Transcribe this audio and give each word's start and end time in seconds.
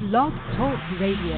Blog 0.00 0.32
Talk 0.56 0.78
Radio. 1.00 1.34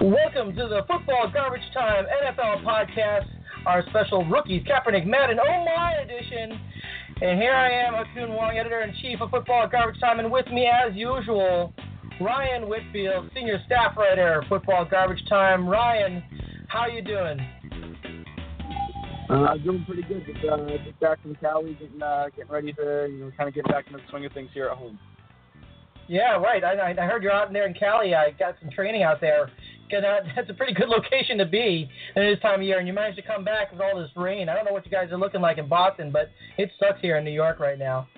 Welcome 0.00 0.56
to 0.56 0.66
the 0.66 0.82
Football 0.88 1.30
Garbage 1.32 1.60
Time 1.72 2.04
NFL 2.24 2.64
Podcast, 2.64 3.26
our 3.66 3.84
special 3.88 4.24
Rookies 4.24 4.64
Kaepernick 4.64 5.06
Madden 5.06 5.38
Oh 5.38 5.64
My 5.64 5.92
edition. 6.02 6.58
And 7.20 7.40
here 7.40 7.54
I 7.54 7.70
am, 7.70 7.94
Ha 7.94 8.02
Kung 8.16 8.34
Wong, 8.34 8.58
editor-in-chief 8.58 9.20
of 9.20 9.30
Football 9.30 9.68
Garbage 9.68 10.00
Time, 10.00 10.18
and 10.18 10.32
with 10.32 10.48
me, 10.48 10.66
as 10.66 10.92
usual, 10.96 11.72
Ryan 12.20 12.68
Whitfield, 12.68 13.30
senior 13.34 13.60
staff 13.66 13.96
writer, 13.96 14.44
Football 14.48 14.84
Garbage 14.84 15.24
Time. 15.28 15.68
Ryan, 15.68 16.22
how 16.68 16.86
you 16.86 17.02
doing? 17.02 17.38
Uh, 19.30 19.34
I'm 19.34 19.62
doing 19.62 19.84
pretty 19.86 20.02
good. 20.02 20.24
Just, 20.26 20.44
uh, 20.44 20.58
just 20.84 21.00
back 21.00 21.22
from 21.22 21.34
Cali, 21.36 21.74
getting 21.74 22.02
uh, 22.02 22.26
getting 22.36 22.50
ready 22.50 22.72
to 22.74 23.08
you 23.10 23.18
know 23.18 23.30
kind 23.36 23.48
of 23.48 23.54
get 23.54 23.64
back 23.64 23.86
into 23.86 23.98
the 23.98 24.04
swing 24.10 24.26
of 24.26 24.32
things 24.32 24.50
here 24.52 24.68
at 24.68 24.76
home. 24.76 24.98
Yeah, 26.08 26.36
right. 26.36 26.62
I, 26.62 26.90
I 26.90 27.06
heard 27.06 27.22
you're 27.22 27.32
out 27.32 27.46
in 27.46 27.54
there 27.54 27.66
in 27.66 27.74
Cali. 27.74 28.14
I 28.14 28.32
got 28.32 28.56
some 28.60 28.70
training 28.70 29.02
out 29.02 29.20
there. 29.20 29.50
That's 29.92 30.48
a 30.48 30.54
pretty 30.54 30.72
good 30.72 30.88
location 30.88 31.36
to 31.36 31.44
be 31.44 31.86
at 32.16 32.20
this 32.20 32.40
time 32.40 32.60
of 32.60 32.66
year, 32.66 32.78
and 32.78 32.88
you 32.88 32.94
managed 32.94 33.18
to 33.18 33.22
come 33.22 33.44
back 33.44 33.70
with 33.70 33.80
all 33.82 34.00
this 34.00 34.10
rain. 34.16 34.48
I 34.48 34.54
don't 34.54 34.64
know 34.64 34.72
what 34.72 34.86
you 34.86 34.90
guys 34.90 35.12
are 35.12 35.18
looking 35.18 35.42
like 35.42 35.58
in 35.58 35.68
Boston, 35.68 36.10
but 36.10 36.30
it 36.56 36.70
sucks 36.80 37.00
here 37.02 37.18
in 37.18 37.24
New 37.24 37.30
York 37.30 37.60
right 37.60 37.78
now. 37.78 38.08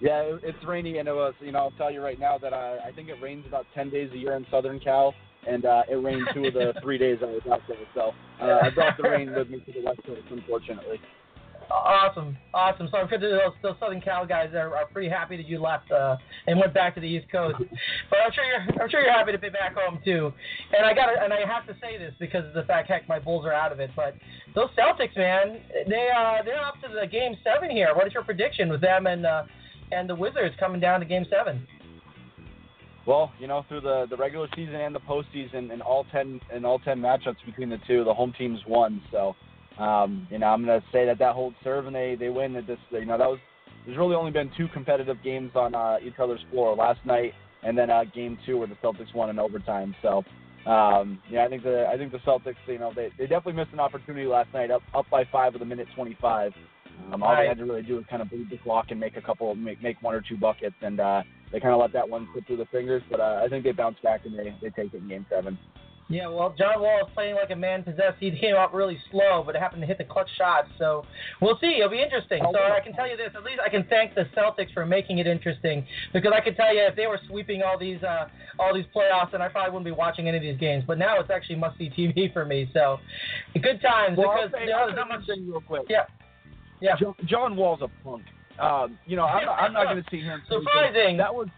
Yeah, 0.00 0.38
it's 0.42 0.64
rainy, 0.66 0.98
and 0.98 1.08
it 1.08 1.12
was. 1.12 1.34
You 1.40 1.52
know, 1.52 1.58
I'll 1.58 1.70
tell 1.72 1.90
you 1.90 2.02
right 2.02 2.18
now 2.18 2.38
that 2.38 2.54
I, 2.54 2.78
I 2.88 2.92
think 2.92 3.08
it 3.08 3.16
rains 3.22 3.44
about 3.46 3.66
ten 3.74 3.90
days 3.90 4.10
a 4.14 4.16
year 4.16 4.32
in 4.34 4.46
Southern 4.50 4.80
Cal, 4.80 5.14
and 5.46 5.66
uh, 5.66 5.82
it 5.90 5.96
rained 5.96 6.26
two 6.32 6.46
of 6.46 6.54
the 6.54 6.72
three 6.82 6.96
days 6.96 7.18
I 7.22 7.26
was 7.26 7.42
out 7.50 7.60
there. 7.68 7.76
So 7.94 8.12
uh, 8.40 8.60
I 8.62 8.70
brought 8.70 8.96
the 8.96 9.02
rain 9.02 9.32
with 9.34 9.50
me 9.50 9.60
to 9.60 9.72
the 9.72 9.84
West 9.84 10.00
Coast, 10.06 10.22
unfortunately. 10.30 11.00
Awesome, 11.70 12.36
awesome. 12.52 12.88
So 12.90 12.98
I'm 12.98 13.08
sure 13.08 13.18
those, 13.18 13.52
those 13.62 13.76
Southern 13.78 14.00
Cal 14.00 14.26
guys 14.26 14.50
are, 14.54 14.74
are 14.74 14.86
pretty 14.86 15.08
happy 15.08 15.36
that 15.36 15.46
you 15.46 15.60
left 15.60 15.90
uh, 15.92 16.16
and 16.48 16.58
went 16.58 16.74
back 16.74 16.94
to 16.96 17.00
the 17.00 17.06
East 17.06 17.30
Coast. 17.30 17.58
But 17.58 18.18
I'm 18.26 18.32
sure 18.32 18.44
you're 18.44 18.82
I'm 18.82 18.90
sure 18.90 19.02
you're 19.02 19.12
happy 19.12 19.32
to 19.32 19.38
be 19.38 19.50
back 19.50 19.76
home 19.76 20.00
too. 20.04 20.32
And 20.76 20.84
I 20.84 20.94
got 20.94 21.10
and 21.22 21.32
I 21.32 21.46
have 21.46 21.66
to 21.68 21.76
say 21.80 21.96
this 21.96 22.12
because 22.18 22.44
of 22.44 22.54
the 22.54 22.64
fact 22.64 22.88
heck 22.88 23.08
my 23.08 23.20
Bulls 23.20 23.44
are 23.46 23.52
out 23.52 23.70
of 23.70 23.78
it. 23.78 23.90
But 23.94 24.16
those 24.54 24.70
Celtics, 24.76 25.16
man, 25.16 25.60
they 25.86 26.08
uh 26.16 26.42
they're 26.44 26.64
up 26.64 26.80
to 26.82 26.88
the 26.88 27.06
game 27.06 27.36
seven 27.44 27.70
here. 27.70 27.94
What 27.94 28.06
is 28.08 28.14
your 28.14 28.24
prediction 28.24 28.68
with 28.68 28.80
them 28.80 29.06
and 29.06 29.24
uh, 29.24 29.44
and 29.92 30.08
the 30.08 30.14
Wizards 30.14 30.54
coming 30.58 30.80
down 30.80 31.00
to 31.00 31.06
game 31.06 31.26
seven? 31.30 31.66
Well, 33.06 33.32
you 33.40 33.46
know, 33.46 33.64
through 33.68 33.80
the, 33.80 34.06
the 34.10 34.16
regular 34.16 34.46
season 34.54 34.74
and 34.74 34.94
the 34.94 35.00
postseason, 35.00 35.72
and 35.72 35.82
all 35.82 36.04
ten 36.12 36.40
and 36.52 36.64
all 36.66 36.78
ten 36.78 36.98
matchups 36.98 37.44
between 37.46 37.70
the 37.70 37.78
two, 37.86 38.04
the 38.04 38.14
home 38.14 38.32
teams 38.38 38.60
won. 38.68 39.02
So 39.10 39.34
um, 39.80 40.28
you 40.30 40.38
know, 40.38 40.46
I'm 40.46 40.64
going 40.64 40.80
to 40.80 40.86
say 40.92 41.06
that 41.06 41.18
that 41.18 41.34
holds 41.34 41.56
serve 41.64 41.86
and 41.86 41.96
they 41.96 42.14
they 42.18 42.28
win. 42.28 42.54
At 42.56 42.66
this, 42.66 42.78
you 42.90 43.06
know, 43.06 43.16
that 43.16 43.28
was 43.28 43.38
there's 43.86 43.96
really 43.96 44.14
only 44.14 44.30
been 44.30 44.50
two 44.56 44.68
competitive 44.74 45.16
games 45.24 45.52
on 45.54 45.74
uh, 45.74 45.96
each 46.04 46.18
other's 46.22 46.40
floor 46.50 46.74
last 46.76 47.04
night, 47.06 47.32
and 47.62 47.76
then 47.76 47.88
uh, 47.88 48.04
game 48.14 48.38
two 48.44 48.58
where 48.58 48.68
the 48.68 48.74
Celtics 48.76 49.14
won 49.14 49.30
in 49.30 49.38
overtime. 49.38 49.94
So, 50.02 50.22
um, 50.70 51.22
yeah, 51.30 51.44
I 51.44 51.48
think 51.48 51.62
the 51.62 51.86
I 51.90 51.96
think 51.96 52.12
the 52.12 52.18
Celtics, 52.18 52.56
you 52.66 52.78
know, 52.78 52.92
they 52.94 53.10
they 53.16 53.24
definitely 53.24 53.54
missed 53.54 53.72
an 53.72 53.80
opportunity 53.80 54.26
last 54.26 54.52
night, 54.52 54.70
up 54.70 54.82
up 54.94 55.06
by 55.10 55.24
five 55.32 55.54
with 55.54 55.62
a 55.62 55.66
minute 55.66 55.88
25. 55.96 56.52
Um, 57.12 57.22
all 57.22 57.36
they 57.36 57.46
had 57.46 57.58
to 57.58 57.64
really 57.64 57.82
do 57.82 57.96
was 57.96 58.04
kind 58.08 58.22
of 58.22 58.30
bleed 58.30 58.50
the 58.50 58.58
clock 58.58 58.86
and 58.90 59.00
make 59.00 59.16
a 59.16 59.20
couple, 59.22 59.54
make 59.54 59.82
make 59.82 60.02
one 60.02 60.14
or 60.14 60.20
two 60.20 60.36
buckets, 60.36 60.76
and 60.82 61.00
uh, 61.00 61.22
they 61.52 61.60
kind 61.60 61.74
of 61.74 61.80
let 61.80 61.92
that 61.92 62.08
one 62.08 62.28
slip 62.32 62.46
through 62.46 62.58
the 62.58 62.66
fingers. 62.66 63.02
But 63.10 63.20
uh, 63.20 63.42
I 63.44 63.48
think 63.48 63.64
they 63.64 63.72
bounce 63.72 63.98
back 64.02 64.24
and 64.26 64.38
they 64.38 64.54
they 64.62 64.70
take 64.70 64.94
it 64.94 64.98
in 64.98 65.08
game 65.08 65.26
seven. 65.28 65.58
Yeah, 66.10 66.26
well, 66.26 66.52
John 66.58 66.80
Wall 66.82 67.06
is 67.06 67.14
playing 67.14 67.36
like 67.36 67.50
a 67.52 67.56
man 67.56 67.84
possessed. 67.84 68.16
He 68.18 68.32
came 68.32 68.56
out 68.56 68.74
really 68.74 68.98
slow, 69.12 69.44
but 69.46 69.54
happened 69.54 69.82
to 69.82 69.86
hit 69.86 69.96
the 69.96 70.04
clutch 70.04 70.28
shot. 70.36 70.64
So 70.76 71.04
we'll 71.40 71.56
see. 71.60 71.76
It'll 71.78 71.88
be 71.88 72.02
interesting. 72.02 72.42
So 72.52 72.58
I 72.58 72.80
can 72.82 72.92
tell 72.94 73.08
you 73.08 73.16
this. 73.16 73.30
At 73.36 73.44
least 73.44 73.60
I 73.64 73.68
can 73.68 73.86
thank 73.88 74.16
the 74.16 74.24
Celtics 74.36 74.74
for 74.74 74.84
making 74.84 75.18
it 75.18 75.28
interesting 75.28 75.86
because 76.12 76.32
I 76.34 76.40
can 76.40 76.56
tell 76.56 76.74
you 76.74 76.82
if 76.82 76.96
they 76.96 77.06
were 77.06 77.20
sweeping 77.28 77.62
all 77.62 77.78
these 77.78 78.02
uh, 78.02 78.26
all 78.58 78.74
these 78.74 78.86
playoffs, 78.94 79.30
then 79.30 79.40
I 79.40 79.48
probably 79.48 79.70
wouldn't 79.70 79.84
be 79.84 79.92
watching 79.92 80.26
any 80.26 80.36
of 80.36 80.42
these 80.42 80.58
games. 80.58 80.82
But 80.84 80.98
now 80.98 81.20
it's 81.20 81.30
actually 81.30 81.56
must 81.56 81.78
see 81.78 81.90
TV 81.90 82.32
for 82.32 82.44
me. 82.44 82.68
So 82.74 82.98
good 83.54 83.80
times 83.80 84.18
Well, 84.18 84.30
I'll 84.30 84.50
say, 84.50 84.64
you 84.64 84.70
know, 84.70 84.86
there's 84.86 84.90
say 84.90 84.96
not 84.96 85.08
much. 85.08 85.28
real 85.28 85.60
quick. 85.60 85.82
Yeah. 85.88 86.06
Yeah. 86.80 86.96
John, 87.00 87.14
John 87.26 87.56
Wall's 87.56 87.80
a 87.82 87.88
punk. 88.04 88.24
Um, 88.58 88.98
you 89.06 89.16
know, 89.16 89.24
I'm 89.24 89.46
not, 89.46 89.58
I'm 89.58 89.72
not 89.72 89.84
going 89.84 90.02
to 90.02 90.10
see 90.10 90.20
him. 90.20 90.42
Surprising. 90.48 91.16
that 91.16 91.34
was 91.34 91.48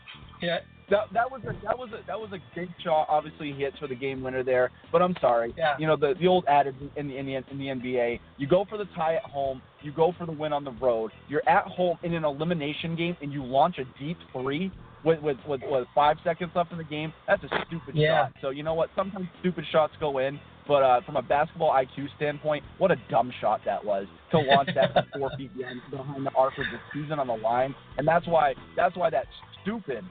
Yeah. 0.40 0.58
that 0.90 1.06
that 1.12 1.30
was 1.30 1.40
a 1.44 1.52
that 1.64 1.76
was 1.76 1.88
a 1.92 2.06
that 2.06 2.18
was 2.18 2.30
a 2.32 2.38
big 2.54 2.68
shot. 2.84 3.06
Obviously, 3.08 3.52
he 3.52 3.60
hits 3.60 3.76
for 3.78 3.88
the 3.88 3.94
game 3.94 4.22
winner 4.22 4.42
there. 4.44 4.70
But 4.92 5.02
I'm 5.02 5.16
sorry. 5.20 5.52
Yeah. 5.56 5.74
You 5.78 5.86
know 5.88 5.96
the 5.96 6.14
the 6.20 6.26
old 6.28 6.44
adage 6.46 6.74
in 6.96 7.08
the 7.08 7.16
in 7.16 7.26
the 7.26 7.34
in 7.36 7.58
the 7.58 7.66
NBA: 7.66 8.20
you 8.38 8.46
go 8.46 8.64
for 8.68 8.78
the 8.78 8.84
tie 8.96 9.14
at 9.16 9.24
home, 9.24 9.60
you 9.82 9.90
go 9.92 10.12
for 10.18 10.26
the 10.26 10.32
win 10.32 10.52
on 10.52 10.64
the 10.64 10.72
road. 10.72 11.10
You're 11.28 11.48
at 11.48 11.64
home 11.66 11.98
in 12.04 12.14
an 12.14 12.24
elimination 12.24 12.94
game, 12.94 13.16
and 13.20 13.32
you 13.32 13.44
launch 13.44 13.78
a 13.78 13.84
deep 13.98 14.18
three. 14.32 14.70
With, 15.04 15.20
with 15.20 15.38
with 15.48 15.62
with 15.68 15.88
five 15.96 16.18
seconds 16.22 16.52
left 16.54 16.70
in 16.70 16.78
the 16.78 16.84
game, 16.84 17.12
that's 17.26 17.42
a 17.42 17.48
stupid 17.66 17.96
Yeah. 17.96 18.26
shot. 18.26 18.32
So 18.40 18.50
you 18.50 18.62
know 18.62 18.74
what? 18.74 18.88
Sometimes 18.94 19.26
stupid 19.40 19.64
shots 19.72 19.92
go 19.98 20.18
in, 20.18 20.38
but 20.66 20.82
uh, 20.82 21.00
from 21.04 21.16
a 21.16 21.22
basketball 21.22 21.70
IQ 21.70 22.08
standpoint, 22.16 22.64
what 22.78 22.90
a 22.90 22.96
dumb 23.10 23.32
shot 23.40 23.60
that 23.64 23.84
was 23.84 24.06
to 24.30 24.38
launch 24.38 24.70
that 24.74 24.92
from 24.92 25.04
four 25.18 25.30
feet 25.36 25.56
behind, 25.56 25.80
behind 25.90 26.26
the 26.26 26.30
arc 26.36 26.56
with 26.56 26.66
the 26.72 26.78
season 26.92 27.18
on 27.18 27.26
the 27.26 27.36
line, 27.36 27.74
and 27.98 28.06
that's 28.06 28.26
why 28.26 28.54
that's 28.76 28.96
why 28.96 29.10
that 29.10 29.26
stupid, 29.62 30.04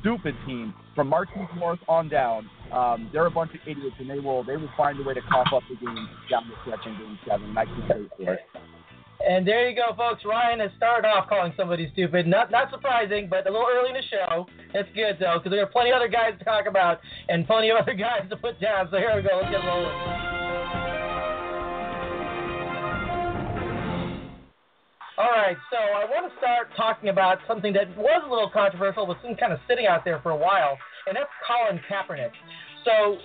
stupid 0.00 0.34
team 0.46 0.74
from 0.94 1.10
Markieff 1.10 1.54
Morris 1.56 1.80
on 1.88 2.08
down, 2.08 2.48
um, 2.72 3.10
they're 3.12 3.26
a 3.26 3.30
bunch 3.30 3.52
of 3.54 3.60
idiots, 3.66 3.96
and 3.98 4.08
they 4.08 4.18
will 4.18 4.44
they 4.44 4.56
will 4.56 4.70
find 4.76 4.98
a 4.98 5.02
way 5.02 5.14
to 5.14 5.20
cough 5.22 5.48
up 5.54 5.62
the 5.68 5.76
game 5.76 6.08
down 6.30 6.48
the 6.48 6.54
stretch 6.62 6.86
in 6.86 6.92
Game 6.98 7.18
Seven. 7.28 7.50
And 7.50 7.58
I 7.58 7.64
can't 7.64 7.88
wait 7.88 8.10
for 8.16 8.34
it. 8.34 8.40
And 9.26 9.46
there 9.46 9.68
you 9.68 9.74
go, 9.74 9.94
folks. 9.96 10.22
Ryan 10.24 10.60
has 10.60 10.70
started 10.76 11.08
off 11.08 11.28
calling 11.28 11.52
somebody 11.56 11.88
stupid. 11.92 12.26
Not 12.26 12.50
not 12.50 12.70
surprising, 12.70 13.28
but 13.28 13.46
a 13.46 13.50
little 13.50 13.66
early 13.66 13.88
in 13.88 13.94
the 13.94 14.02
show. 14.10 14.46
That's 14.72 14.88
good 14.94 15.16
though, 15.18 15.38
because 15.38 15.50
there 15.50 15.62
are 15.62 15.72
plenty 15.72 15.90
of 15.90 15.96
other 15.96 16.08
guys 16.08 16.38
to 16.38 16.44
talk 16.44 16.66
about 16.66 17.00
and 17.28 17.46
plenty 17.46 17.70
of 17.70 17.78
other 17.78 17.94
guys 17.96 18.28
to 18.28 18.36
put 18.36 18.60
down. 18.60 18.88
So 18.90 18.98
here 18.98 19.16
we 19.16 19.22
go. 19.22 19.40
Let's 19.40 19.50
get 19.50 19.64
rolling. 19.64 20.34
All 25.16 25.30
right, 25.30 25.56
so 25.70 25.78
I 25.78 26.10
want 26.10 26.26
to 26.26 26.36
start 26.38 26.74
talking 26.76 27.08
about 27.08 27.38
something 27.46 27.72
that 27.74 27.86
was 27.96 28.22
a 28.26 28.28
little 28.28 28.50
controversial, 28.50 29.06
but 29.06 29.22
been 29.22 29.36
kind 29.36 29.52
of 29.52 29.60
sitting 29.68 29.86
out 29.86 30.04
there 30.04 30.18
for 30.20 30.32
a 30.32 30.36
while, 30.36 30.76
and 31.06 31.14
that's 31.14 31.30
Colin 31.46 31.78
Kaepernick. 31.86 32.34
So, 32.84 33.18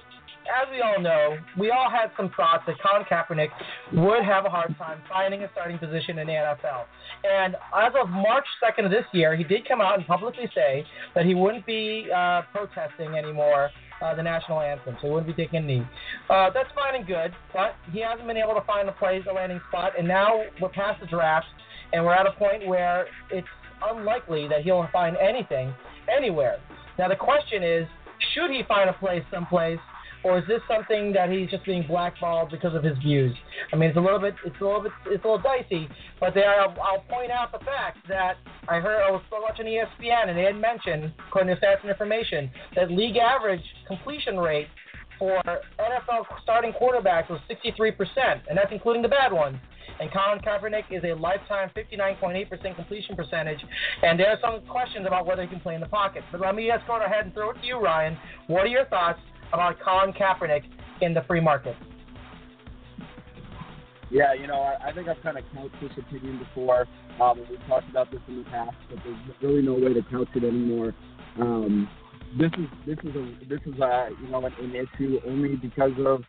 as 0.48 0.68
we 0.72 0.82
all 0.82 1.00
know, 1.00 1.38
we 1.58 1.72
all 1.72 1.90
had 1.90 2.12
some 2.18 2.32
thoughts 2.36 2.64
that 2.68 2.76
Colin 2.82 3.06
Kaepernick 3.06 3.50
would 3.94 4.24
have 4.24 4.46
a 4.46 4.50
hard 4.50 4.76
time 4.78 5.02
finding 5.08 5.44
a 5.44 5.50
starting 5.52 5.78
position 5.78 6.18
in 6.20 6.28
the 6.28 6.34
NFL. 6.34 6.86
And 7.24 7.56
as 7.56 7.94
of 8.02 8.10
March 8.10 8.46
2nd 8.64 8.86
of 8.86 8.92
this 8.92 9.06
year, 9.12 9.36
he 9.36 9.44
did 9.44 9.68
come 9.68 9.82
out 9.82 9.98
and 9.98 10.08
publicly 10.08 10.50
say 10.56 10.86
that 11.16 11.26
he 11.26 11.36
wouldn't 11.36 11.66
be 11.66 12.08
uh, 12.16 12.42
protesting 12.52 13.16
anymore 13.16 13.70
uh, 14.02 14.16
the 14.16 14.24
national 14.24 14.62
anthem, 14.62 14.96
so 15.02 15.08
he 15.08 15.14
wouldn't 15.14 15.36
be 15.36 15.44
taking 15.44 15.60
a 15.60 15.66
knee. 15.66 15.88
Uh, 16.30 16.50
that's 16.54 16.70
fine 16.74 16.96
and 16.96 17.06
good, 17.06 17.34
but 17.54 17.76
he 17.92 18.02
hasn't 18.02 18.26
been 18.28 18.38
able 18.38 18.54
to 18.54 18.66
find 18.66 18.88
a 18.88 18.94
place, 18.94 19.24
a 19.30 19.34
landing 19.34 19.60
spot, 19.68 19.94
and 19.98 20.08
now 20.08 20.42
we're 20.62 20.70
past 20.70 21.00
the 21.02 21.08
draft, 21.08 21.48
and 21.94 22.04
we're 22.06 22.14
at 22.14 22.26
a 22.26 22.32
point 22.32 22.66
where 22.66 23.08
it's 23.32 23.48
unlikely 23.84 24.48
that 24.48 24.62
he'll 24.62 24.88
find 24.92 25.18
anything 25.18 25.74
anywhere. 26.16 26.60
Now 26.98 27.08
the 27.08 27.16
question 27.16 27.64
is, 27.64 27.88
should 28.34 28.52
he 28.52 28.64
find 28.68 28.90
a 28.90 28.94
place 28.94 29.24
someplace, 29.32 29.80
or 30.24 30.40
is 30.40 30.44
this 30.48 30.62
something 30.68 31.14
that 31.14 31.30
he's 31.30 31.50
just 31.50 31.66
being 31.66 31.86
blackballed 31.88 32.52
because 32.52 32.76
of 32.76 32.84
his 32.84 32.98
views? 33.00 33.36
I 33.72 33.76
mean, 33.76 33.90
it's 33.90 33.98
a 33.98 34.02
little 34.02 34.20
bit, 34.20 34.36
it's 34.46 34.60
a 34.60 34.64
little 34.64 34.82
bit, 34.82 34.92
it's 35.08 35.24
a 35.24 35.28
little 35.28 35.42
dicey. 35.42 35.88
But 36.20 36.34
there, 36.34 36.60
I'll, 36.62 36.76
I'll 36.82 37.04
point 37.10 37.32
out 37.32 37.52
the 37.52 37.64
fact 37.64 38.00
that 38.10 38.36
I 38.68 38.80
heard 38.80 39.02
I 39.02 39.12
was 39.12 39.22
still 39.28 39.42
watching 39.42 39.66
ESPN, 39.66 40.28
and 40.30 40.38
they 40.38 40.44
had 40.44 40.60
mentioned, 40.60 41.14
according 41.28 41.56
to 41.56 41.62
stats 41.62 41.82
and 41.82 41.90
information, 41.90 42.52
that 42.76 42.92
league 42.92 43.18
average 43.18 43.64
completion 43.88 44.38
rate 44.38 44.68
for 45.18 45.42
NFL 45.44 46.26
starting 46.44 46.74
quarterbacks 46.74 47.30
was 47.30 47.40
63%, 47.50 48.42
and 48.50 48.58
that's 48.58 48.72
including 48.72 49.02
the 49.02 49.10
bad 49.10 49.32
ones. 49.32 49.58
And 50.00 50.10
Colin 50.14 50.40
Kaepernick 50.40 50.86
is 50.92 51.04
a 51.04 51.14
lifetime 51.14 51.70
59.8% 51.76 52.76
completion 52.76 53.18
percentage, 53.18 53.60
and 54.02 54.18
there 54.18 54.30
are 54.30 54.38
some 54.42 54.66
questions 54.68 55.06
about 55.06 55.26
whether 55.26 55.42
he 55.42 55.48
can 55.50 55.60
play 55.60 55.76
in 55.76 55.82
the 55.82 55.88
pocket. 55.88 56.24
But 56.32 56.40
let 56.40 56.56
me 56.56 56.68
just 56.68 56.88
go 56.88 57.02
ahead 57.02 57.26
and 57.26 57.34
throw 57.34 57.52
it 57.52 57.60
to 57.62 57.68
you, 57.68 57.80
Ryan. 57.80 58.18
What 58.48 58.64
are 58.64 58.68
your 58.68 58.86
thoughts 58.86 59.20
about 59.54 59.80
Colin 59.80 60.14
Kaepernick 60.14 60.64
in 61.02 61.14
the 61.14 61.22
free 61.28 61.42
market? 61.42 61.76
Yeah, 64.12 64.34
you 64.34 64.48
know, 64.48 64.62
I, 64.62 64.90
I 64.90 64.94
think 64.94 65.08
I've 65.08 65.22
kind 65.22 65.38
of 65.38 65.44
couched 65.54 65.76
this 65.82 65.92
opinion 65.98 66.40
before. 66.40 66.88
Um, 67.22 67.46
we've 67.50 67.64
talked 67.68 67.90
about 67.90 68.10
this 68.12 68.22
in 68.28 68.38
the 68.38 68.44
past, 68.46 68.76
but 68.90 69.00
there's 69.04 69.18
really 69.42 69.62
no 69.62 69.74
way 69.74 69.94
to 69.94 70.02
couch 70.10 70.30
it 70.36 70.44
anymore. 70.44 70.96
Um, 71.40 71.88
this 72.38 72.52
is 72.58 72.68
this 72.86 72.98
is 73.04 73.16
a 73.16 73.46
this 73.48 73.60
is 73.66 73.80
a 73.80 74.10
you 74.22 74.28
know 74.30 74.46
an, 74.46 74.54
an 74.60 74.76
issue 74.76 75.20
only 75.28 75.56
because 75.56 75.92
of 76.00 76.24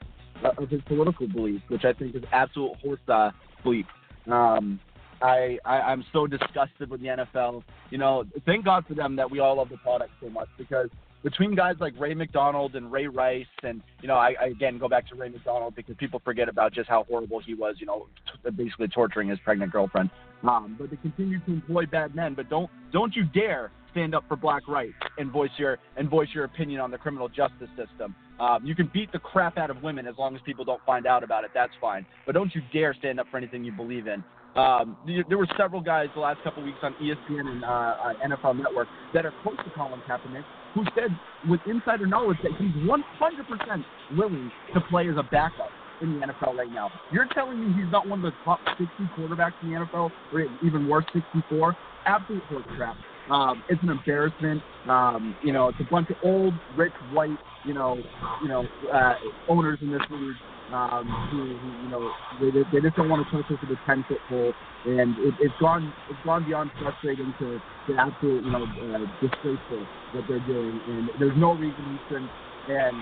uh, 0.45 0.51
of 0.63 0.69
his 0.69 0.81
political 0.87 1.27
beliefs, 1.27 1.65
which 1.69 1.85
I 1.85 1.93
think 1.93 2.15
is 2.15 2.23
absolute 2.33 2.77
horse 2.83 3.01
uh, 3.09 3.31
bleep. 3.65 3.87
Um, 4.31 4.81
I, 5.23 5.59
I 5.65 5.81
I'm 5.81 6.05
so 6.13 6.27
disgusted 6.27 6.91
with 6.91 7.01
the 7.01 7.09
NFL. 7.09 7.63
You 7.91 7.99
know, 7.99 8.25
thank 8.47 8.65
God 8.65 8.85
for 8.87 8.95
them 8.95 9.17
that 9.17 9.31
we 9.31 9.39
all 9.39 9.57
love 9.57 9.69
the 9.71 9.77
product 9.79 10.11
so 10.23 10.29
much 10.31 10.49
because 10.59 10.89
between 11.23 11.55
guys 11.55 11.77
like 11.81 11.99
Ray 11.99 12.15
McDonald 12.15 12.77
and 12.77 12.91
Ray 12.91 13.07
Rice, 13.07 13.45
and 13.63 13.83
you 14.01 14.09
know, 14.09 14.15
I, 14.15 14.35
I 14.41 14.47
again 14.47 14.79
go 14.79 14.89
back 14.89 15.09
to 15.09 15.15
Ray 15.15 15.29
McDonald 15.29 15.75
because 15.75 15.97
people 15.97 16.21
forget 16.25 16.49
about 16.49 16.73
just 16.73 16.89
how 16.89 17.05
horrible 17.09 17.41
he 17.41 17.55
was. 17.55 17.77
You 17.79 17.87
know, 17.87 18.07
t- 18.45 18.51
basically 18.51 18.89
torturing 18.89 19.29
his 19.29 19.39
pregnant 19.41 19.73
girlfriend. 19.73 20.11
Um, 20.43 20.77
but 20.79 20.91
they 20.91 20.97
continue 20.97 21.39
to 21.41 21.53
employ 21.53 21.87
bad 21.87 22.15
men. 22.15 22.35
But 22.35 22.49
don't 22.49 22.71
don't 22.93 23.15
you 23.15 23.25
dare 23.25 23.71
stand 23.91 24.15
up 24.15 24.25
for 24.29 24.37
black 24.37 24.67
rights 24.69 24.95
and 25.19 25.31
voice 25.31 25.51
your 25.59 25.79
and 25.97 26.09
voice 26.09 26.29
your 26.33 26.45
opinion 26.45 26.81
on 26.81 26.91
the 26.91 26.99
criminal 26.99 27.29
justice 27.29 27.69
system. 27.77 28.15
Um, 28.39 28.65
you 28.65 28.75
can 28.75 28.91
beat 28.93 29.13
the 29.13 29.19
crap 29.19 29.59
out 29.59 29.69
of 29.69 29.83
women 29.83 30.07
as 30.07 30.15
long 30.19 30.35
as 30.35 30.41
people 30.47 30.65
don't 30.65 30.83
find 30.87 31.07
out 31.07 31.23
about 31.23 31.45
it. 31.45 31.51
That's 31.53 31.73
fine. 31.81 32.07
But 32.25 32.33
don't 32.33 32.55
you 32.55 32.63
dare 32.73 32.95
stand 32.95 33.21
up 33.21 33.27
for 33.31 33.37
anything 33.37 33.65
you 33.65 33.73
believe 33.73 34.07
in. 34.07 34.25
Um, 34.57 34.97
there 35.29 35.39
were 35.39 35.47
several 35.57 35.81
guys 35.81 36.09
the 36.15 36.21
last 36.21 36.43
couple 36.43 36.63
of 36.63 36.67
weeks 36.67 36.79
on 36.83 36.95
ESPN 36.95 37.47
and 37.47 37.65
uh, 37.65 37.69
uh 37.69 38.13
NFL 38.27 38.57
Network 38.57 38.89
that 39.15 39.25
are 39.25 39.33
close 39.43 39.57
to 39.59 39.71
Colin 39.77 40.01
Kaepernick 40.09 40.43
who 40.75 40.85
said 40.95 41.15
with 41.49 41.61
insider 41.67 42.07
knowledge 42.07 42.39
that 42.43 42.53
he's 42.59 42.75
100% 42.85 43.85
willing 44.17 44.51
to 44.75 44.81
play 44.83 45.09
as 45.09 45.17
a 45.17 45.23
backup 45.23 45.71
in 46.01 46.19
the 46.19 46.27
NFL 46.27 46.57
right 46.57 46.71
now. 46.73 46.91
You're 47.13 47.27
telling 47.35 47.61
me 47.61 47.73
he's 47.73 47.91
not 47.91 48.07
one 48.07 48.25
of 48.25 48.33
the 48.33 48.39
top 48.45 48.61
60 48.79 48.87
quarterbacks 49.17 49.53
in 49.63 49.71
the 49.71 49.81
NFL, 49.81 50.11
or 50.33 50.47
even 50.63 50.89
worse, 50.89 51.05
64? 51.13 51.77
Absolute 52.07 52.43
horse 52.45 52.65
crap. 52.77 52.97
Um, 53.31 53.63
it's 53.69 53.83
an 53.83 53.91
embarrassment. 53.91 54.63
Um, 54.89 55.37
you 55.43 55.53
know, 55.53 55.69
it's 55.69 55.79
a 55.81 55.91
bunch 55.91 56.11
of 56.11 56.17
old, 56.25 56.55
rich, 56.75 56.93
white, 57.13 57.31
you 57.65 57.75
know, 57.75 57.99
you 58.43 58.49
know, 58.49 58.67
uh, 58.93 59.15
owners 59.49 59.79
in 59.83 59.91
this 59.91 60.01
league 60.11 60.37
um, 60.73 61.07
who, 61.31 61.59
who, 61.59 61.69
you 61.83 61.89
know, 61.89 62.13
they, 62.41 62.51
they 62.73 62.81
just 62.81 62.97
don't 62.97 63.09
want 63.09 63.27
to 63.27 63.31
touch 63.37 63.49
this 63.49 63.59
with 63.61 63.79
a 63.79 63.81
10 63.87 64.05
foot 64.09 64.21
pole, 64.29 64.53
and 64.85 65.19
it, 65.19 65.35
it's 65.41 65.55
gone 65.61 65.93
it's 66.09 66.21
gone 66.25 66.45
beyond 66.45 66.71
frustrating 66.81 67.35
to, 67.39 67.61
to 67.87 67.97
absolute, 67.99 68.45
you 68.45 68.51
know, 68.51 68.65
uh, 68.65 69.07
disgraceful 69.21 69.87
what 70.13 70.25
they're 70.29 70.41
doing, 70.41 70.81
and 70.89 71.11
there's 71.19 71.37
no 71.37 71.53
reason 71.53 72.01
shouldn't. 72.09 72.31
And 72.69 72.97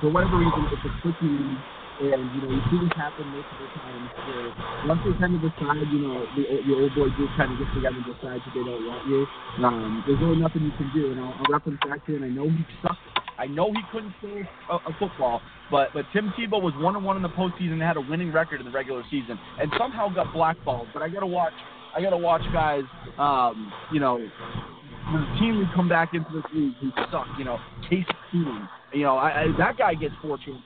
for 0.00 0.10
whatever 0.10 0.38
reason, 0.38 0.68
it's 0.72 0.84
a 0.84 1.00
quick 1.02 1.16
and, 2.00 2.32
you 2.32 2.40
know, 2.40 2.50
you 2.50 2.62
see 2.72 2.80
this 2.80 2.96
happen 2.96 3.28
multiple 3.28 3.68
times 3.76 4.08
where 4.24 4.48
once 4.88 5.00
they 5.04 5.12
kind 5.20 5.36
of 5.36 5.44
decide, 5.44 5.84
you 5.92 6.00
know, 6.00 6.24
the, 6.32 6.42
the 6.64 6.72
old 6.72 6.92
boy 6.96 7.12
group 7.12 7.28
kind 7.36 7.52
of 7.52 7.60
gets 7.60 7.72
together 7.76 8.00
and 8.00 8.08
decides 8.08 8.40
that 8.40 8.52
they 8.56 8.64
don't 8.64 8.84
want 8.88 9.04
you, 9.04 9.20
um, 9.60 10.04
there's 10.08 10.20
really 10.20 10.40
nothing 10.40 10.64
you 10.64 10.72
can 10.80 10.88
do. 10.96 11.12
And 11.12 11.20
I'll, 11.20 11.36
I'll 11.36 11.52
reference 11.52 11.80
back 11.84 12.00
to, 12.08 12.16
and 12.16 12.24
I 12.24 12.32
know 12.32 12.48
he 12.48 12.64
sucked. 12.80 13.04
I 13.36 13.46
know 13.46 13.72
he 13.72 13.80
couldn't 13.92 14.12
throw 14.20 14.36
a, 14.68 14.76
a 14.76 14.92
football, 14.98 15.40
but 15.70 15.88
but 15.94 16.04
Tim 16.12 16.32
Tebow 16.36 16.60
was 16.60 16.74
one 16.76 16.94
and 16.94 17.04
one 17.04 17.16
in 17.16 17.22
the 17.22 17.30
postseason 17.30 17.72
and 17.72 17.82
had 17.82 17.96
a 17.96 18.00
winning 18.00 18.32
record 18.32 18.60
in 18.60 18.66
the 18.66 18.72
regular 18.72 19.02
season, 19.10 19.38
and 19.58 19.72
somehow 19.78 20.08
got 20.12 20.32
blackballed. 20.34 20.88
But 20.92 21.02
I 21.02 21.08
gotta 21.08 21.26
watch. 21.26 21.54
I 21.96 22.02
gotta 22.02 22.18
watch 22.18 22.42
guys. 22.52 22.84
Um, 23.16 23.72
you 23.92 23.98
know, 23.98 24.18
would 25.56 25.72
come 25.74 25.88
back 25.88 26.12
into 26.12 26.30
this 26.34 26.44
league 26.52 26.74
who 26.80 26.90
suck. 27.10 27.26
You 27.38 27.44
know, 27.44 27.58
Case 27.88 28.04
Keenum. 28.32 28.68
You 28.92 29.04
know, 29.04 29.16
I, 29.16 29.42
I, 29.42 29.46
that 29.58 29.78
guy 29.78 29.94
gets 29.94 30.14
chances 30.22 30.60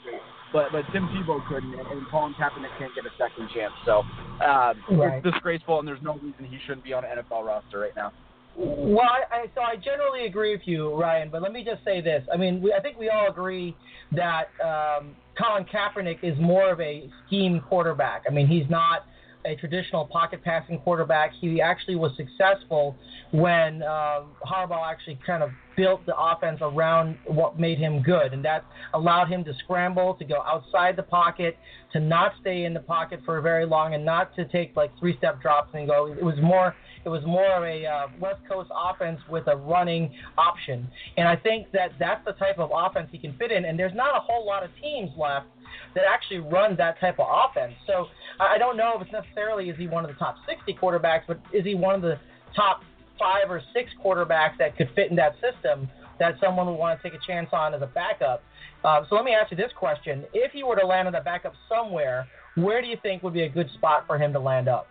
but 0.55 0.71
but 0.73 0.85
Tim 0.93 1.09
Tebow 1.09 1.47
couldn't, 1.49 1.75
and 1.75 2.07
Colin 2.11 2.33
Kaepernick 2.35 2.79
can't 2.79 2.95
get 2.95 3.05
a 3.05 3.11
second 3.19 3.51
chance. 3.53 3.75
So 3.85 4.05
uh, 4.41 4.73
right. 4.93 5.17
it's 5.17 5.35
disgraceful, 5.35 5.81
and 5.81 5.87
there's 5.87 6.03
no 6.03 6.15
reason 6.15 6.45
he 6.45 6.59
shouldn't 6.65 6.85
be 6.85 6.95
on 6.95 7.05
an 7.05 7.19
NFL 7.19 7.45
roster 7.45 7.81
right 7.81 7.95
now. 7.97 8.13
Well, 8.57 9.01
I, 9.01 9.37
I, 9.37 9.47
so 9.57 9.63
I 9.63 9.75
generally 9.75 10.27
agree 10.27 10.53
with 10.53 10.63
you, 10.65 10.95
Ryan. 10.95 11.29
But 11.29 11.43
let 11.43 11.53
me 11.53 11.65
just 11.65 11.85
say 11.85 12.01
this: 12.01 12.25
I 12.33 12.37
mean, 12.37 12.63
we, 12.63 12.73
I 12.73 12.81
think 12.81 12.97
we 12.97 13.11
all 13.11 13.29
agree 13.29 13.77
that 14.13 14.45
um, 14.65 15.17
Colin 15.37 15.65
Kaepernick 15.65 16.23
is 16.23 16.39
more 16.39 16.71
of 16.71 16.81
a 16.81 17.11
scheme 17.27 17.61
quarterback. 17.69 18.23
I 18.29 18.33
mean, 18.33 18.47
he's 18.47 18.71
not 18.71 19.07
a 19.45 19.55
traditional 19.57 20.07
pocket 20.07 20.43
passing 20.43 20.79
quarterback. 20.79 21.33
He 21.41 21.61
actually 21.61 21.97
was 21.97 22.13
successful 22.17 22.97
when 23.33 23.83
uh, 23.83 24.23
Harbaugh 24.47 24.91
actually 24.91 25.19
kind 25.27 25.43
of 25.43 25.51
built 25.77 26.07
the 26.07 26.17
offense 26.17 26.59
around 26.63 27.19
what 27.27 27.59
made 27.59 27.79
him 27.79 28.01
good, 28.03 28.33
and 28.33 28.45
that 28.45 28.65
allowed 28.95 29.29
him 29.29 29.45
to 29.45 29.53
scramble, 29.65 30.15
to 30.15 30.25
go 30.25 30.43
outside 30.47 30.97
the 30.97 31.03
pocket, 31.03 31.57
to 31.93 32.01
not 32.01 32.33
stay 32.41 32.65
in 32.65 32.73
the 32.73 32.81
pocket 32.81 33.21
for 33.25 33.41
very 33.41 33.67
long, 33.67 33.95
and 33.95 34.05
not 34.05 34.35
to 34.37 34.45
take 34.47 34.75
like 34.77 34.97
three-step 34.99 35.43
drops 35.43 35.71
and 35.75 35.89
go. 35.89 36.13
It 36.13 36.23
was 36.23 36.37
more. 36.41 36.75
It 37.05 37.09
was 37.09 37.23
more 37.25 37.53
of 37.53 37.63
a 37.63 37.87
uh, 37.87 38.07
West 38.19 38.41
Coast 38.49 38.71
offense 38.75 39.21
with 39.29 39.47
a 39.47 39.57
running 39.57 40.13
option, 40.39 40.89
and 41.17 41.29
I 41.29 41.37
think 41.37 41.71
that 41.73 41.93
that's 41.99 42.25
the 42.25 42.33
type 42.33 42.59
of 42.59 42.71
offense 42.75 43.09
he 43.13 43.19
can 43.19 43.37
fit 43.37 43.53
in. 43.53 43.65
And 43.65 43.79
there's 43.79 43.95
not 43.95 44.17
a 44.17 44.21
whole 44.21 44.47
lot 44.47 44.63
of 44.63 44.71
teams 44.81 45.11
left 45.17 45.47
that 45.95 46.05
actually 46.09 46.39
run 46.39 46.77
that 46.77 46.99
type 47.01 47.19
of 47.19 47.27
offense. 47.29 47.75
So 47.87 48.07
I 48.41 48.59
don't 48.59 48.77
know 48.77 48.95
if 48.97 49.03
it's 49.03 49.13
necessarily 49.13 49.69
is 49.69 49.77
he 49.77 49.87
one 49.87 50.05
of 50.05 50.11
the 50.11 50.17
top 50.17 50.37
60 50.49 50.75
quarterbacks, 50.81 51.23
but 51.27 51.41
is 51.53 51.65
he 51.65 51.75
one 51.75 51.95
of 51.95 52.03
the 52.03 52.19
top 52.57 52.83
five 53.19 53.51
or 53.51 53.63
six 53.73 53.91
quarterbacks 54.05 54.59
that 54.59 54.77
could 54.77 54.89
fit 54.95 55.11
in 55.11 55.17
that 55.17 55.35
system 55.35 55.89
that 56.19 56.35
someone 56.41 56.67
would 56.67 56.75
want 56.75 57.01
to 57.01 57.03
take 57.09 57.19
a 57.19 57.27
chance 57.27 57.49
on 57.53 57.75
as 57.75 57.83
a 57.83 57.87
backup? 57.87 58.43
Uh, 58.85 59.03
so 59.09 59.15
let 59.15 59.25
me 59.25 59.35
ask 59.35 59.51
you 59.51 59.57
this 59.57 59.73
question: 59.77 60.25
If 60.33 60.53
he 60.53 60.63
were 60.63 60.77
to 60.77 60.87
land 60.87 61.09
on 61.09 61.15
a 61.15 61.23
backup 61.23 61.55
somewhere, 61.69 62.27
where 62.57 62.81
do 62.81 62.89
you 62.89 62.97
think 63.03 63.23
would 63.23 63.35
be 63.35 63.43
a 63.43 63.49
good 63.49 63.69
spot 63.75 64.05
for 64.07 64.19
him 64.19 64.33
to 64.33 64.41
land 64.41 64.69
up? 64.69 64.87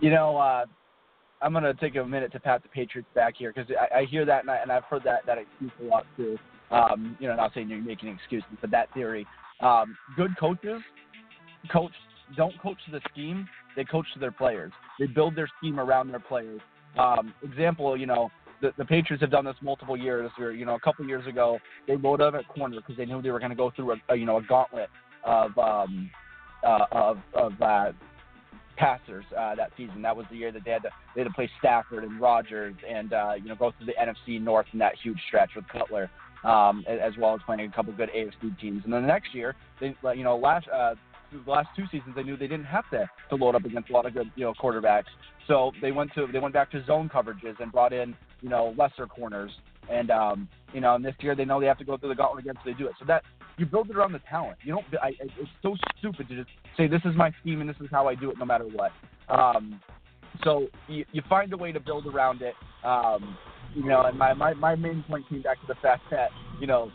You 0.00 0.10
know, 0.10 0.36
uh, 0.36 0.64
I'm 1.40 1.52
going 1.52 1.64
to 1.64 1.74
take 1.74 1.96
a 1.96 2.04
minute 2.04 2.32
to 2.32 2.40
pat 2.40 2.62
the 2.62 2.68
Patriots 2.68 3.08
back 3.14 3.34
here 3.36 3.52
because 3.54 3.70
I, 3.78 4.00
I 4.00 4.04
hear 4.04 4.24
that 4.24 4.42
and, 4.42 4.50
I, 4.50 4.56
and 4.56 4.70
I've 4.70 4.84
heard 4.84 5.02
that 5.04 5.26
that 5.26 5.38
excuse 5.38 5.72
a 5.82 5.84
lot 5.84 6.06
too. 6.16 6.38
Um, 6.70 7.16
you 7.20 7.28
know, 7.28 7.36
not 7.36 7.52
saying 7.54 7.68
you're 7.68 7.80
making 7.80 8.08
excuses, 8.08 8.48
but 8.60 8.70
that 8.70 8.92
theory. 8.92 9.26
Um, 9.60 9.96
good 10.16 10.36
coaches 10.38 10.82
coach 11.72 11.92
don't 12.36 12.58
coach 12.60 12.78
the 12.90 13.00
scheme; 13.12 13.48
they 13.76 13.84
coach 13.84 14.06
to 14.14 14.20
their 14.20 14.32
players. 14.32 14.72
They 14.98 15.06
build 15.06 15.36
their 15.36 15.48
scheme 15.58 15.78
around 15.78 16.08
their 16.08 16.20
players. 16.20 16.60
Um, 16.98 17.32
example, 17.42 17.96
you 17.96 18.06
know, 18.06 18.30
the, 18.60 18.72
the 18.78 18.84
Patriots 18.84 19.22
have 19.22 19.30
done 19.30 19.44
this 19.44 19.56
multiple 19.62 19.96
years. 19.96 20.30
Where 20.36 20.52
you 20.52 20.64
know, 20.64 20.74
a 20.74 20.80
couple 20.80 21.06
years 21.06 21.26
ago, 21.26 21.58
they 21.86 21.96
loaded 21.96 22.24
up 22.24 22.34
at 22.34 22.48
corner 22.48 22.76
because 22.76 22.96
they 22.96 23.04
knew 23.04 23.22
they 23.22 23.30
were 23.30 23.38
going 23.38 23.50
to 23.50 23.56
go 23.56 23.70
through 23.74 23.92
a, 23.92 23.96
a, 24.10 24.16
you 24.16 24.26
know 24.26 24.38
a 24.38 24.42
gauntlet 24.42 24.88
of 25.24 25.56
um, 25.58 26.10
uh, 26.66 26.86
of 26.92 27.18
of 27.34 27.52
uh, 27.62 27.92
passers 28.76 29.24
uh, 29.36 29.54
that 29.54 29.72
season. 29.76 30.02
That 30.02 30.16
was 30.16 30.26
the 30.30 30.36
year 30.36 30.52
that 30.52 30.64
they 30.64 30.70
had 30.70 30.82
to 30.82 30.90
they 31.14 31.22
had 31.22 31.28
to 31.28 31.34
play 31.34 31.50
Stafford 31.58 32.04
and 32.04 32.20
Rodgers 32.20 32.74
and 32.88 33.12
uh, 33.12 33.32
you 33.36 33.48
know 33.48 33.54
go 33.54 33.72
through 33.76 33.86
the 33.86 33.94
NFC 33.94 34.40
North 34.40 34.66
in 34.72 34.78
that 34.78 34.94
huge 35.02 35.18
stretch 35.28 35.50
with 35.56 35.66
Cutler 35.68 36.10
um, 36.46 36.84
as 36.86 37.12
well 37.18 37.34
as 37.34 37.40
playing 37.44 37.60
a 37.60 37.70
couple 37.70 37.92
good 37.92 38.10
AFC 38.16 38.58
teams. 38.60 38.82
And 38.84 38.92
then 38.92 39.02
the 39.02 39.08
next 39.08 39.34
year, 39.34 39.54
they, 39.80 39.94
you 40.14 40.24
know, 40.24 40.36
last 40.36 40.68
uh, 40.68 40.94
the 41.32 41.50
last 41.50 41.68
two 41.76 41.84
seasons, 41.90 42.14
they 42.14 42.22
knew 42.22 42.36
they 42.36 42.46
didn't 42.46 42.66
have 42.66 42.88
to, 42.90 43.10
to 43.30 43.34
load 43.34 43.56
up 43.56 43.64
against 43.64 43.90
a 43.90 43.92
lot 43.92 44.06
of 44.06 44.14
good, 44.14 44.30
you 44.36 44.44
know, 44.44 44.54
quarterbacks. 44.54 45.10
So 45.48 45.72
they 45.82 45.92
went 45.92 46.12
to 46.14 46.28
they 46.32 46.38
went 46.38 46.54
back 46.54 46.70
to 46.70 46.84
zone 46.86 47.10
coverages 47.12 47.58
and 47.60 47.72
brought 47.72 47.92
in, 47.92 48.14
you 48.42 48.48
know, 48.48 48.74
lesser 48.78 49.06
corners. 49.06 49.50
And 49.90 50.10
um, 50.10 50.48
you 50.72 50.80
know, 50.80 50.94
and 50.94 51.04
this 51.04 51.14
year 51.20 51.34
they 51.34 51.44
know 51.44 51.60
they 51.60 51.66
have 51.66 51.78
to 51.78 51.84
go 51.84 51.96
through 51.96 52.10
the 52.10 52.14
gauntlet 52.14 52.44
again, 52.44 52.54
so 52.56 52.70
they 52.70 52.76
do 52.76 52.86
it. 52.86 52.94
So 52.98 53.04
that 53.06 53.22
you 53.58 53.66
build 53.66 53.90
it 53.90 53.96
around 53.96 54.12
the 54.12 54.20
talent. 54.30 54.58
You 54.62 54.74
don't. 54.74 54.84
I, 55.02 55.12
it's 55.20 55.50
so 55.62 55.76
stupid 55.98 56.28
to 56.28 56.36
just 56.36 56.48
say 56.76 56.86
this 56.86 57.00
is 57.04 57.16
my 57.16 57.32
scheme 57.40 57.60
and 57.60 57.68
this 57.68 57.76
is 57.80 57.88
how 57.90 58.08
I 58.08 58.14
do 58.14 58.30
it, 58.30 58.38
no 58.38 58.44
matter 58.44 58.64
what. 58.64 58.92
Um, 59.28 59.80
so 60.44 60.68
you, 60.88 61.04
you 61.12 61.22
find 61.28 61.52
a 61.52 61.56
way 61.56 61.72
to 61.72 61.80
build 61.80 62.06
around 62.06 62.42
it. 62.42 62.54
Um, 62.84 63.36
you 63.74 63.84
know, 63.84 64.02
and 64.02 64.18
my, 64.18 64.32
my, 64.32 64.54
my 64.54 64.74
main 64.74 65.04
point 65.08 65.28
came 65.28 65.42
back 65.42 65.60
to 65.60 65.66
the 65.66 65.74
fact 65.76 66.02
that, 66.10 66.30
you 66.60 66.66
know, 66.66 66.90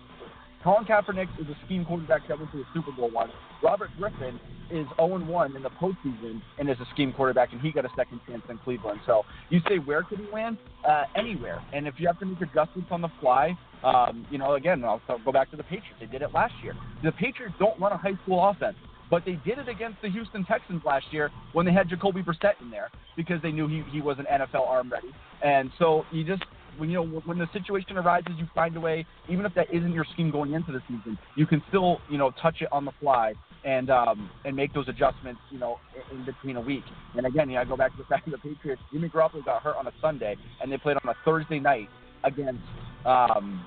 Colin 0.64 0.86
Kaepernick 0.86 1.28
is 1.40 1.48
a 1.48 1.66
scheme 1.66 1.84
quarterback 1.86 2.28
that 2.28 2.38
went 2.38 2.52
to 2.52 2.58
the 2.58 2.66
Super 2.74 2.92
Bowl 2.92 3.10
once. 3.10 3.32
Robert 3.64 3.90
Griffin 3.98 4.40
is 4.70 4.86
0-1 5.00 5.56
in 5.56 5.64
the 5.64 5.70
postseason 5.70 6.42
and 6.60 6.70
is 6.70 6.78
a 6.80 6.86
scheme 6.94 7.12
quarterback, 7.14 7.52
and 7.52 7.60
he 7.62 7.72
got 7.72 7.86
a 7.86 7.90
second 7.96 8.22
chance 8.28 8.44
in 8.48 8.58
Cleveland. 8.60 9.00
So 9.06 9.24
you 9.50 9.60
say 9.68 9.80
where 9.80 10.04
could 10.04 10.20
he 10.20 10.28
land? 10.32 10.58
Uh, 10.88 11.06
anywhere. 11.16 11.64
And 11.74 11.88
if 11.88 11.96
you 11.98 12.08
have 12.08 12.20
to 12.20 12.26
make 12.26 12.42
adjustments 12.42 12.90
on 12.92 13.02
the 13.02 13.10
fly, 13.20 13.58
um, 13.84 14.28
you 14.30 14.38
know, 14.38 14.54
again, 14.54 14.84
I'll 14.84 15.02
go 15.26 15.32
back 15.32 15.50
to 15.52 15.58
the 15.58 15.64
Patriots. 15.64 15.98
They 16.00 16.06
did 16.06 16.22
it 16.22 16.32
last 16.34 16.54
year. 16.64 16.76
The 17.04 17.12
Patriots 17.12 17.56
don't 17.58 17.80
run 17.80 17.92
a 17.92 17.98
high 17.98 18.18
school 18.24 18.48
offense. 18.48 18.78
But 19.10 19.26
they 19.26 19.38
did 19.44 19.58
it 19.58 19.68
against 19.68 20.02
the 20.02 20.10
Houston 20.10 20.46
Texans 20.46 20.82
last 20.86 21.06
year 21.12 21.32
when 21.52 21.66
they 21.66 21.74
had 21.74 21.90
Jacoby 21.90 22.24
Brissett 22.24 22.54
in 22.62 22.72
there 22.72 22.90
because 23.18 23.42
they 23.42 23.52
knew 23.52 23.68
he, 23.68 23.84
he 23.92 24.00
was 24.00 24.18
an 24.20 24.26
NFL 24.32 24.66
arm 24.66 24.90
ready. 24.90 25.10
And 25.44 25.70
so 25.78 26.06
you 26.14 26.24
just 26.24 26.44
when 26.78 26.90
you 26.90 27.04
know 27.04 27.22
when 27.26 27.38
the 27.38 27.48
situation 27.54 27.98
arises, 27.98 28.34
you 28.38 28.48
find 28.54 28.76
a 28.76 28.80
way. 28.80 29.06
Even 29.30 29.46
if 29.46 29.54
that 29.56 29.74
isn't 29.74 29.94
your 29.94 30.06
scheme 30.14 30.32
going 30.32 30.54
into 30.54 30.72
the 30.72 30.82
season, 30.88 31.18
you 31.36 31.46
can 31.46 31.62
still 31.70 32.00
you 32.10 32.18
know 32.18 32.32
touch 32.42 32.62
it 32.62 32.70
on 32.72 32.86
the 32.86 32.92
fly 33.00 33.34
and 33.64 33.90
um, 33.90 34.30
and 34.46 34.56
make 34.56 34.74
those 34.74 34.88
adjustments. 34.88 35.42
You 35.52 35.60
know, 35.60 35.80
in, 36.12 36.26
between 36.26 36.58
a 36.58 36.62
week. 36.62 36.84
And 37.16 37.26
again, 37.26 37.50
you 37.50 37.56
know, 37.56 37.62
I 37.62 37.66
go 37.66 37.78
back 37.78 37.92
to 37.92 37.98
the 37.98 38.06
fact 38.06 38.26
that 38.26 38.32
the 38.32 38.38
Patriots, 38.38 38.82
Jimmy 38.92 39.10
Garoppolo 39.10 39.44
got 39.44 39.62
hurt 39.62 39.76
on 39.76 39.88
a 39.88 39.92
Sunday, 40.02 40.36
and 40.62 40.72
they 40.72 40.78
played 40.78 40.98
on 41.04 41.10
a 41.10 41.16
Thursday 41.26 41.60
night 41.60 41.90
against. 42.24 42.62
Um, 43.06 43.66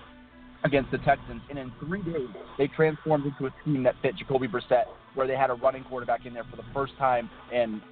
against 0.62 0.90
the 0.90 0.96
Texans, 0.99 1.42
and 1.50 1.58
in 1.58 1.70
three 1.78 2.02
days 2.02 2.28
they 2.56 2.66
transformed 2.68 3.26
into 3.26 3.44
a 3.44 3.50
team 3.66 3.82
that 3.82 3.94
fit 4.00 4.16
Jacoby 4.16 4.49
Brissett, 4.49 4.84
where 5.14 5.26
they 5.26 5.37
had 5.37 5.50
a 5.50 5.54
running 5.54 5.84
quarterback 5.84 6.25
in 6.25 6.32
there 6.32 6.44
for 6.50 6.56
the 6.56 6.64
first 6.73 6.96
time 6.96 7.28
in 7.52 7.82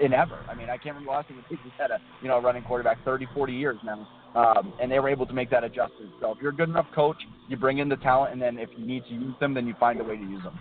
in 0.00 0.12
ever. 0.12 0.38
I 0.48 0.54
mean, 0.54 0.70
I 0.70 0.76
can't 0.76 0.96
remember 0.96 1.06
the 1.06 1.16
last 1.16 1.28
time 1.28 1.36
the 1.36 1.42
Patriots 1.42 1.76
had 1.78 1.90
a 1.90 1.98
you 2.22 2.28
know 2.28 2.40
running 2.40 2.62
quarterback 2.62 3.04
30, 3.04 3.26
40 3.34 3.52
years 3.52 3.76
now, 3.84 4.08
um, 4.34 4.72
and 4.80 4.90
they 4.90 4.98
were 4.98 5.08
able 5.08 5.26
to 5.26 5.32
make 5.32 5.50
that 5.50 5.64
adjustment. 5.64 6.10
So 6.20 6.32
if 6.32 6.38
you're 6.40 6.52
a 6.52 6.54
good 6.54 6.68
enough 6.68 6.86
coach, 6.94 7.16
you 7.48 7.56
bring 7.56 7.78
in 7.78 7.88
the 7.88 7.96
talent, 7.96 8.32
and 8.32 8.40
then 8.40 8.58
if 8.58 8.70
you 8.76 8.86
need 8.86 9.04
to 9.08 9.14
use 9.14 9.34
them, 9.40 9.54
then 9.54 9.66
you 9.66 9.74
find 9.78 10.00
a 10.00 10.04
way 10.04 10.16
to 10.16 10.22
use 10.22 10.42
them. 10.42 10.58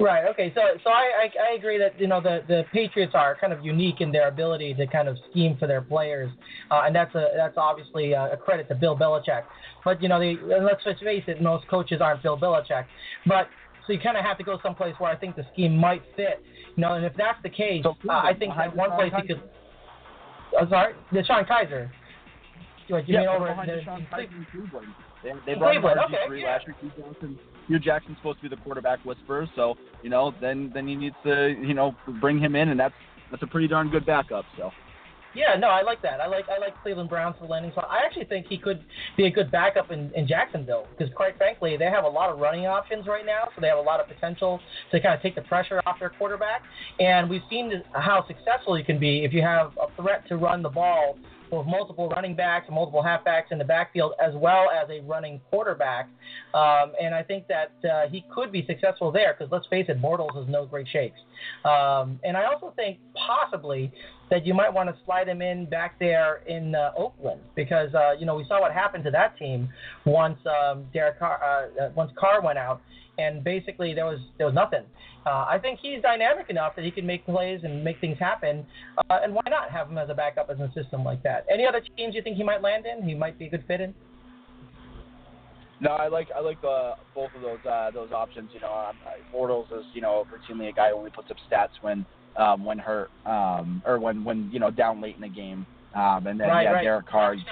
Right. 0.00 0.24
Okay. 0.30 0.50
So, 0.54 0.62
so 0.82 0.88
I, 0.88 1.28
I, 1.28 1.52
I 1.52 1.56
agree 1.56 1.78
that 1.78 2.00
you 2.00 2.06
know 2.06 2.22
the, 2.22 2.42
the 2.48 2.64
Patriots 2.72 3.12
are 3.14 3.36
kind 3.38 3.52
of 3.52 3.62
unique 3.62 4.00
in 4.00 4.10
their 4.10 4.28
ability 4.28 4.72
to 4.74 4.86
kind 4.86 5.08
of 5.08 5.18
scheme 5.30 5.58
for 5.58 5.66
their 5.66 5.82
players, 5.82 6.30
uh, 6.70 6.82
and 6.86 6.96
that's 6.96 7.14
a 7.14 7.28
that's 7.36 7.58
obviously 7.58 8.12
a, 8.12 8.32
a 8.32 8.36
credit 8.38 8.66
to 8.68 8.74
Bill 8.74 8.96
Belichick. 8.96 9.42
But 9.84 10.02
you 10.02 10.08
know, 10.08 10.18
they, 10.18 10.38
let's 10.42 10.82
face 10.84 11.24
it, 11.26 11.42
most 11.42 11.68
coaches 11.68 12.00
aren't 12.00 12.22
Bill 12.22 12.38
Belichick. 12.38 12.86
But 13.26 13.48
so 13.90 13.94
you 13.94 14.00
kind 14.00 14.16
of 14.16 14.24
have 14.24 14.38
to 14.38 14.44
go 14.44 14.56
someplace 14.62 14.94
where 14.98 15.10
I 15.10 15.16
think 15.16 15.34
the 15.34 15.44
scheme 15.52 15.76
might 15.76 16.02
fit. 16.14 16.40
You 16.76 16.82
know, 16.82 16.92
and 16.92 17.04
if 17.04 17.12
that's 17.16 17.42
the 17.42 17.48
case, 17.48 17.82
So, 17.82 17.96
uh, 18.08 18.12
I 18.12 18.32
think 18.38 18.54
that 18.56 18.76
one 18.76 18.92
place 18.92 19.12
he 19.20 19.26
could. 19.26 19.42
I'm 20.58 20.68
sorry, 20.68 20.94
DeShone 21.12 21.48
Kizer. 21.48 21.90
Do 22.86 22.94
you 22.94 23.02
yeah, 23.08 23.18
mean 23.18 23.28
over 23.28 23.48
behind 23.48 23.68
the, 23.68 23.72
DeShone 23.74 24.08
Kizer 24.08 24.30
in 24.30 24.46
Cleveland. 24.52 24.86
They, 25.24 25.32
they 25.44 25.52
In 25.52 25.58
brought 25.58 25.74
in 25.74 25.82
Cleveland, 25.82 26.00
RG3 26.08 26.26
okay, 26.26 26.40
yeah. 26.40 26.46
last 26.46 26.66
year. 26.68 26.76
Hue 26.80 26.90
Jackson, 27.02 27.38
Hue 27.66 27.78
Jackson's 27.80 28.16
supposed 28.18 28.38
to 28.38 28.48
be 28.48 28.54
the 28.54 28.62
quarterback 28.62 29.04
whisperer, 29.04 29.48
so 29.56 29.74
you 30.04 30.10
know, 30.10 30.32
then 30.40 30.70
then 30.72 30.86
he 30.86 30.94
needs 30.94 31.16
to 31.24 31.56
you 31.60 31.74
know 31.74 31.96
bring 32.20 32.38
him 32.38 32.54
in, 32.54 32.68
and 32.68 32.78
that's 32.78 32.94
that's 33.32 33.42
a 33.42 33.48
pretty 33.48 33.66
darn 33.66 33.90
good 33.90 34.06
backup. 34.06 34.44
So 34.56 34.70
Yeah, 35.34 35.56
no, 35.56 35.68
I 35.68 35.82
like 35.82 36.02
that. 36.02 36.20
I 36.20 36.26
like 36.26 36.46
I 36.48 36.58
like 36.58 36.80
Cleveland 36.82 37.08
Browns 37.08 37.36
for 37.38 37.46
the 37.46 37.50
landing 37.50 37.70
spot. 37.70 37.88
I 37.90 38.04
actually 38.04 38.24
think 38.24 38.46
he 38.48 38.58
could 38.58 38.84
be 39.16 39.26
a 39.26 39.30
good 39.30 39.50
backup 39.50 39.90
in, 39.90 40.10
in 40.14 40.26
Jacksonville 40.26 40.86
because, 40.90 41.12
quite 41.14 41.36
frankly, 41.36 41.76
they 41.76 41.86
have 41.86 42.04
a 42.04 42.08
lot 42.08 42.30
of 42.30 42.38
running 42.38 42.66
options 42.66 43.06
right 43.06 43.24
now, 43.24 43.48
so 43.54 43.60
they 43.60 43.68
have 43.68 43.78
a 43.78 43.82
lot 43.82 44.00
of 44.00 44.08
potential 44.08 44.60
to 44.90 45.00
kind 45.00 45.14
of 45.14 45.22
take 45.22 45.36
the 45.36 45.42
pressure 45.42 45.80
off 45.86 46.00
their 46.00 46.10
quarterback. 46.10 46.62
And 46.98 47.30
we've 47.30 47.42
seen 47.48 47.82
how 47.92 48.26
successful 48.26 48.76
you 48.76 48.84
can 48.84 48.98
be 48.98 49.24
if 49.24 49.32
you 49.32 49.42
have 49.42 49.72
a 49.80 50.02
threat 50.02 50.26
to 50.28 50.36
run 50.36 50.62
the 50.62 50.68
ball 50.68 51.16
with 51.52 51.66
multiple 51.66 52.08
running 52.08 52.34
backs 52.34 52.66
multiple 52.70 53.02
halfbacks 53.02 53.50
in 53.50 53.58
the 53.58 53.64
backfield, 53.64 54.12
as 54.24 54.34
well 54.34 54.68
as 54.70 54.88
a 54.90 55.00
running 55.00 55.40
quarterback. 55.50 56.08
Um, 56.54 56.92
and 57.00 57.14
I 57.14 57.22
think 57.22 57.46
that 57.48 57.72
uh, 57.84 58.08
he 58.08 58.24
could 58.34 58.52
be 58.52 58.64
successful 58.66 59.10
there 59.10 59.34
because 59.36 59.50
let's 59.52 59.66
face 59.66 59.86
it, 59.88 60.00
Bortles 60.00 60.40
is 60.40 60.48
no 60.48 60.66
great 60.66 60.88
shakes. 60.88 61.18
Um, 61.64 62.20
and 62.24 62.36
I 62.36 62.44
also 62.44 62.72
think 62.76 62.98
possibly 63.14 63.92
that 64.30 64.46
you 64.46 64.54
might 64.54 64.72
want 64.72 64.88
to 64.88 64.96
slide 65.04 65.28
him 65.28 65.42
in 65.42 65.66
back 65.66 65.98
there 65.98 66.42
in 66.46 66.74
uh, 66.74 66.92
Oakland 66.96 67.40
because 67.56 67.92
uh, 67.94 68.12
you 68.18 68.24
know 68.24 68.36
we 68.36 68.44
saw 68.48 68.60
what 68.60 68.72
happened 68.72 69.04
to 69.04 69.10
that 69.10 69.36
team 69.38 69.68
once 70.06 70.38
um, 70.46 70.86
Derek 70.92 71.18
Carr, 71.18 71.40
uh, 71.42 71.84
uh, 71.84 71.90
once 71.94 72.12
Carr 72.18 72.40
went 72.40 72.58
out, 72.58 72.80
and 73.18 73.42
basically 73.42 73.92
there 73.92 74.06
was 74.06 74.20
there 74.38 74.46
was 74.46 74.54
nothing. 74.54 74.84
Uh, 75.26 75.44
I 75.48 75.58
think 75.60 75.80
he's 75.82 76.00
dynamic 76.00 76.48
enough 76.48 76.74
that 76.76 76.84
he 76.84 76.90
can 76.90 77.04
make 77.04 77.26
plays 77.26 77.60
and 77.62 77.84
make 77.84 78.00
things 78.00 78.18
happen, 78.18 78.64
uh, 78.96 79.18
and 79.22 79.34
why 79.34 79.42
not 79.50 79.70
have 79.70 79.90
him 79.90 79.98
as 79.98 80.08
a 80.08 80.14
backup 80.14 80.48
in 80.48 80.60
a 80.60 80.72
system 80.72 81.04
like 81.04 81.22
that? 81.24 81.44
Any 81.52 81.66
other 81.66 81.82
teams 81.96 82.14
you 82.14 82.22
think 82.22 82.36
he 82.36 82.44
might 82.44 82.62
land 82.62 82.84
in? 82.86 83.06
He 83.06 83.14
might 83.14 83.38
be 83.38 83.46
a 83.46 83.50
good 83.50 83.64
fit 83.66 83.80
in. 83.80 83.94
no, 85.80 85.90
I 85.90 86.08
like 86.08 86.28
I 86.34 86.40
like 86.40 86.62
uh, 86.62 86.94
both 87.14 87.30
of 87.34 87.42
those 87.42 87.58
uh, 87.68 87.90
those 87.90 88.12
options. 88.12 88.50
You 88.54 88.60
know, 88.60 88.72
um, 88.72 88.96
uh, 89.04 89.36
Bortles 89.36 89.66
is 89.76 89.84
you 89.92 90.00
know 90.00 90.24
routinely 90.30 90.68
a 90.68 90.72
guy 90.72 90.90
who 90.90 90.96
only 90.96 91.10
puts 91.10 91.30
up 91.30 91.36
stats 91.50 91.82
when 91.82 92.06
um, 92.36 92.64
when 92.64 92.78
hurt 92.78 93.10
um, 93.26 93.82
or 93.86 93.98
when 93.98 94.24
when 94.24 94.50
you 94.52 94.60
know 94.60 94.70
down 94.70 95.00
late 95.00 95.16
in 95.16 95.22
the 95.22 95.28
game. 95.28 95.66
Um, 95.94 96.28
and 96.28 96.38
then 96.38 96.48
right, 96.48 96.62
yeah, 96.62 96.70
right. 96.70 96.84
Derek 96.84 97.06
Carr, 97.08 97.34
you 97.34 97.42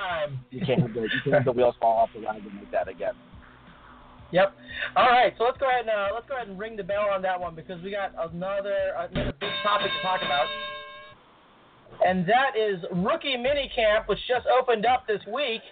can't 0.64 0.80
have 0.80 0.94
the, 0.94 1.00
you 1.00 1.08
can't 1.24 1.34
have 1.34 1.44
the 1.44 1.52
wheels 1.52 1.74
fall 1.80 1.96
off 1.96 2.10
the 2.14 2.24
wagon 2.24 2.52
like 2.56 2.70
that 2.70 2.86
again. 2.86 3.14
Yep. 4.30 4.54
All 4.94 5.06
right, 5.06 5.32
so 5.38 5.44
let's 5.44 5.58
go 5.58 5.68
ahead 5.68 5.80
and 5.80 5.90
uh, 5.90 6.08
let's 6.14 6.28
go 6.28 6.36
ahead 6.36 6.48
and 6.48 6.58
ring 6.58 6.76
the 6.76 6.84
bell 6.84 7.08
on 7.12 7.22
that 7.22 7.40
one 7.40 7.54
because 7.54 7.82
we 7.82 7.90
got 7.90 8.12
another 8.30 8.94
another 9.10 9.32
big 9.40 9.50
topic 9.62 9.90
to 9.90 10.02
talk 10.06 10.20
about, 10.22 10.46
and 12.06 12.28
that 12.28 12.52
is 12.56 12.78
rookie 12.92 13.36
minicamp, 13.36 14.06
which 14.06 14.18
just 14.28 14.46
opened 14.46 14.86
up 14.86 15.06
this 15.08 15.20
week. 15.32 15.62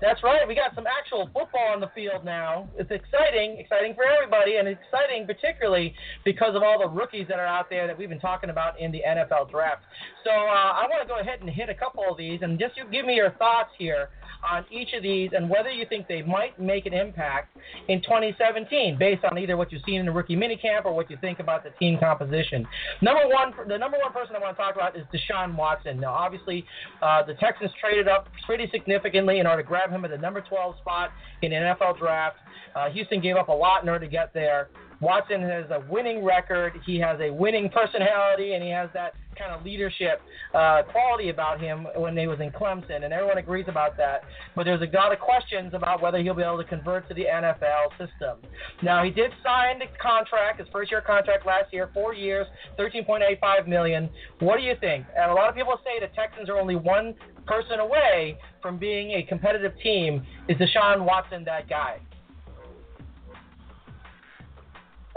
That's 0.00 0.22
right, 0.22 0.46
we 0.46 0.54
got 0.54 0.74
some 0.74 0.84
actual 0.86 1.24
football 1.32 1.72
on 1.72 1.80
the 1.80 1.90
field 1.94 2.22
now. 2.22 2.68
It's 2.76 2.90
exciting, 2.90 3.56
exciting 3.58 3.94
for 3.94 4.04
everybody, 4.04 4.56
and 4.56 4.68
exciting 4.68 5.26
particularly 5.26 5.94
because 6.22 6.54
of 6.54 6.62
all 6.62 6.78
the 6.78 6.88
rookies 6.88 7.26
that 7.28 7.38
are 7.38 7.46
out 7.46 7.70
there 7.70 7.86
that 7.86 7.96
we've 7.96 8.10
been 8.10 8.20
talking 8.20 8.50
about 8.50 8.78
in 8.78 8.92
the 8.92 9.00
NFL 9.06 9.50
draft. 9.50 9.82
So 10.22 10.30
uh, 10.30 10.34
I 10.34 10.86
want 10.90 11.00
to 11.00 11.08
go 11.08 11.18
ahead 11.18 11.40
and 11.40 11.48
hit 11.48 11.70
a 11.70 11.74
couple 11.74 12.04
of 12.10 12.18
these, 12.18 12.40
and 12.42 12.58
just 12.58 12.76
you 12.76 12.84
give 12.92 13.06
me 13.06 13.14
your 13.14 13.30
thoughts 13.32 13.70
here 13.78 14.10
on 14.48 14.64
each 14.70 14.92
of 14.94 15.02
these 15.02 15.30
and 15.34 15.48
whether 15.48 15.70
you 15.70 15.86
think 15.88 16.06
they 16.08 16.22
might 16.22 16.58
make 16.60 16.86
an 16.86 16.94
impact 16.94 17.56
in 17.88 18.00
2017 18.02 18.96
based 18.98 19.24
on 19.24 19.38
either 19.38 19.56
what 19.56 19.72
you've 19.72 19.82
seen 19.84 20.00
in 20.00 20.06
the 20.06 20.12
rookie 20.12 20.36
minicamp 20.36 20.84
or 20.84 20.94
what 20.94 21.10
you 21.10 21.16
think 21.20 21.38
about 21.38 21.64
the 21.64 21.70
team 21.78 21.98
composition. 21.98 22.66
Number 23.02 23.26
one, 23.28 23.52
the 23.68 23.76
number 23.76 23.98
one 23.98 24.12
person 24.12 24.36
I 24.36 24.38
want 24.38 24.56
to 24.56 24.62
talk 24.62 24.74
about 24.74 24.96
is 24.96 25.04
Deshaun 25.12 25.56
Watson. 25.56 26.00
Now, 26.00 26.12
obviously, 26.12 26.64
uh, 27.02 27.22
the 27.24 27.34
Texans 27.34 27.70
traded 27.80 28.08
up 28.08 28.28
pretty 28.44 28.68
significantly 28.70 29.38
in 29.38 29.46
order 29.46 29.62
to 29.62 29.68
grab 29.68 29.85
him 29.90 30.04
at 30.04 30.10
the 30.10 30.18
number 30.18 30.40
12 30.40 30.76
spot 30.78 31.10
in 31.42 31.50
the 31.50 31.56
NFL 31.56 31.98
draft. 31.98 32.36
Uh, 32.74 32.90
Houston 32.90 33.20
gave 33.20 33.36
up 33.36 33.48
a 33.48 33.52
lot 33.52 33.82
in 33.82 33.88
order 33.88 34.04
to 34.04 34.10
get 34.10 34.34
there. 34.34 34.68
Watson 35.00 35.42
has 35.42 35.66
a 35.70 35.84
winning 35.90 36.24
record. 36.24 36.72
He 36.86 36.98
has 36.98 37.18
a 37.20 37.30
winning 37.30 37.68
personality, 37.68 38.54
and 38.54 38.62
he 38.62 38.70
has 38.70 38.88
that 38.94 39.14
kind 39.36 39.52
of 39.52 39.64
leadership 39.64 40.22
uh, 40.54 40.82
quality 40.90 41.28
about 41.28 41.60
him 41.60 41.86
when 41.96 42.16
he 42.16 42.26
was 42.26 42.40
in 42.40 42.50
Clemson, 42.50 43.04
and 43.04 43.12
everyone 43.12 43.38
agrees 43.38 43.66
about 43.68 43.96
that. 43.98 44.22
But 44.54 44.64
there's 44.64 44.80
a 44.80 44.96
lot 44.96 45.12
of 45.12 45.18
questions 45.18 45.74
about 45.74 46.00
whether 46.00 46.18
he'll 46.18 46.34
be 46.34 46.42
able 46.42 46.58
to 46.58 46.64
convert 46.64 47.06
to 47.08 47.14
the 47.14 47.24
NFL 47.24 47.90
system. 47.98 48.38
Now, 48.82 49.04
he 49.04 49.10
did 49.10 49.32
sign 49.42 49.78
the 49.78 49.86
contract, 50.00 50.60
his 50.60 50.68
first 50.72 50.90
year 50.90 51.02
contract 51.02 51.46
last 51.46 51.72
year, 51.72 51.90
four 51.92 52.14
years, 52.14 52.46
13.85 52.78 53.68
million. 53.68 54.08
What 54.40 54.56
do 54.56 54.62
you 54.62 54.74
think? 54.80 55.04
And 55.16 55.30
a 55.30 55.34
lot 55.34 55.48
of 55.48 55.54
people 55.54 55.78
say 55.84 56.00
the 56.00 56.12
Texans 56.14 56.48
are 56.48 56.58
only 56.58 56.76
one 56.76 57.14
person 57.46 57.78
away 57.80 58.38
from 58.66 58.78
being 58.78 59.12
a 59.12 59.22
competitive 59.22 59.72
team. 59.80 60.26
Is 60.48 60.56
Deshaun 60.56 61.04
Watson 61.04 61.44
that 61.44 61.68
guy? 61.68 62.00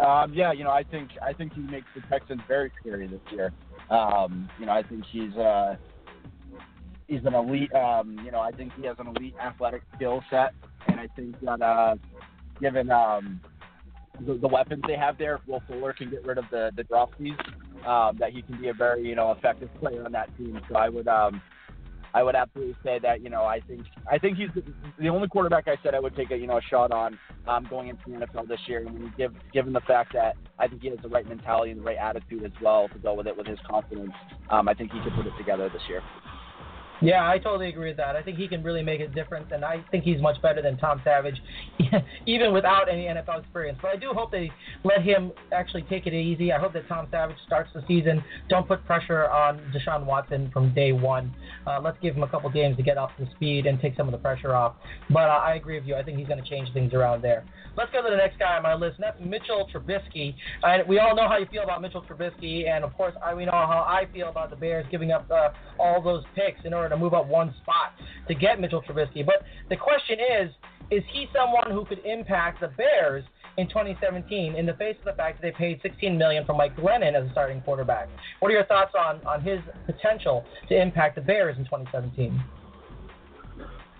Um, 0.06 0.32
yeah, 0.36 0.52
you 0.52 0.64
know, 0.64 0.70
I 0.70 0.84
think 0.84 1.10
I 1.20 1.34
think 1.34 1.54
he 1.54 1.62
makes 1.62 1.88
the 1.96 2.02
Texans 2.12 2.42
very 2.48 2.72
scary 2.80 3.08
this 3.08 3.20
year. 3.32 3.52
Um, 3.90 4.48
you 4.60 4.68
know, 4.68 4.72
I 4.72 4.84
think 4.84 5.04
he's 5.12 5.36
uh, 5.36 5.78
he's 7.08 7.26
an 7.26 7.34
elite. 7.34 7.74
Um, 7.74 8.22
you 8.24 8.30
know, 8.30 8.40
I 8.40 8.52
think 8.52 8.72
he 8.80 8.86
has 8.86 8.98
an 9.00 9.08
elite 9.08 9.34
athletic 9.42 9.82
skill 9.96 10.24
set, 10.30 10.54
and 10.88 11.00
I 11.00 11.08
think 11.16 11.36
that 11.42 11.60
uh, 11.60 11.96
given 12.62 12.92
um, 12.92 13.42
the, 14.28 14.36
the 14.36 14.48
weapons 14.48 14.84
they 14.88 14.96
have 14.96 15.18
there, 15.18 15.38
if 15.38 15.42
Will 15.48 15.64
Fuller 15.68 15.92
can 15.92 16.12
get 16.12 16.24
rid 16.24 16.38
of 16.38 16.46
the 16.52 16.70
the 16.76 16.84
dropsies, 16.84 17.36
um, 17.86 18.16
that 18.20 18.32
he 18.32 18.44
can 18.44 18.62
be 18.62 18.68
a 18.68 18.74
very 18.74 19.10
you 19.10 19.16
know 19.16 19.32
effective 19.32 19.70
player 19.80 20.06
on 20.06 20.12
that 20.12 20.38
team. 20.38 20.62
So 20.70 20.78
I 20.78 20.88
would 20.88 21.08
um, 21.08 21.42
I 22.14 22.24
would 22.24 22.36
absolutely 22.36 22.76
say 22.84 23.00
that 23.00 23.22
you 23.22 23.30
know 23.30 23.44
I 23.44 23.60
think 23.62 23.82
I 24.10 24.18
think 24.18 24.38
he's 24.38 24.50
the, 25.00 25.10
only 25.10 25.28
quarterback 25.28 25.68
I 25.68 25.76
said 25.84 25.94
I 25.94 26.00
would 26.00 26.16
take 26.16 26.32
a 26.32 26.38
you 26.38 26.48
know 26.48 26.58
a 26.58 26.62
shot 26.62 26.92
on 26.92 27.18
um, 27.48 27.68
going 27.70 27.90
into 27.90 28.02
the 28.08 28.26
NFL 28.26 28.48
this 28.48 28.60
year. 28.68 28.80
And 28.80 28.94
when 28.94 29.04
you 29.04 29.12
give 29.18 29.34
given 29.54 29.74
the 29.74 29.82
fact 29.82 30.14
that 30.14 30.36
I 30.58 30.68
think 30.68 30.82
he 30.82 30.90
has 30.90 31.00
the 31.02 31.10
right 31.10 31.28
mentality 31.28 31.72
and 31.72 31.82
the 31.82 31.86
right 31.86 31.98
attitude 31.98 32.44
as 32.44 32.52
well 32.62 32.88
to 32.90 33.00
go 33.00 33.14
with 33.14 33.28
it 33.28 33.38
with 33.38 33.48
his 33.48 33.60
confidence, 33.70 34.12
um, 34.50 34.68
I 34.68 34.74
think 34.74 34.92
he 34.92 35.00
could 35.02 35.14
put 35.14 35.28
it 35.28 35.38
together 35.38 35.70
this 35.70 35.82
year. 35.88 36.02
Yeah, 37.02 37.28
I 37.28 37.38
totally 37.38 37.70
agree 37.70 37.90
with 37.90 37.98
that. 37.98 38.16
I 38.16 38.22
think 38.22 38.38
he 38.38 38.48
can 38.48 38.62
really 38.62 38.84
make 38.84 39.00
a 39.00 39.08
difference, 39.08 39.48
and 39.52 39.64
I 39.64 39.84
think 39.90 40.04
he's 40.04 40.22
much 40.22 40.42
better 40.42 40.62
than 40.62 40.78
Tom 40.78 41.02
Savage, 41.04 41.38
even 42.26 42.52
without 42.52 42.90
any 42.90 43.06
NFL 43.06 43.40
experience. 43.40 43.80
But 43.82 43.92
I 43.92 43.96
do 43.96 44.10
hope 44.10 44.32
they 44.32 44.52
let 44.84 45.02
him 45.02 45.32
actually 45.54 45.84
take 45.84 46.08
it 46.08 46.14
easy. 46.14 46.52
I 46.52 46.60
hope 46.60 46.74
that 46.74 46.88
Tom 46.90 47.08
Savage 47.10 47.38
starts 47.48 47.70
the 47.74 47.84
season. 47.88 48.22
Don't 48.50 48.68
put 48.68 48.86
pressure 48.86 49.30
on 49.30 49.60
Deshaun 49.74 50.06
Watson 50.06 50.50
from 50.52 50.74
day 50.74 50.92
one. 50.92 51.34
Uh, 51.66 51.80
let's 51.82 51.98
give 52.02 52.16
him 52.16 52.24
a 52.24 52.28
couple 52.28 52.50
games 52.50 52.76
to 52.78 52.84
get 52.84 52.98
up 52.98 53.16
to 53.18 53.30
speed 53.36 53.66
and 53.66 53.80
take 53.80 53.96
some 53.96 54.08
of 54.08 54.12
the 54.12 54.18
pressure 54.18 54.54
off. 54.54 54.76
But 55.10 55.30
uh, 55.30 55.42
I 55.44 55.56
agree 55.56 55.80
with 55.80 55.88
you. 55.88 55.96
I 55.96 56.04
think 56.04 56.18
he's 56.18 56.28
going 56.28 56.44
to 56.44 56.50
change 56.50 56.72
things 56.74 56.94
around 56.94 57.22
there. 57.22 57.46
Let's 57.78 57.92
go 57.94 58.04
to 58.04 58.10
the 58.10 58.18
next 58.18 58.38
guy 58.40 58.58
on 58.58 58.64
my 58.64 58.74
list, 58.74 58.98
and 58.98 59.06
that's 59.06 59.20
Mitchell 59.22 59.70
Trubisky. 59.74 60.36
And 60.64 60.86
we 60.88 61.00
all 61.00 61.16
know 61.16 61.30
how 61.30 61.38
you 61.38 61.46
feel 61.50 61.64
about 61.64 61.82
Mitchell 61.82 62.04
Trubisky, 62.04 62.68
and 62.68 62.84
of 62.84 62.94
course, 62.96 63.14
I, 63.24 63.34
we 63.34 63.46
know 63.46 63.52
how 63.52 63.86
I 63.88 64.12
feel 64.12 64.28
about 64.28 64.50
the 64.50 64.58
Bears 64.58 64.86
giving 64.92 65.12
up 65.12 65.30
uh, 65.32 65.50
all 65.80 66.02
those 66.02 66.24
picks 66.36 66.66
in 66.66 66.74
order 66.74 66.89
to 66.90 66.98
move 66.98 67.14
up 67.14 67.28
one 67.28 67.54
spot 67.62 67.94
to 68.28 68.36
get 68.36 68.60
Mitchell 68.60 68.82
Trubisky. 68.82 69.26
But 69.26 69.44
the 69.70 69.78
question 69.78 70.18
is, 70.20 70.52
is 70.92 71.04
he 71.12 71.28
someone 71.36 71.72
who 71.72 71.86
could 71.86 72.00
impact 72.06 72.62
the 72.62 72.70
Bears 72.70 73.24
in 73.58 73.68
2017 73.68 74.56
in 74.56 74.66
the 74.66 74.74
face 74.74 74.96
of 75.00 75.06
the 75.06 75.14
fact 75.14 75.42
that 75.42 75.48
they 75.48 75.52
paid 75.52 75.80
16 75.82 76.18
million 76.18 76.46
for 76.46 76.54
Mike 76.54 76.76
Glennon 76.76 77.14
as 77.14 77.28
a 77.28 77.32
starting 77.32 77.62
quarterback? 77.62 78.10
What 78.40 78.50
are 78.50 78.56
your 78.56 78.66
thoughts 78.66 78.94
on 78.98 79.26
on 79.26 79.42
his 79.42 79.60
potential 79.86 80.46
to 80.70 80.82
impact 80.82 81.16
the 81.16 81.22
Bears 81.22 81.58
in 81.58 81.66
2017? 81.66 82.44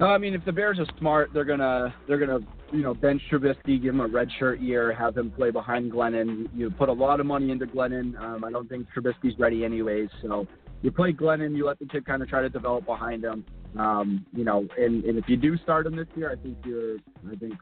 Uh, 0.02 0.06
I 0.06 0.18
mean, 0.18 0.34
if 0.34 0.46
the 0.46 0.52
Bears 0.54 0.80
are 0.80 0.86
smart, 0.98 1.32
they're 1.34 1.44
gonna 1.44 1.94
they're 2.08 2.18
gonna 2.18 2.40
you 2.72 2.82
know 2.82 2.94
bench 2.94 3.22
Trubisky, 3.30 3.82
give 3.82 3.94
him 3.94 4.00
a 4.00 4.08
redshirt 4.08 4.62
year, 4.62 4.94
have 4.94 5.18
him 5.18 5.30
play 5.30 5.52
behind 5.52 5.92
Glennon. 5.92 6.48
You 6.56 6.72
put 6.72 6.88
a 6.88 6.94
lot 6.94 7.20
of 7.20 7.26
money 7.26 7.52
into 7.52 7.66
Glennon. 7.66 8.18
Um, 8.20 8.46
I 8.46 8.52
don't 8.52 8.70
think 8.70 8.88
Trubisky's 8.96 9.38
ready 9.38 9.66
anyways, 9.66 10.10
so 10.22 10.48
you 10.82 10.92
play 10.92 11.12
Glennon, 11.14 11.56
you 11.56 11.66
let 11.66 11.80
the 11.80 11.86
kid 11.86 12.06
kind 12.06 12.22
of 12.22 12.30
try 12.30 12.42
to 12.42 12.50
develop 12.50 12.86
behind 12.86 13.24
him. 13.24 13.46
Um, 13.78 14.26
you 14.34 14.44
know, 14.44 14.68
and, 14.78 15.04
and 15.04 15.18
if 15.18 15.26
you 15.28 15.38
do 15.38 15.58
start 15.58 15.86
him 15.86 15.96
this 15.96 16.08
year, 16.16 16.32
I 16.32 16.36
think 16.36 16.58
you're, 16.66 16.98
I 17.32 17.36
think, 17.36 17.54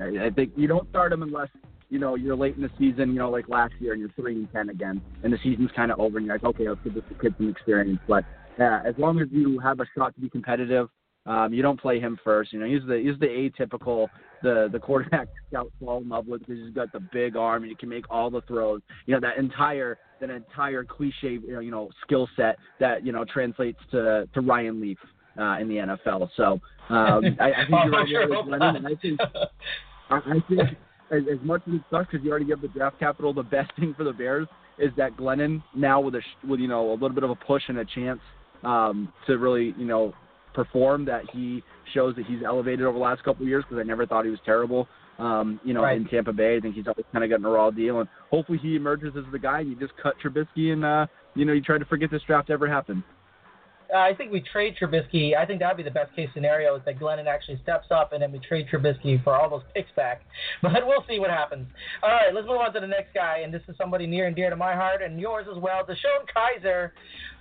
I 0.00 0.30
think 0.30 0.52
you 0.56 0.66
don't 0.66 0.88
start 0.90 1.12
him 1.12 1.22
unless 1.22 1.48
you 1.90 1.98
know 1.98 2.14
you're 2.14 2.36
late 2.36 2.56
in 2.56 2.62
the 2.62 2.70
season, 2.78 3.12
you 3.12 3.18
know, 3.18 3.30
like 3.30 3.48
last 3.48 3.74
year, 3.78 3.92
and 3.92 4.00
you're 4.00 4.10
three 4.16 4.34
and 4.34 4.52
ten 4.52 4.70
again, 4.70 5.00
and 5.22 5.32
the 5.32 5.38
season's 5.42 5.70
kind 5.76 5.90
of 5.92 6.00
over, 6.00 6.18
and 6.18 6.26
you're 6.26 6.36
like, 6.36 6.44
okay, 6.44 6.68
let's 6.68 6.80
give 6.84 6.94
this 6.94 7.04
kid 7.20 7.34
some 7.36 7.48
experience. 7.48 8.00
But 8.08 8.24
uh, 8.58 8.80
as 8.84 8.94
long 8.98 9.20
as 9.20 9.28
you 9.30 9.58
have 9.60 9.80
a 9.80 9.86
shot 9.96 10.14
to 10.14 10.20
be 10.20 10.30
competitive, 10.30 10.88
Um, 11.26 11.52
you 11.52 11.62
don't 11.66 11.80
play 11.80 11.98
him 11.98 12.16
first. 12.22 12.52
You 12.52 12.60
know, 12.60 12.66
he's 12.66 12.86
the 12.86 12.98
he's 13.04 13.18
the 13.18 13.26
atypical 13.26 14.06
the 14.42 14.68
the 14.72 14.78
quarterback 14.78 15.28
scouts 15.48 15.70
fall 15.80 15.98
in 15.98 16.08
love 16.08 16.26
with 16.26 16.40
because 16.40 16.62
he's 16.64 16.74
got 16.74 16.92
the 16.92 17.00
big 17.12 17.36
arm 17.36 17.62
and 17.62 17.70
he 17.70 17.76
can 17.76 17.88
make 17.88 18.04
all 18.10 18.30
the 18.30 18.42
throws. 18.42 18.80
You 19.06 19.14
know, 19.14 19.20
that 19.20 19.38
entire 19.38 19.98
that 20.20 20.30
entire 20.30 20.84
cliche 20.84 21.38
you 21.46 21.70
know 21.70 21.90
skill 22.02 22.28
set 22.36 22.56
that 22.80 23.04
you 23.04 23.12
know 23.12 23.24
translates 23.24 23.78
to 23.92 24.28
to 24.32 24.40
Ryan 24.40 24.80
Leaf 24.80 24.98
uh, 25.38 25.58
in 25.58 25.68
the 25.68 25.76
NFL. 25.76 26.28
So 26.36 26.60
um, 26.88 27.24
I, 27.40 27.52
I 27.52 27.66
think 27.66 27.72
oh, 27.72 27.84
you're 27.84 27.92
right 27.92 28.08
sure 28.08 28.28
there 28.28 28.38
with 28.38 28.46
Glennon, 28.46 28.76
and 28.76 28.86
I 28.86 28.94
think 28.94 29.20
I, 30.10 30.16
I 30.16 30.42
think 30.48 30.60
as, 31.10 31.22
as 31.32 31.38
much 31.42 31.62
as 31.68 31.74
it 31.74 31.82
sucks 31.90 32.10
because 32.10 32.24
you 32.24 32.30
already 32.30 32.50
have 32.50 32.60
the 32.60 32.68
draft 32.68 32.98
capital, 32.98 33.32
the 33.32 33.42
best 33.42 33.70
thing 33.76 33.94
for 33.96 34.04
the 34.04 34.12
Bears 34.12 34.48
is 34.78 34.90
that 34.96 35.16
Glennon 35.16 35.62
now 35.74 36.00
with 36.00 36.14
a 36.14 36.20
with 36.46 36.60
you 36.60 36.68
know 36.68 36.90
a 36.90 36.94
little 36.94 37.14
bit 37.14 37.24
of 37.24 37.30
a 37.30 37.34
push 37.34 37.62
and 37.68 37.78
a 37.78 37.84
chance 37.84 38.20
um, 38.62 39.12
to 39.26 39.38
really 39.38 39.74
you 39.78 39.86
know 39.86 40.14
perform 40.56 41.04
that 41.04 41.22
he 41.32 41.62
shows 41.94 42.16
that 42.16 42.24
he's 42.26 42.40
elevated 42.44 42.84
over 42.84 42.98
the 42.98 43.04
last 43.04 43.22
couple 43.22 43.42
of 43.42 43.48
years 43.48 43.62
because 43.68 43.78
I 43.78 43.84
never 43.84 44.06
thought 44.06 44.24
he 44.24 44.30
was 44.30 44.40
terrible. 44.44 44.88
Um, 45.18 45.60
you 45.64 45.72
know, 45.72 45.82
right. 45.82 45.96
in 45.96 46.06
Tampa 46.06 46.32
Bay, 46.32 46.56
I 46.56 46.60
think 46.60 46.74
he's 46.74 46.86
always 46.86 47.04
kind 47.12 47.22
of 47.24 47.30
gotten 47.30 47.44
a 47.44 47.50
raw 47.50 47.70
deal, 47.70 48.00
and 48.00 48.08
hopefully 48.30 48.58
he 48.60 48.74
emerges 48.74 49.14
as 49.16 49.24
the 49.32 49.38
guy. 49.38 49.60
And 49.60 49.70
you 49.70 49.76
just 49.76 49.92
cut 50.02 50.14
Trubisky, 50.22 50.72
and 50.72 50.84
uh, 50.84 51.06
you 51.34 51.44
know, 51.44 51.52
you 51.52 51.62
try 51.62 51.78
to 51.78 51.84
forget 51.84 52.10
this 52.10 52.22
draft 52.26 52.50
ever 52.50 52.66
happened. 52.66 53.02
I 53.94 54.14
think 54.14 54.32
we 54.32 54.40
trade 54.40 54.76
Trubisky. 54.80 55.36
I 55.36 55.46
think 55.46 55.60
that 55.60 55.68
would 55.68 55.76
be 55.76 55.88
the 55.88 55.94
best 55.94 56.14
case 56.16 56.28
scenario 56.34 56.76
is 56.76 56.82
that 56.86 56.98
Glennon 56.98 57.26
actually 57.26 57.60
steps 57.62 57.86
up 57.90 58.12
and 58.12 58.22
then 58.22 58.32
we 58.32 58.38
trade 58.40 58.66
Trubisky 58.72 59.22
for 59.22 59.34
all 59.34 59.48
those 59.48 59.62
picks 59.74 59.90
back. 59.92 60.22
But 60.62 60.86
we'll 60.86 61.04
see 61.08 61.18
what 61.18 61.30
happens. 61.30 61.66
All 62.02 62.10
right, 62.10 62.34
let's 62.34 62.46
move 62.46 62.58
on 62.58 62.72
to 62.74 62.80
the 62.80 62.86
next 62.86 63.14
guy, 63.14 63.38
and 63.44 63.52
this 63.54 63.62
is 63.68 63.76
somebody 63.76 64.06
near 64.06 64.26
and 64.26 64.34
dear 64.34 64.50
to 64.50 64.56
my 64.56 64.74
heart 64.74 65.00
and 65.02 65.20
yours 65.20 65.46
as 65.50 65.58
well. 65.60 65.84
DeShone 65.84 66.26
Kizer, 66.34 66.90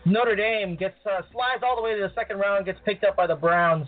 Notre 0.05 0.35
Dame 0.35 0.75
gets 0.75 0.95
uh, 1.05 1.21
slides 1.31 1.63
all 1.63 1.75
the 1.75 1.81
way 1.81 1.95
to 1.95 2.01
the 2.01 2.13
second 2.13 2.37
round, 2.37 2.65
gets 2.65 2.79
picked 2.85 3.03
up 3.03 3.15
by 3.15 3.25
the 3.25 3.35
Browns. 3.35 3.87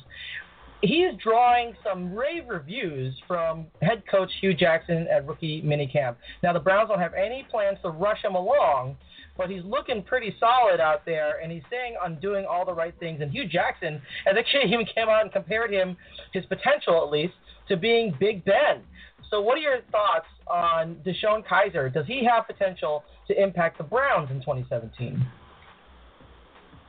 He's 0.81 1.13
drawing 1.23 1.75
some 1.83 2.13
rave 2.13 2.43
reviews 2.47 3.15
from 3.27 3.67
head 3.81 4.03
coach 4.09 4.29
Hue 4.41 4.53
Jackson 4.53 5.07
at 5.11 5.25
rookie 5.27 5.61
minicamp. 5.63 6.15
Now 6.43 6.53
the 6.53 6.59
Browns 6.59 6.89
don't 6.89 6.99
have 6.99 7.13
any 7.13 7.47
plans 7.49 7.79
to 7.83 7.89
rush 7.89 8.23
him 8.23 8.35
along 8.35 8.97
but 9.37 9.49
he's 9.49 9.63
looking 9.63 10.03
pretty 10.03 10.35
solid 10.39 10.79
out 10.79 11.05
there, 11.05 11.39
and 11.41 11.51
he's 11.51 11.63
saying 11.69 11.95
I'm 12.03 12.19
doing 12.19 12.45
all 12.45 12.65
the 12.65 12.73
right 12.73 12.93
things. 12.99 13.21
And 13.21 13.31
Hue 13.31 13.47
Jackson 13.47 14.01
has 14.25 14.35
actually 14.37 14.65
even 14.73 14.85
came 14.85 15.09
out 15.09 15.21
and 15.21 15.31
compared 15.31 15.71
him, 15.71 15.95
his 16.33 16.45
potential 16.45 17.03
at 17.03 17.11
least, 17.11 17.33
to 17.69 17.77
being 17.77 18.15
Big 18.19 18.43
Ben. 18.45 18.81
So, 19.29 19.41
what 19.41 19.57
are 19.57 19.61
your 19.61 19.79
thoughts 19.91 20.27
on 20.47 20.95
DeShone 21.05 21.45
Kizer? 21.45 21.93
Does 21.93 22.07
he 22.07 22.25
have 22.25 22.47
potential 22.47 23.03
to 23.27 23.41
impact 23.41 23.77
the 23.77 23.83
Browns 23.83 24.31
in 24.31 24.39
2017? 24.39 25.25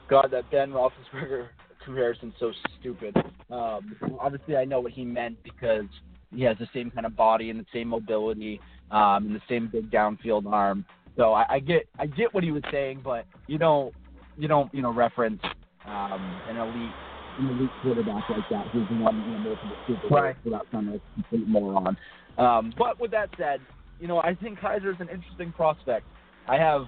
God, 0.08 0.28
that 0.30 0.50
Ben 0.50 0.70
Roethlisberger 0.70 1.48
comparison's 1.84 2.34
so 2.38 2.52
stupid. 2.78 3.16
Um, 3.50 3.96
obviously, 4.20 4.56
I 4.56 4.64
know 4.64 4.80
what 4.80 4.92
he 4.92 5.04
meant 5.04 5.42
because 5.42 5.86
he 6.34 6.42
has 6.42 6.56
the 6.58 6.68
same 6.72 6.90
kind 6.90 7.06
of 7.06 7.16
body 7.16 7.50
and 7.50 7.58
the 7.58 7.66
same 7.72 7.88
mobility 7.88 8.60
um, 8.90 9.26
and 9.26 9.34
the 9.34 9.42
same 9.48 9.68
big 9.68 9.90
downfield 9.90 10.50
arm. 10.50 10.84
So 11.18 11.34
I, 11.34 11.54
I 11.54 11.58
get 11.58 11.86
I 11.98 12.06
get 12.06 12.32
what 12.32 12.44
he 12.44 12.52
was 12.52 12.62
saying, 12.70 13.00
but 13.04 13.26
you 13.48 13.58
don't 13.58 13.92
you 14.38 14.48
don't 14.48 14.72
you 14.72 14.80
know 14.80 14.92
reference 14.92 15.42
um, 15.84 16.40
an 16.48 16.56
elite 16.56 16.94
an 17.40 17.48
elite 17.50 17.70
quarterback 17.82 18.22
like 18.30 18.48
that 18.50 18.68
who's 18.68 18.86
won 18.92 19.16
you 19.16 19.32
know 19.32 19.38
multiple 19.38 19.76
Super 19.86 20.00
Bowls 20.08 20.22
right. 20.22 20.36
without 20.44 20.66
sounding 20.70 20.92
like 20.92 21.02
a 21.02 21.14
complete 21.14 21.48
moron. 21.48 21.96
Um, 22.38 22.72
but 22.78 23.00
with 23.00 23.10
that 23.10 23.30
said, 23.36 23.60
you 24.00 24.06
know 24.06 24.20
I 24.20 24.34
think 24.34 24.60
Kizer's 24.60 25.00
an 25.00 25.08
interesting 25.08 25.52
prospect. 25.52 26.06
I 26.46 26.56
have 26.56 26.86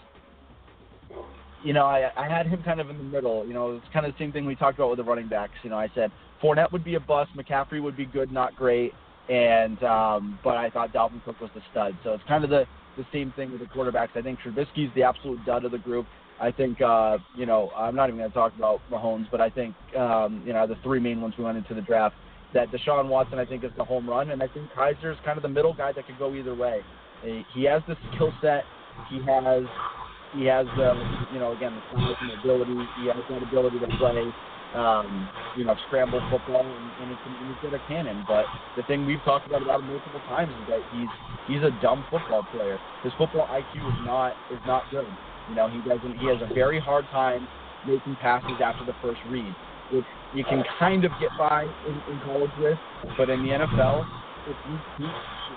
you 1.64 1.72
know, 1.72 1.84
I 1.84 2.10
I 2.16 2.28
had 2.28 2.46
him 2.46 2.62
kind 2.62 2.80
of 2.80 2.88
in 2.88 2.98
the 2.98 3.04
middle. 3.04 3.46
You 3.46 3.52
know, 3.52 3.76
it's 3.76 3.92
kind 3.92 4.06
of 4.06 4.12
the 4.12 4.18
same 4.18 4.32
thing 4.32 4.46
we 4.46 4.54
talked 4.54 4.78
about 4.78 4.90
with 4.90 4.98
the 4.98 5.04
running 5.04 5.28
backs. 5.28 5.52
You 5.62 5.70
know, 5.70 5.76
I 5.76 5.88
said 5.94 6.10
Fournette 6.42 6.72
would 6.72 6.84
be 6.84 6.94
a 6.94 7.00
bust, 7.00 7.30
McCaffrey 7.36 7.82
would 7.82 7.96
be 7.96 8.06
good, 8.06 8.32
not 8.32 8.54
great, 8.56 8.92
and 9.28 9.82
um, 9.82 10.38
but 10.42 10.56
I 10.56 10.70
thought 10.70 10.92
Dalvin 10.92 11.22
Cook 11.24 11.40
was 11.40 11.50
the 11.54 11.60
stud. 11.70 11.98
So 12.04 12.12
it's 12.12 12.24
kind 12.28 12.44
of 12.44 12.50
the 12.50 12.64
the 12.96 13.04
same 13.12 13.32
thing 13.36 13.52
with 13.52 13.60
the 13.60 13.66
quarterbacks. 13.66 14.16
I 14.16 14.22
think 14.22 14.38
Trubisky's 14.40 14.92
the 14.94 15.02
absolute 15.02 15.44
dud 15.44 15.64
of 15.64 15.72
the 15.72 15.78
group. 15.78 16.06
I 16.40 16.50
think 16.50 16.80
uh, 16.80 17.18
you 17.36 17.46
know 17.46 17.70
I'm 17.76 17.94
not 17.94 18.08
even 18.08 18.18
going 18.18 18.30
to 18.30 18.34
talk 18.34 18.54
about 18.56 18.80
Mahomes, 18.90 19.26
but 19.30 19.40
I 19.40 19.50
think 19.50 19.74
um, 19.96 20.42
you 20.46 20.52
know 20.52 20.66
the 20.66 20.76
three 20.82 21.00
main 21.00 21.20
ones 21.20 21.34
we 21.38 21.44
went 21.44 21.58
into 21.58 21.74
the 21.74 21.82
draft. 21.82 22.14
That 22.54 22.68
Deshaun 22.72 23.08
Watson 23.08 23.38
I 23.38 23.44
think 23.44 23.62
is 23.62 23.70
the 23.76 23.84
home 23.84 24.08
run, 24.08 24.30
and 24.30 24.42
I 24.42 24.48
think 24.48 24.70
Kizer's 24.76 25.18
kind 25.24 25.36
of 25.36 25.42
the 25.42 25.48
middle 25.48 25.74
guy 25.74 25.92
that 25.92 26.06
could 26.06 26.18
go 26.18 26.34
either 26.34 26.54
way. 26.54 26.80
He 27.54 27.64
has 27.64 27.82
the 27.86 27.96
skill 28.14 28.32
set. 28.40 28.64
He 29.08 29.20
has 29.26 29.62
he 30.34 30.46
has 30.46 30.66
the 30.76 30.94
you 31.32 31.38
know 31.38 31.52
again 31.52 31.80
the 31.92 32.40
ability. 32.40 32.76
He 33.00 33.06
has 33.08 33.16
that 33.28 33.42
ability 33.42 33.78
to 33.80 33.86
play 33.98 34.32
um, 34.74 35.28
you 35.56 35.64
know, 35.64 35.74
scramble 35.86 36.22
football, 36.30 36.62
and, 36.62 36.90
and, 37.02 37.10
it's, 37.10 37.20
he's 37.26 37.70
got 37.70 37.74
a 37.74 37.82
cannon. 37.88 38.24
But 38.26 38.44
the 38.76 38.82
thing 38.84 39.06
we've 39.06 39.22
talked 39.24 39.46
about 39.46 39.62
about 39.62 39.80
him 39.80 39.88
multiple 39.88 40.20
times 40.28 40.52
is 40.62 40.66
that 40.68 40.82
he's 40.94 41.10
he's 41.48 41.62
a 41.62 41.74
dumb 41.82 42.04
football 42.10 42.46
player. 42.52 42.78
His 43.02 43.12
football 43.18 43.46
IQ 43.48 43.82
is 43.82 44.00
not 44.06 44.34
is 44.50 44.60
not 44.66 44.84
good. 44.90 45.08
You 45.48 45.54
know, 45.56 45.68
he 45.68 45.78
doesn't. 45.82 46.18
He 46.18 46.26
has 46.26 46.38
a 46.42 46.54
very 46.54 46.78
hard 46.78 47.04
time 47.10 47.48
making 47.86 48.16
passes 48.22 48.62
after 48.62 48.84
the 48.84 48.94
first 49.02 49.20
read, 49.28 49.54
which 49.90 50.04
you 50.34 50.44
can 50.44 50.62
kind 50.78 51.04
of 51.04 51.10
get 51.20 51.30
by 51.38 51.64
in, 51.64 51.94
in 52.12 52.20
college 52.24 52.50
with, 52.60 52.78
but 53.16 53.30
in 53.30 53.42
the 53.42 53.50
NFL, 53.50 54.06
if 54.46 54.56
you 54.70 54.78
keep 54.96 55.14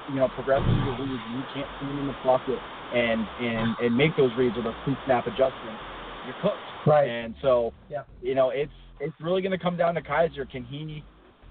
you 0.10 0.16
know 0.16 0.28
progressing 0.34 0.74
your 0.86 0.98
reads, 0.98 1.22
you 1.38 1.44
can't 1.54 1.70
see 1.80 1.86
him 1.86 2.00
in 2.00 2.08
the 2.08 2.18
pocket 2.24 2.58
and 2.94 3.28
and 3.42 3.76
and 3.78 3.96
make 3.96 4.18
those 4.18 4.32
reads 4.38 4.56
with 4.56 4.66
a 4.66 4.76
pre-snap 4.84 5.28
adjustment. 5.28 5.78
You're 6.26 6.36
cooked. 6.42 6.73
Right. 6.86 7.08
And 7.08 7.36
so, 7.42 7.74
yeah. 7.90 8.04
you 8.22 8.36
know, 8.36 8.50
it's 8.50 8.72
it's 9.00 9.16
really 9.20 9.42
going 9.42 9.52
to 9.52 9.58
come 9.58 9.78
down 9.78 9.96
to 9.96 10.02
Kizer. 10.02 10.50
Can 10.50 10.64
he 10.64 11.04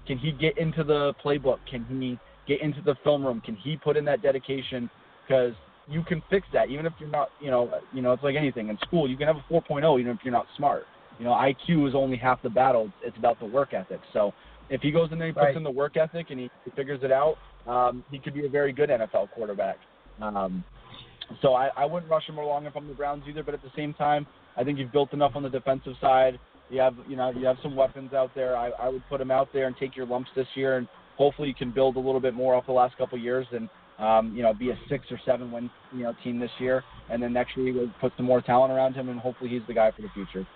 can 0.07 0.17
he 0.17 0.31
get 0.31 0.57
into 0.57 0.83
the 0.83 1.13
playbook? 1.23 1.59
Can 1.69 1.85
he 1.85 2.19
get 2.47 2.61
into 2.61 2.81
the 2.81 2.95
film 3.03 3.25
room? 3.25 3.41
Can 3.41 3.55
he 3.55 3.77
put 3.77 3.97
in 3.97 4.05
that 4.05 4.21
dedication? 4.21 4.89
Because 5.27 5.53
you 5.87 6.03
can 6.03 6.21
fix 6.29 6.47
that 6.53 6.69
even 6.69 6.85
if 6.85 6.93
you're 6.99 7.09
not, 7.09 7.29
you 7.41 7.51
know, 7.51 7.69
you 7.93 8.01
know, 8.01 8.13
it's 8.13 8.23
like 8.23 8.35
anything 8.35 8.69
in 8.69 8.77
school. 8.79 9.09
You 9.09 9.17
can 9.17 9.27
have 9.27 9.37
a 9.37 9.53
4.0 9.53 9.99
even 9.99 10.11
if 10.11 10.19
you're 10.23 10.33
not 10.33 10.47
smart. 10.57 10.85
You 11.19 11.25
know, 11.25 11.31
IQ 11.31 11.87
is 11.87 11.95
only 11.95 12.17
half 12.17 12.41
the 12.41 12.49
battle. 12.49 12.91
It's 13.03 13.17
about 13.17 13.39
the 13.39 13.45
work 13.45 13.73
ethic. 13.73 13.99
So 14.13 14.33
if 14.69 14.81
he 14.81 14.91
goes 14.91 15.11
in 15.11 15.19
there, 15.19 15.27
and 15.27 15.35
he 15.35 15.39
puts 15.39 15.45
right. 15.45 15.57
in 15.57 15.63
the 15.63 15.71
work 15.71 15.95
ethic, 15.97 16.27
and 16.31 16.39
he, 16.39 16.49
he 16.65 16.71
figures 16.71 17.01
it 17.03 17.11
out, 17.11 17.35
um, 17.67 18.03
he 18.11 18.19
could 18.19 18.33
be 18.33 18.45
a 18.45 18.49
very 18.49 18.73
good 18.73 18.89
NFL 18.89 19.31
quarterback. 19.31 19.77
Um, 20.21 20.63
so 21.41 21.53
I, 21.53 21.69
I 21.77 21.85
wouldn't 21.85 22.11
rush 22.11 22.27
him 22.27 22.37
along 22.37 22.65
if 22.65 22.75
I'm 22.75 22.87
the 22.87 22.93
Browns 22.93 23.23
either. 23.29 23.43
But 23.43 23.53
at 23.53 23.61
the 23.61 23.71
same 23.75 23.93
time, 23.93 24.25
I 24.57 24.63
think 24.63 24.79
you've 24.79 24.91
built 24.91 25.13
enough 25.13 25.31
on 25.35 25.43
the 25.43 25.49
defensive 25.49 25.93
side 25.99 26.39
you 26.69 26.79
have 26.79 26.95
you 27.07 27.15
know 27.15 27.29
you 27.29 27.45
have 27.45 27.57
some 27.61 27.75
weapons 27.75 28.13
out 28.13 28.31
there. 28.35 28.57
I, 28.57 28.69
I 28.71 28.89
would 28.89 29.03
put 29.09 29.19
them 29.19 29.31
out 29.31 29.49
there 29.53 29.67
and 29.67 29.75
take 29.77 29.95
your 29.95 30.05
lumps 30.05 30.29
this 30.35 30.47
year, 30.55 30.77
and 30.77 30.87
hopefully 31.17 31.47
you 31.47 31.55
can 31.55 31.71
build 31.71 31.95
a 31.95 31.99
little 31.99 32.19
bit 32.19 32.33
more 32.33 32.55
off 32.55 32.65
the 32.65 32.71
last 32.73 32.97
couple 32.97 33.17
of 33.17 33.23
years 33.23 33.45
and 33.51 33.69
um, 33.99 34.35
you 34.35 34.43
know 34.43 34.53
be 34.53 34.71
a 34.71 34.79
six 34.89 35.05
or 35.11 35.19
seven 35.25 35.51
win 35.51 35.69
you 35.93 36.03
know 36.03 36.13
team 36.23 36.39
this 36.39 36.51
year, 36.59 36.83
and 37.09 37.21
then 37.21 37.31
next 37.33 37.55
year 37.55 37.67
you 37.67 37.91
put 38.01 38.11
some 38.17 38.25
more 38.25 38.41
talent 38.41 38.73
around 38.73 38.93
him, 38.93 39.09
and 39.09 39.19
hopefully 39.19 39.49
he's 39.49 39.61
the 39.67 39.73
guy 39.73 39.91
for 39.91 40.01
the 40.01 40.09
future. 40.13 40.47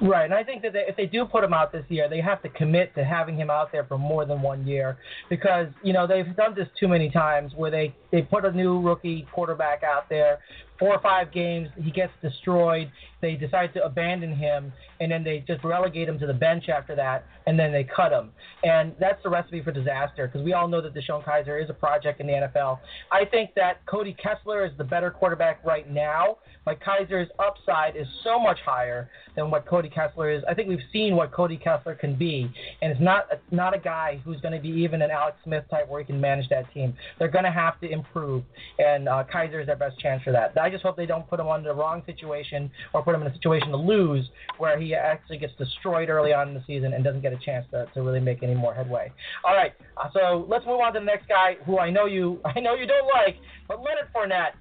Right, 0.00 0.24
and 0.24 0.34
I 0.34 0.42
think 0.42 0.62
that 0.62 0.72
they, 0.72 0.84
if 0.88 0.96
they 0.96 1.06
do 1.06 1.24
put 1.24 1.44
him 1.44 1.52
out 1.52 1.70
this 1.70 1.84
year, 1.88 2.08
they 2.08 2.20
have 2.20 2.42
to 2.42 2.48
commit 2.48 2.92
to 2.96 3.04
having 3.04 3.36
him 3.36 3.50
out 3.50 3.70
there 3.70 3.84
for 3.84 3.96
more 3.96 4.24
than 4.24 4.42
one 4.42 4.66
year 4.66 4.98
because 5.30 5.68
you 5.84 5.92
know 5.92 6.06
they've 6.06 6.34
done 6.36 6.54
this 6.54 6.66
too 6.78 6.88
many 6.88 7.10
times 7.10 7.52
where 7.56 7.70
they 7.70 7.94
they 8.10 8.22
put 8.22 8.44
a 8.44 8.50
new 8.50 8.80
rookie 8.80 9.26
quarterback 9.32 9.82
out 9.84 10.08
there, 10.08 10.40
four 10.82 10.96
or 10.96 11.00
five 11.00 11.30
games, 11.30 11.68
he 11.80 11.92
gets 11.92 12.12
destroyed. 12.20 12.90
They 13.20 13.36
decide 13.36 13.72
to 13.74 13.84
abandon 13.84 14.34
him, 14.34 14.72
and 14.98 15.12
then 15.12 15.22
they 15.22 15.44
just 15.46 15.62
relegate 15.62 16.08
him 16.08 16.18
to 16.18 16.26
the 16.26 16.34
bench 16.34 16.68
after 16.68 16.96
that, 16.96 17.24
and 17.46 17.56
then 17.56 17.70
they 17.70 17.84
cut 17.84 18.10
him. 18.10 18.30
And 18.64 18.92
that's 18.98 19.22
the 19.22 19.30
recipe 19.30 19.62
for 19.62 19.70
disaster 19.70 20.26
because 20.26 20.44
we 20.44 20.54
all 20.54 20.66
know 20.66 20.80
that 20.80 20.92
DeShone 20.92 21.24
Kizer 21.24 21.62
is 21.62 21.70
a 21.70 21.72
project 21.72 22.20
in 22.20 22.26
the 22.26 22.32
NFL. 22.32 22.80
I 23.12 23.24
think 23.24 23.50
that 23.54 23.86
Cody 23.86 24.16
Kessler 24.20 24.66
is 24.66 24.72
the 24.76 24.82
better 24.82 25.12
quarterback 25.12 25.64
right 25.64 25.88
now, 25.88 26.38
but 26.64 26.80
Kizer's 26.80 27.30
upside 27.38 27.96
is 27.96 28.08
so 28.24 28.40
much 28.40 28.58
higher 28.64 29.08
than 29.36 29.52
what 29.52 29.66
Cody 29.66 29.88
Kessler 29.88 30.30
is. 30.30 30.42
I 30.48 30.54
think 30.54 30.68
we've 30.68 30.78
seen 30.92 31.14
what 31.14 31.30
Cody 31.30 31.56
Kessler 31.56 31.94
can 31.94 32.16
be, 32.16 32.50
and 32.82 32.90
it's 32.90 33.00
not 33.00 33.26
a, 33.30 33.54
not 33.54 33.72
a 33.72 33.78
guy 33.78 34.20
who's 34.24 34.40
going 34.40 34.54
to 34.54 34.60
be 34.60 34.68
even 34.68 35.00
an 35.00 35.12
Alex 35.12 35.36
Smith 35.44 35.64
type 35.70 35.88
where 35.88 36.00
he 36.00 36.06
can 36.06 36.20
manage 36.20 36.48
that 36.48 36.72
team. 36.74 36.92
They're 37.20 37.28
going 37.28 37.44
to 37.44 37.52
have 37.52 37.80
to 37.80 37.88
improve, 37.88 38.42
and 38.80 39.08
uh, 39.08 39.24
Kizer 39.32 39.60
is 39.60 39.66
their 39.68 39.76
best 39.76 39.98
chance 40.00 40.24
for 40.24 40.32
that. 40.32 40.58
I 40.60 40.70
just 40.72 40.82
hope 40.82 40.96
they 40.96 41.06
don't 41.06 41.28
put 41.28 41.38
him 41.38 41.46
on 41.46 41.62
the 41.62 41.74
wrong 41.74 42.02
situation 42.06 42.70
or 42.92 43.02
put 43.02 43.14
him 43.14 43.22
in 43.22 43.28
a 43.28 43.34
situation 43.34 43.68
to 43.68 43.76
lose 43.76 44.28
where 44.58 44.78
he 44.78 44.94
actually 44.94 45.38
gets 45.38 45.52
destroyed 45.56 46.08
early 46.08 46.32
on 46.32 46.48
in 46.48 46.54
the 46.54 46.62
season 46.66 46.92
and 46.94 47.04
doesn't 47.04 47.22
get 47.22 47.32
a 47.32 47.38
chance 47.38 47.64
to, 47.70 47.86
to 47.94 48.02
really 48.02 48.20
make 48.20 48.42
any 48.42 48.54
more 48.54 48.74
headway. 48.74 49.12
All 49.44 49.54
right, 49.54 49.72
uh, 49.96 50.08
so 50.12 50.46
let's 50.48 50.66
move 50.66 50.80
on 50.80 50.92
to 50.94 50.98
the 50.98 51.04
next 51.04 51.28
guy 51.28 51.56
who 51.64 51.78
I 51.78 51.90
know 51.90 52.06
you 52.06 52.40
I 52.44 52.58
know 52.60 52.74
you 52.74 52.86
don't 52.86 53.08
like, 53.08 53.36
but 53.68 53.78
Leonard 53.78 54.08
Fournette 54.14 54.54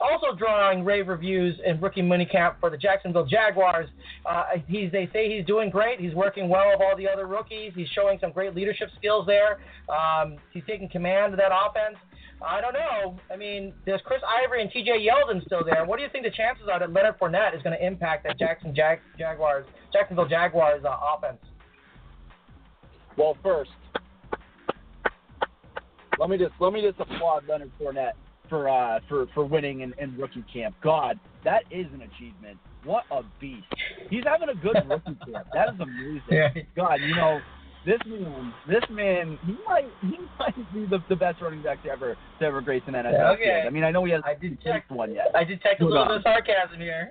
also 0.00 0.36
drawing 0.36 0.84
rave 0.84 1.08
reviews 1.08 1.58
in 1.64 1.80
rookie 1.80 2.02
minicamp 2.02 2.54
for 2.60 2.70
the 2.70 2.76
Jacksonville 2.76 3.26
Jaguars. 3.26 3.88
Uh, 4.26 4.44
he's, 4.66 4.90
they 4.92 5.08
say 5.12 5.34
he's 5.34 5.46
doing 5.46 5.70
great. 5.70 6.00
He's 6.00 6.14
working 6.14 6.48
well 6.48 6.68
with 6.70 6.80
all 6.80 6.96
the 6.96 7.08
other 7.08 7.26
rookies. 7.26 7.72
He's 7.74 7.88
showing 7.88 8.18
some 8.20 8.32
great 8.32 8.54
leadership 8.54 8.90
skills 8.96 9.26
there. 9.26 9.60
Um, 9.88 10.36
he's 10.52 10.62
taking 10.66 10.88
command 10.88 11.32
of 11.34 11.38
that 11.38 11.50
offense. 11.52 11.96
I 12.40 12.60
don't 12.60 12.74
know. 12.74 13.18
I 13.32 13.36
mean, 13.36 13.74
there's 13.84 14.00
Chris 14.04 14.20
Ivory 14.44 14.62
and 14.62 14.70
T.J. 14.70 15.06
Yeldon 15.06 15.44
still 15.44 15.64
there. 15.64 15.84
What 15.84 15.96
do 15.96 16.02
you 16.02 16.08
think 16.10 16.24
the 16.24 16.30
chances 16.30 16.66
are 16.72 16.78
that 16.78 16.92
Leonard 16.92 17.18
Fournette 17.18 17.56
is 17.56 17.62
going 17.62 17.76
to 17.76 17.84
impact 17.84 18.24
that 18.24 18.38
Jackson 18.38 18.74
Jag- 18.74 19.00
Jaguars, 19.18 19.66
Jacksonville 19.92 20.28
Jaguars 20.28 20.84
uh, 20.84 20.96
offense? 21.16 21.38
Well, 23.16 23.36
first, 23.42 23.70
let 26.18 26.30
me 26.30 26.38
just 26.38 26.52
let 26.60 26.72
me 26.72 26.80
just 26.80 27.00
applaud 27.00 27.44
Leonard 27.48 27.72
Fournette 27.80 28.12
for 28.48 28.68
uh 28.68 29.00
for 29.08 29.26
for 29.34 29.44
winning 29.44 29.80
in, 29.80 29.92
in 29.98 30.16
rookie 30.16 30.44
camp. 30.52 30.76
God, 30.82 31.18
that 31.44 31.64
is 31.70 31.86
an 31.92 32.02
achievement. 32.02 32.58
What 32.84 33.04
a 33.10 33.22
beast! 33.40 33.66
He's 34.08 34.22
having 34.24 34.48
a 34.48 34.54
good 34.54 34.76
rookie 34.88 35.18
camp. 35.32 35.48
That 35.52 35.74
is 35.74 35.80
amazing. 35.80 36.22
Yeah. 36.30 36.48
God, 36.76 37.00
you 37.04 37.14
know, 37.16 37.40
this 37.86 37.98
man, 38.06 38.52
this 38.68 38.82
man, 38.90 39.38
he 39.46 39.56
might 39.66 39.88
he 40.02 40.18
might 40.38 40.74
be 40.74 40.84
the, 40.86 41.02
the 41.08 41.16
best 41.16 41.40
running 41.40 41.62
back 41.62 41.82
to 41.84 41.90
ever 41.90 42.16
to 42.40 42.44
ever 42.44 42.60
grace 42.60 42.82
an 42.86 42.94
NFL 42.94 43.34
Okay. 43.34 43.44
field. 43.44 43.66
I 43.66 43.70
mean, 43.70 43.84
I 43.84 43.90
know 43.90 44.04
he 44.04 44.12
has 44.12 44.22
I 44.24 44.34
didn't 44.34 44.60
check. 44.62 44.84
one 44.88 45.12
yet, 45.14 45.28
I 45.34 45.44
detect 45.44 45.80
a 45.80 45.84
Hold 45.84 45.92
little 45.92 46.06
bit 46.08 46.16
of 46.18 46.22
sarcasm 46.22 46.80
here. 46.80 47.10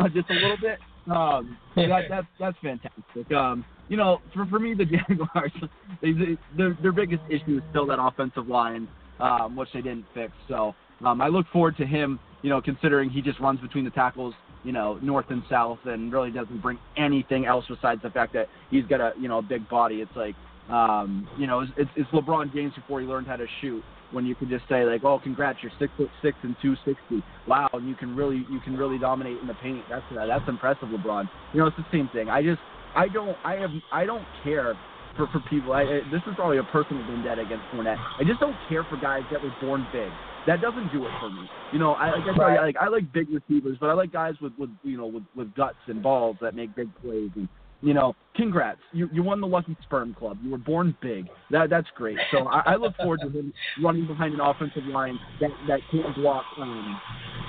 Uh, 0.00 0.08
just 0.14 0.28
a 0.30 0.34
little 0.34 0.56
bit. 0.60 0.78
Um, 1.10 1.56
that, 1.76 2.04
that's 2.08 2.26
that's 2.38 2.56
fantastic. 2.62 3.32
Um, 3.32 3.64
you 3.88 3.96
know, 3.96 4.20
for 4.34 4.46
for 4.46 4.58
me, 4.58 4.74
the 4.74 4.84
Jaguars, 5.08 5.52
they, 6.00 6.12
they, 6.12 6.36
their 6.56 6.76
their 6.82 6.92
biggest 6.92 7.22
issue 7.28 7.56
is 7.58 7.62
still 7.70 7.86
that 7.86 7.98
offensive 8.00 8.48
line, 8.48 8.86
um, 9.20 9.56
which 9.56 9.68
they 9.74 9.80
didn't 9.80 10.04
fix. 10.14 10.32
So 10.48 10.74
um, 11.04 11.20
I 11.20 11.28
look 11.28 11.46
forward 11.52 11.76
to 11.78 11.86
him. 11.86 12.18
You 12.42 12.50
know, 12.50 12.60
considering 12.60 13.08
he 13.08 13.22
just 13.22 13.38
runs 13.38 13.60
between 13.60 13.84
the 13.84 13.90
tackles, 13.92 14.34
you 14.64 14.72
know, 14.72 14.98
north 15.02 15.26
and 15.30 15.42
south, 15.50 15.78
and 15.84 16.12
really 16.12 16.30
doesn't 16.30 16.60
bring 16.62 16.78
anything 16.96 17.46
else 17.46 17.64
besides 17.68 18.02
the 18.02 18.10
fact 18.10 18.32
that 18.34 18.48
he's 18.70 18.84
got 18.86 19.00
a 19.00 19.12
you 19.18 19.28
know 19.28 19.38
a 19.38 19.42
big 19.42 19.68
body. 19.68 20.00
It's 20.00 20.16
like, 20.16 20.34
um, 20.70 21.28
you 21.38 21.46
know, 21.46 21.60
it's, 21.76 21.90
it's 21.96 22.10
LeBron 22.10 22.52
James 22.52 22.74
before 22.74 23.00
he 23.00 23.06
learned 23.06 23.26
how 23.26 23.36
to 23.36 23.46
shoot. 23.60 23.82
When 24.12 24.26
you 24.26 24.34
could 24.34 24.50
just 24.50 24.68
say 24.68 24.84
like, 24.84 25.04
oh, 25.04 25.18
congrats, 25.22 25.60
you're 25.62 25.72
six 25.78 25.90
foot 25.96 26.10
six 26.20 26.36
and 26.42 26.54
two 26.60 26.76
sixty. 26.84 27.24
Wow, 27.48 27.70
and 27.72 27.88
you 27.88 27.94
can 27.94 28.14
really 28.14 28.44
you 28.50 28.60
can 28.60 28.76
really 28.76 28.98
dominate 28.98 29.38
in 29.40 29.46
the 29.46 29.54
paint. 29.54 29.82
That's 29.88 30.04
that's 30.14 30.48
impressive, 30.48 30.88
LeBron. 30.88 31.28
You 31.54 31.60
know, 31.60 31.66
it's 31.66 31.76
the 31.78 31.86
same 31.90 32.10
thing. 32.12 32.28
I 32.28 32.42
just 32.42 32.60
I 32.94 33.08
don't 33.08 33.36
I 33.42 33.54
have 33.54 33.70
I 33.90 34.04
don't 34.04 34.24
care 34.44 34.76
for 35.16 35.26
for 35.28 35.40
people. 35.48 35.72
I, 35.72 35.82
I, 35.82 36.00
this 36.10 36.20
is 36.26 36.34
probably 36.36 36.58
a 36.58 36.64
personal 36.64 37.04
vendetta 37.06 37.42
against 37.42 37.64
Fournette. 37.72 37.98
I 38.18 38.24
just 38.24 38.38
don't 38.38 38.56
care 38.68 38.84
for 38.84 38.96
guys 38.96 39.22
that 39.32 39.42
were 39.42 39.54
born 39.60 39.86
big. 39.92 40.10
That 40.46 40.60
doesn't 40.60 40.92
do 40.92 41.04
it 41.06 41.10
for 41.20 41.30
me. 41.30 41.48
You 41.72 41.78
know, 41.78 41.92
I 41.92 42.10
like 42.10 42.22
I, 42.22 42.36
tell 42.36 42.50
you, 42.50 42.56
I 42.56 42.64
like 42.64 42.76
I 42.76 42.88
like 42.88 43.12
big 43.12 43.28
receivers, 43.30 43.78
but 43.80 43.90
I 43.90 43.92
like 43.92 44.12
guys 44.12 44.34
with 44.40 44.52
with 44.58 44.70
you 44.82 44.96
know 44.96 45.06
with 45.06 45.22
with 45.36 45.54
guts 45.54 45.76
and 45.86 46.02
balls 46.02 46.36
that 46.40 46.54
make 46.54 46.74
big 46.74 46.88
plays. 47.00 47.30
And 47.36 47.48
you 47.80 47.94
know, 47.94 48.14
congrats, 48.34 48.80
you 48.92 49.08
you 49.12 49.22
won 49.22 49.40
the 49.40 49.46
Lucky 49.46 49.76
Sperm 49.82 50.14
Club. 50.14 50.38
You 50.42 50.50
were 50.50 50.58
born 50.58 50.96
big. 51.00 51.28
That 51.50 51.70
that's 51.70 51.86
great. 51.94 52.18
So 52.32 52.48
I, 52.48 52.72
I 52.72 52.76
look 52.76 52.96
forward 52.96 53.20
to 53.22 53.28
him 53.28 53.52
running 53.82 54.06
behind 54.06 54.34
an 54.34 54.40
offensive 54.40 54.84
line 54.84 55.18
that 55.40 55.50
that 55.68 55.80
can't 55.90 56.14
block. 56.16 56.44
Um, 56.58 57.00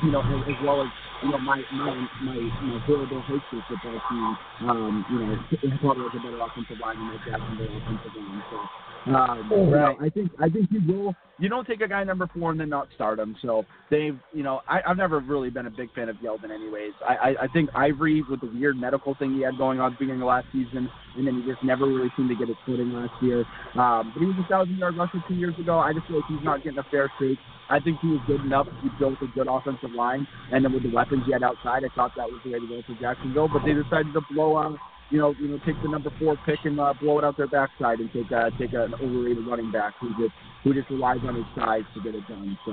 you 0.04 0.12
know, 0.12 0.22
as, 0.22 0.48
as 0.48 0.66
well 0.66 0.82
as 0.82 0.88
you 1.24 1.32
know 1.32 1.40
my 1.40 1.64
my 1.74 2.08
my, 2.22 2.36
my 2.36 2.80
horrible 2.86 3.22
high 3.22 3.42
school 3.48 3.62
football 3.68 4.02
team. 4.10 4.38
Um, 4.70 5.06
you 5.10 5.20
know, 5.20 5.78
probably 5.82 6.04
has 6.04 6.14
a 6.14 6.24
better 6.24 6.42
offensive 6.42 6.78
line 6.80 6.98
than 6.98 7.08
my 7.08 7.18
Jacksonville 7.26 7.78
offensive 7.78 8.16
line. 8.16 8.44
So. 8.52 8.58
Um, 9.06 9.50
you 9.52 9.58
know, 9.58 9.72
Right. 9.72 9.98
I 10.00 10.10
think 10.10 10.32
I 10.40 10.50
think 10.50 10.70
you 10.72 10.82
will. 10.88 11.14
You 11.40 11.50
don't 11.50 11.66
take 11.68 11.82
a 11.82 11.88
guy 11.88 12.04
number 12.04 12.28
four 12.28 12.52
and 12.52 12.60
then 12.60 12.70
not 12.70 12.88
start 12.96 13.20
him. 13.20 13.36
So 13.42 13.66
they've, 13.90 14.18
you 14.34 14.44
know, 14.44 14.62
I, 14.68 14.82
I've 14.88 14.98
never 14.98 15.20
really 15.20 15.50
been 15.50 15.66
a 15.66 15.72
big 15.72 15.92
fan 15.94 16.08
of 16.08 16.16
Yeldon. 16.18 16.52
Anyways, 16.52 16.94
I, 17.06 17.16
I 17.16 17.44
I 17.44 17.48
think 17.48 17.70
Ivory 17.76 18.24
with 18.30 18.42
the 18.42 18.48
weird 18.48 18.78
medical 18.78 19.16
thing 19.16 19.34
he 19.34 19.42
had 19.42 19.58
going 19.58 19.80
on 19.80 19.92
at 19.92 20.00
the 20.00 20.06
beginning 20.06 20.22
of 20.22 20.28
last 20.28 20.48
season, 20.54 20.90
and 21.18 21.28
then 21.28 21.42
he 21.42 21.52
just 21.52 21.64
never 21.64 21.86
really 21.86 22.12
seemed 22.16 22.30
to 22.30 22.36
get 22.36 22.48
his 22.48 22.58
footing 22.66 22.94
last 22.94 23.12
year. 23.22 23.44
Um, 23.76 24.14
but 24.14 24.22
he 24.22 24.26
was 24.26 24.36
a 24.40 24.48
thousand 24.48 24.78
yard 24.78 24.96
rusher 24.96 25.22
two 25.28 25.36
years 25.36 25.58
ago. 25.60 25.80
I 25.80 25.92
just 25.92 26.08
feel 26.08 26.18
like 26.18 26.26
he's 26.30 26.44
not 26.44 26.64
getting 26.64 26.80
a 26.80 26.84
fair 26.90 27.12
shake. 27.20 27.40
I 27.70 27.80
think 27.80 28.00
he 28.02 28.08
was 28.08 28.22
good 28.28 28.42
enough. 28.42 28.68
He 28.82 28.90
built 29.00 29.16
a 29.22 29.28
good 29.28 29.48
offensive 29.50 29.92
line, 29.92 30.28
and 30.52 30.64
then 30.64 30.72
with 30.72 30.84
the 30.84 30.92
weapons 30.94 31.24
he 31.26 31.34
had 31.34 31.44
outside, 31.44 31.84
I 31.84 31.90
thought 31.96 32.12
that 32.16 32.30
was 32.30 32.40
the 32.46 32.52
way 32.52 32.60
to 32.60 32.68
go 32.68 32.82
for 32.86 32.94
Jacksonville. 33.02 33.50
But 33.52 33.64
they 33.66 33.74
decided 33.74 34.14
to 34.14 34.22
blow 34.32 34.58
out 34.58 34.78
you 35.10 35.20
know, 35.20 35.36
you 35.40 35.48
know, 35.48 35.60
take 35.66 35.76
the 35.84 35.90
number 35.90 36.12
four 36.20 36.38
pick 36.46 36.60
and 36.64 36.80
uh, 36.80 36.94
blow 37.00 37.20
it 37.20 37.26
out 37.26 37.38
their 37.38 37.48
backside 37.48 38.00
and 38.00 38.12
take 38.12 38.32
uh, 38.32 38.50
take 38.58 38.74
an 38.74 38.94
overrated 38.96 39.46
running 39.46 39.72
back 39.72 39.94
who 40.00 40.10
just 40.22 40.34
who 40.64 40.74
just 40.74 40.90
relies 40.90 41.20
on 41.28 41.36
his 41.36 41.46
size 41.56 41.84
to 41.94 42.02
get 42.02 42.16
it 42.16 42.28
done. 42.28 42.58
So, 42.66 42.72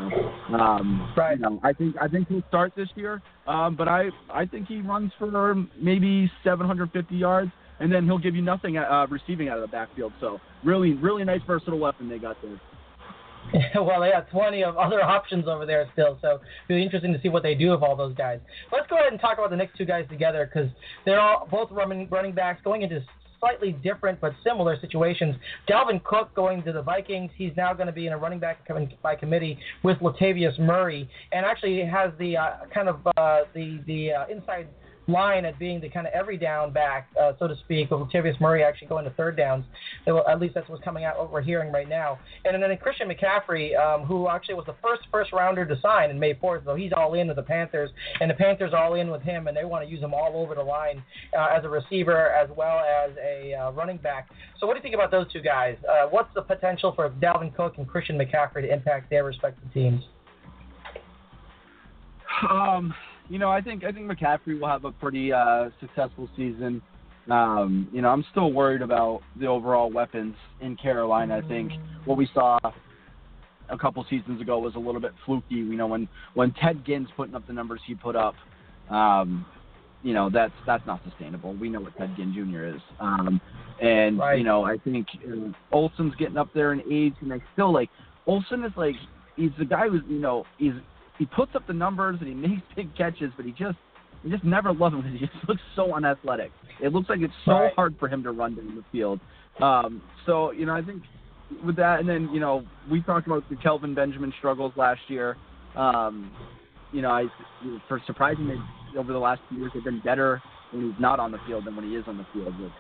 um, 0.55 1.13
Right. 1.17 1.37
you 1.37 1.43
know, 1.43 1.61
I 1.63 1.73
think 1.73 1.97
I 2.01 2.09
think 2.09 2.29
he'll 2.29 2.43
start 2.49 2.73
this 2.77 2.89
year, 2.95 3.21
um, 3.47 3.75
but 3.77 3.89
I 3.89 4.11
I 4.33 4.47
think 4.47 4.69
he 4.69 4.81
runs 4.81 5.13
for 5.19 5.55
maybe 5.81 6.31
750 6.45 7.15
yards, 7.15 7.51
and 7.81 7.93
then 7.93 8.05
he'll 8.05 8.19
give 8.19 8.35
you 8.35 8.43
nothing 8.43 8.79
uh, 8.79 9.07
receiving 9.11 9.49
out 9.49 9.57
of 9.59 9.63
the 9.63 9.69
backfield. 9.69 10.13
So, 10.21 10.41
really, 10.65 10.95
really 10.95 11.25
nice 11.25 11.43
versatile 11.47 11.79
weapon 11.79 12.09
they 12.09 12.19
got 12.19 12.37
there. 12.43 12.59
well, 13.75 14.01
they 14.01 14.11
have 14.11 14.29
plenty 14.29 14.63
of 14.63 14.77
other 14.77 15.03
options 15.03 15.47
over 15.49 15.67
there 15.67 15.89
still, 15.93 16.19
so 16.23 16.41
be 16.69 16.83
interesting 16.83 17.13
to 17.13 17.21
see 17.21 17.29
what 17.29 17.43
they 17.43 17.55
do 17.55 17.71
with 17.71 17.83
all 17.83 17.97
those 17.97 18.15
guys. 18.15 18.41
Let's 18.73 18.87
go 18.89 18.97
ahead 18.97 19.13
and 19.13 19.21
talk 19.21 19.39
about 19.39 19.51
the 19.51 19.57
next 19.57 19.77
two 19.77 19.85
guys 19.85 20.07
together 20.09 20.49
because 20.53 20.71
they're 21.05 21.21
all 21.21 21.49
both 21.51 21.71
running 21.71 22.09
running 22.11 22.33
backs 22.33 22.61
going 22.63 22.83
into 22.83 23.03
slightly 23.41 23.73
different 23.73 24.21
but 24.21 24.33
similar 24.45 24.79
situations. 24.81 25.35
Dalvin 25.69 26.03
Cook 26.05 26.35
going 26.35 26.63
to 26.65 26.73
the 26.73 26.83
Vikings. 26.83 27.31
He's 27.37 27.53
now 27.57 27.73
going 27.73 27.87
to 27.87 27.93
be 27.93 28.07
in 28.07 28.13
a 28.13 28.19
running 28.19 28.39
back 28.39 28.69
by 29.03 29.17
committee 29.17 29.59
with 29.83 29.99
Latavius 29.99 30.59
Murray, 30.59 31.09
and 31.33 31.45
actually 31.45 31.85
has 31.85 32.13
the 32.19 32.37
uh, 32.37 32.51
kind 32.73 32.89
of 32.89 33.01
uh, 33.17 33.41
the 33.55 33.81
the 33.87 34.13
uh, 34.13 34.27
inside 34.29 34.69
line 35.11 35.45
at 35.45 35.59
being 35.59 35.81
the 35.81 35.89
kind 35.89 36.07
of 36.07 36.13
every 36.13 36.37
down 36.37 36.73
back, 36.73 37.09
uh, 37.21 37.33
so 37.39 37.49
to 37.49 37.57
speak, 37.65 37.91
with 37.91 38.01
Latavius 38.01 38.41
Murray 38.41 38.63
actually 38.65 38.89
going 38.89 39.05
to 39.05 39.11
third 39.11 39.37
downs. 39.37 39.65
Well, 40.07 40.27
At 40.29 40.41
least 40.41 40.55
that's 40.55 40.69
what's 40.69 40.83
coming 40.83 41.05
out, 41.05 41.19
what 41.19 41.33
we're 41.33 41.43
hearing 41.43 41.73
right 41.73 41.89
now. 41.89 42.19
And 42.45 42.63
then 42.63 42.77
Christian 42.79 43.09
McCaffrey, 43.09 43.79
um, 43.79 44.07
who 44.07 44.29
actually 44.29 44.55
was 44.55 44.67
the 44.67 44.77
first 44.83 45.03
first 45.11 45.33
rounder 45.33 45.67
to 45.67 45.81
sign 45.81 46.11
in 46.11 46.19
May 46.19 46.35
4th, 46.35 46.65
so 46.65 46.75
he's 46.75 46.93
all 46.97 47.15
in 47.15 47.29
with 47.29 47.37
the 47.37 47.43
Panthers, 47.43 47.91
and 48.21 48.31
the 48.31 48.35
Panthers 48.35 48.73
are 48.73 48.85
all 48.85 48.95
in 48.95 49.11
with 49.11 49.23
him, 49.23 49.49
and 49.49 49.57
they 49.57 49.65
want 49.65 49.85
to 49.85 49.91
use 49.91 50.03
him 50.03 50.15
all 50.15 50.33
over 50.35 50.55
the 50.55 50.63
line 50.63 51.03
uh, 51.37 51.49
as 51.57 51.65
a 51.65 51.69
receiver 51.69 52.31
as 52.31 52.49
well 52.57 52.81
as 52.81 53.11
a 53.23 53.55
uh, 53.55 53.71
running 53.73 53.99
back. 53.99 54.29
So 54.59 54.67
what 54.67 54.75
do 54.75 54.79
you 54.79 54.83
think 54.83 54.95
about 54.95 55.11
those 55.11 55.31
two 55.33 55.41
guys? 55.41 55.77
Uh, 55.89 56.07
what's 56.09 56.33
the 56.35 56.43
potential 56.43 56.93
for 56.95 57.11
Dalvin 57.11 57.55
Cook 57.55 57.75
and 57.79 57.89
Christian 57.89 58.19
McCaffrey 58.19 58.63
to 58.63 58.73
impact 58.73 59.11
their 59.11 59.25
respective 59.25 59.73
teams? 59.73 60.03
Um, 62.49 62.95
you 63.31 63.39
know, 63.39 63.49
I 63.49 63.61
think 63.63 63.85
I 63.85 63.93
think 63.93 64.11
McCaffrey 64.11 64.61
will 64.61 64.69
have 64.69 64.85
a 64.85 64.91
pretty 64.91 65.33
uh, 65.33 65.71
successful 65.81 66.29
season. 66.37 66.83
Um, 67.31 67.89
you 67.93 68.03
know, 68.03 68.09
I'm 68.09 68.25
still 68.33 68.53
worried 68.53 68.83
about 68.83 69.23
the 69.39 69.47
overall 69.47 69.91
weapons 69.91 70.35
in 70.61 70.77
Carolina. 70.77 71.41
I 71.43 71.49
think 71.49 71.73
what 72.05 72.19
we 72.19 72.29
saw 72.35 72.59
a 73.69 73.79
couple 73.79 74.05
seasons 74.11 74.41
ago 74.41 74.59
was 74.59 74.75
a 74.75 74.81
little 74.81 75.01
bit 75.01 75.13
fluky. 75.25 75.55
You 75.55 75.77
know, 75.77 75.87
when 75.87 76.09
when 76.35 76.53
Ted 76.55 76.85
Ginn's 76.85 77.09
putting 77.17 77.37
up 77.37 77.47
the 77.47 77.53
numbers 77.53 77.81
he 77.87 77.95
put 77.95 78.17
up, 78.17 78.35
um, 78.91 79.47
you 80.03 80.13
know 80.13 80.29
that's 80.29 80.53
that's 80.67 80.85
not 80.85 81.01
sustainable. 81.09 81.55
We 81.55 81.69
know 81.69 81.81
what 81.81 81.97
Ted 81.97 82.13
Ginn 82.17 82.35
Jr. 82.35 82.65
is, 82.65 82.83
um, 82.99 83.41
and 83.81 84.19
Right. 84.19 84.39
you 84.39 84.45
know 84.45 84.65
I 84.65 84.77
think 84.79 85.07
uh, 85.25 85.53
Olsen's 85.71 86.17
getting 86.17 86.37
up 86.37 86.49
there 86.53 86.73
in 86.73 86.83
age, 86.91 87.15
and 87.21 87.33
I 87.33 87.41
still 87.53 87.73
like 87.73 87.91
Olson 88.27 88.65
is 88.65 88.73
like 88.77 88.97
he's 89.37 89.53
the 89.57 89.65
guy 89.65 89.89
who's 89.89 90.03
you 90.09 90.19
know 90.19 90.45
he's 90.59 90.73
he 91.21 91.27
puts 91.27 91.55
up 91.55 91.67
the 91.67 91.73
numbers 91.75 92.17
and 92.21 92.29
he 92.29 92.35
makes 92.35 92.63
big 92.75 92.97
catches, 92.97 93.31
but 93.37 93.45
he 93.45 93.53
just 93.53 93.77
you 94.25 94.31
just 94.31 94.43
never 94.43 94.73
love 94.73 94.95
him 94.95 95.03
because 95.03 95.13
he 95.21 95.27
just 95.27 95.49
looks 95.49 95.61
so 95.77 95.95
unathletic. 95.95 96.51
It 96.83 96.93
looks 96.93 97.09
like 97.09 97.21
it's 97.21 97.35
so 97.45 97.53
Right. 97.53 97.75
hard 97.77 97.95
for 98.01 98.09
him 98.09 98.23
to 98.23 98.33
run 98.33 98.57
down 98.57 98.75
the 98.75 98.85
field. 98.91 99.21
Um, 99.61 100.03
so 100.25 100.51
you 100.53 100.65
know 100.65 100.75
I 100.75 100.83
think 100.83 101.03
with 101.65 101.77
that, 101.77 102.01
and 102.01 102.09
then 102.09 102.31
you 102.33 102.41
know 102.41 102.65
we 102.91 103.03
talked 103.03 103.27
about 103.27 103.45
the 103.51 103.57
Kelvin 103.57 103.95
Benjamin 103.95 104.33
struggles 104.39 104.73
last 104.77 105.03
year. 105.09 105.37
Um, 105.77 106.33
you 106.91 107.03
know, 107.03 107.11
I 107.11 107.27
for 107.87 108.01
surprisingly 108.07 108.57
over 108.99 109.13
the 109.13 109.19
last 109.19 109.43
few 109.51 109.59
years 109.59 109.73
they've 109.75 109.85
been 109.85 110.01
better 110.01 110.43
when 110.73 110.91
he's 110.91 111.01
not 111.01 111.21
on 111.21 111.33
the 111.33 111.39
field 111.47 111.67
than 111.67 111.77
when 111.77 111.85
he 111.85 111.97
is 111.97 112.05
on 112.09 112.17
the 112.17 112.27
field, 112.33 112.59
which 112.59 112.73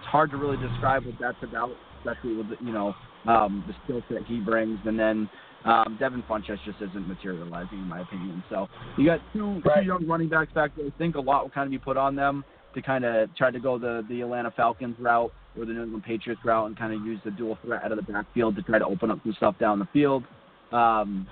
it's 0.00 0.08
hard 0.08 0.32
to 0.32 0.36
really 0.36 0.56
describe 0.56 1.04
what 1.06 1.14
that's 1.20 1.42
about, 1.42 1.70
especially 2.00 2.34
with 2.34 2.46
you 2.60 2.72
know 2.72 2.92
um, 3.28 3.64
the 3.68 3.74
skill 3.84 4.02
set 4.08 4.26
he 4.26 4.40
brings. 4.40 4.80
And 4.84 4.98
then 4.98 5.30
um, 5.64 5.96
Devin 5.98 6.22
Funchess 6.28 6.58
just 6.64 6.78
isn't 6.80 7.08
materializing 7.08 7.78
in 7.78 7.88
my 7.88 8.00
opinion. 8.00 8.42
So 8.50 8.68
you 8.98 9.06
got 9.06 9.20
two 9.32 9.60
Right. 9.64 9.80
two 9.80 9.86
young 9.86 10.06
running 10.06 10.28
backs 10.28 10.52
back 10.52 10.72
there. 10.76 10.86
I 10.86 10.90
think 10.98 11.16
a 11.16 11.20
lot 11.20 11.42
will 11.42 11.50
kind 11.50 11.66
of 11.66 11.70
be 11.70 11.78
put 11.78 11.96
on 11.96 12.14
them 12.16 12.44
to 12.74 12.82
kind 12.82 13.04
of 13.04 13.34
try 13.36 13.50
to 13.50 13.60
go 13.60 13.78
the 13.78 14.04
the 14.08 14.20
Atlanta 14.20 14.50
Falcons 14.50 14.96
route 14.98 15.32
or 15.58 15.64
the 15.64 15.72
New 15.72 15.84
England 15.84 16.04
Patriots 16.04 16.40
route 16.44 16.66
and 16.66 16.76
kind 16.78 16.92
of 16.92 17.00
use 17.06 17.20
the 17.24 17.30
dual 17.30 17.56
threat 17.64 17.82
out 17.84 17.92
of 17.92 17.96
the 18.04 18.12
backfield 18.12 18.56
to 18.56 18.62
try 18.62 18.78
to 18.78 18.84
open 18.84 19.10
up 19.10 19.20
some 19.22 19.32
stuff 19.34 19.54
down 19.58 19.78
the 19.78 19.88
field. 19.92 20.24
Um, 20.72 21.26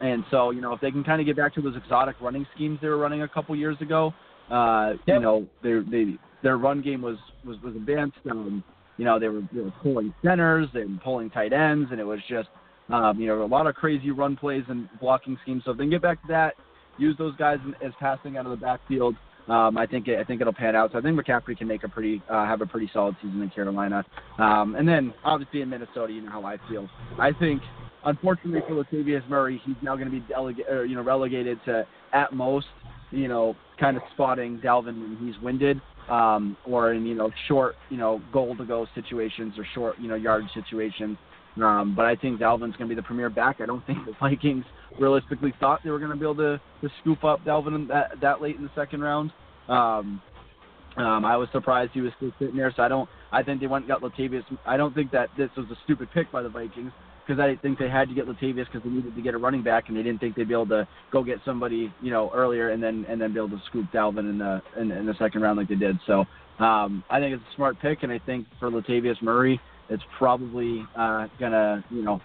and 0.00 0.24
so, 0.30 0.50
you 0.50 0.60
know, 0.60 0.72
if 0.72 0.80
they 0.80 0.92
can 0.92 1.02
kind 1.02 1.20
of 1.20 1.26
get 1.26 1.36
back 1.36 1.52
to 1.54 1.60
those 1.60 1.76
exotic 1.76 2.16
running 2.20 2.46
schemes 2.54 2.78
they 2.80 2.88
were 2.88 2.98
running 2.98 3.22
a 3.22 3.28
couple 3.28 3.56
years 3.56 3.76
ago, 3.80 4.14
uh, 4.50 4.92
you 5.06 5.20
know, 5.20 5.46
they 5.62 5.80
they 5.90 6.14
their 6.42 6.56
run 6.56 6.80
game 6.80 7.02
was 7.02 7.18
was 7.44 7.56
was 7.62 7.74
advanced. 7.74 8.16
Um, 8.30 8.62
you 8.96 9.04
know, 9.04 9.18
they 9.18 9.28
were 9.28 9.42
they 9.52 9.60
were 9.60 9.74
pulling 9.82 10.14
centers, 10.24 10.68
they 10.72 10.84
were 10.84 11.00
pulling 11.02 11.30
tight 11.30 11.52
ends, 11.52 11.88
and 11.90 12.00
it 12.00 12.04
was 12.04 12.20
just 12.28 12.48
um, 12.90 13.18
you 13.20 13.26
know 13.26 13.42
a 13.42 13.46
lot 13.46 13.66
of 13.66 13.74
crazy 13.74 14.10
run 14.10 14.36
plays 14.36 14.64
and 14.68 14.88
blocking 15.00 15.36
schemes. 15.42 15.62
So 15.64 15.72
if 15.72 15.78
they 15.78 15.84
can 15.84 15.90
get 15.90 16.02
back 16.02 16.20
to 16.22 16.28
that, 16.28 16.54
use 16.98 17.16
those 17.18 17.36
guys 17.36 17.58
as 17.84 17.92
passing 18.00 18.36
out 18.36 18.46
of 18.46 18.50
the 18.50 18.56
backfield. 18.56 19.14
Um, 19.48 19.78
I 19.78 19.86
think 19.86 20.08
it, 20.08 20.18
I 20.18 20.24
think 20.24 20.40
it'll 20.42 20.52
pan 20.52 20.76
out. 20.76 20.92
So 20.92 20.98
I 20.98 21.00
think 21.00 21.18
McCaffrey 21.18 21.56
can 21.56 21.68
make 21.68 21.82
a 21.84 21.88
pretty 21.88 22.22
uh, 22.30 22.44
have 22.44 22.60
a 22.60 22.66
pretty 22.66 22.90
solid 22.92 23.16
season 23.22 23.40
in 23.40 23.50
Carolina. 23.50 24.04
Um, 24.38 24.74
and 24.76 24.86
then 24.86 25.14
obviously 25.24 25.62
in 25.62 25.70
Minnesota, 25.70 26.12
you 26.12 26.20
know 26.22 26.30
how 26.30 26.44
I 26.44 26.56
feel. 26.68 26.88
I 27.18 27.32
think 27.32 27.62
unfortunately 28.04 28.60
for 28.68 28.84
Latavius 28.84 29.26
Murray, 29.28 29.60
he's 29.64 29.76
now 29.82 29.96
going 29.96 30.10
to 30.10 30.12
be 30.12 30.20
delega- 30.32 30.70
or, 30.70 30.84
you 30.84 30.96
know 30.96 31.02
relegated 31.02 31.58
to 31.64 31.86
at 32.12 32.32
most 32.34 32.66
you 33.10 33.26
know 33.28 33.56
kind 33.80 33.96
of 33.96 34.02
spotting 34.12 34.58
Dalvin 34.58 35.00
when 35.00 35.16
he's 35.20 35.40
winded. 35.42 35.80
um, 36.10 36.56
or 36.66 36.92
in 36.92 37.06
you 37.06 37.14
know 37.14 37.30
short 37.46 37.76
you 37.90 37.96
know 37.96 38.20
goal 38.32 38.56
to 38.56 38.64
go 38.64 38.86
situations 38.94 39.54
or 39.58 39.66
short 39.74 39.98
you 39.98 40.08
know 40.08 40.14
yard 40.14 40.44
situations. 40.54 41.16
Um, 41.62 41.94
but 41.94 42.06
I 42.06 42.14
think 42.16 42.40
Dalvin's 42.40 42.76
going 42.76 42.88
to 42.88 42.88
be 42.88 42.94
the 42.94 43.02
premier 43.02 43.30
back. 43.30 43.60
I 43.60 43.66
don't 43.66 43.84
think 43.86 43.98
the 44.06 44.12
Vikings 44.20 44.64
realistically 44.98 45.52
thought 45.60 45.80
they 45.84 45.90
were 45.90 45.98
going 45.98 46.10
to 46.10 46.16
be 46.16 46.24
able 46.24 46.36
to, 46.36 46.60
to 46.82 46.94
scoop 47.00 47.24
up 47.24 47.44
Dalvin 47.44 47.88
that, 47.88 48.20
that 48.20 48.40
late 48.40 48.56
in 48.56 48.62
the 48.62 48.70
second 48.74 49.00
round. 49.00 49.32
Um, 49.68 50.20
um, 50.96 51.24
I 51.24 51.36
was 51.36 51.48
surprised 51.52 51.92
he 51.92 52.00
was 52.00 52.12
still 52.16 52.32
sitting 52.38 52.56
there. 52.56 52.72
So 52.74 52.82
I 52.82 52.88
don't. 52.88 53.08
I 53.30 53.42
think 53.42 53.60
they 53.60 53.66
went 53.66 53.84
and 53.84 53.88
got 53.88 54.00
Latavius. 54.00 54.42
I 54.66 54.76
don't 54.76 54.94
think 54.94 55.12
that 55.12 55.28
this 55.36 55.50
was 55.56 55.66
a 55.70 55.76
stupid 55.84 56.08
pick 56.12 56.32
by 56.32 56.42
the 56.42 56.48
Vikings 56.48 56.92
because 57.26 57.38
I 57.38 57.56
think 57.60 57.78
they 57.78 57.88
had 57.88 58.08
to 58.08 58.14
get 58.14 58.26
Latavius 58.26 58.66
because 58.66 58.82
they 58.82 58.90
needed 58.90 59.14
to 59.14 59.22
get 59.22 59.34
a 59.34 59.38
running 59.38 59.62
back, 59.62 59.88
and 59.88 59.96
they 59.96 60.02
didn't 60.02 60.18
think 60.18 60.34
they'd 60.34 60.48
be 60.48 60.54
able 60.54 60.66
to 60.68 60.88
go 61.12 61.22
get 61.22 61.38
somebody 61.44 61.92
you 62.00 62.10
know 62.10 62.32
earlier 62.34 62.70
and 62.70 62.82
then 62.82 63.04
and 63.08 63.20
then 63.20 63.32
be 63.32 63.38
able 63.38 63.50
to 63.50 63.62
scoop 63.66 63.86
Dalvin 63.92 64.30
in 64.30 64.38
the 64.38 64.62
in, 64.76 64.90
in 64.90 65.06
the 65.06 65.14
second 65.18 65.42
round 65.42 65.58
like 65.58 65.68
they 65.68 65.76
did. 65.76 65.98
So 66.06 66.24
um, 66.58 67.04
I 67.10 67.20
think 67.20 67.34
it's 67.34 67.44
a 67.52 67.54
smart 67.54 67.78
pick, 67.80 68.02
and 68.02 68.10
I 68.10 68.18
think 68.18 68.46
for 68.58 68.70
Latavius 68.70 69.20
Murray, 69.22 69.60
it's 69.88 70.02
probably 70.18 70.84
uh, 70.96 71.26
gonna 71.38 71.84
you 71.90 72.02
know 72.02 72.20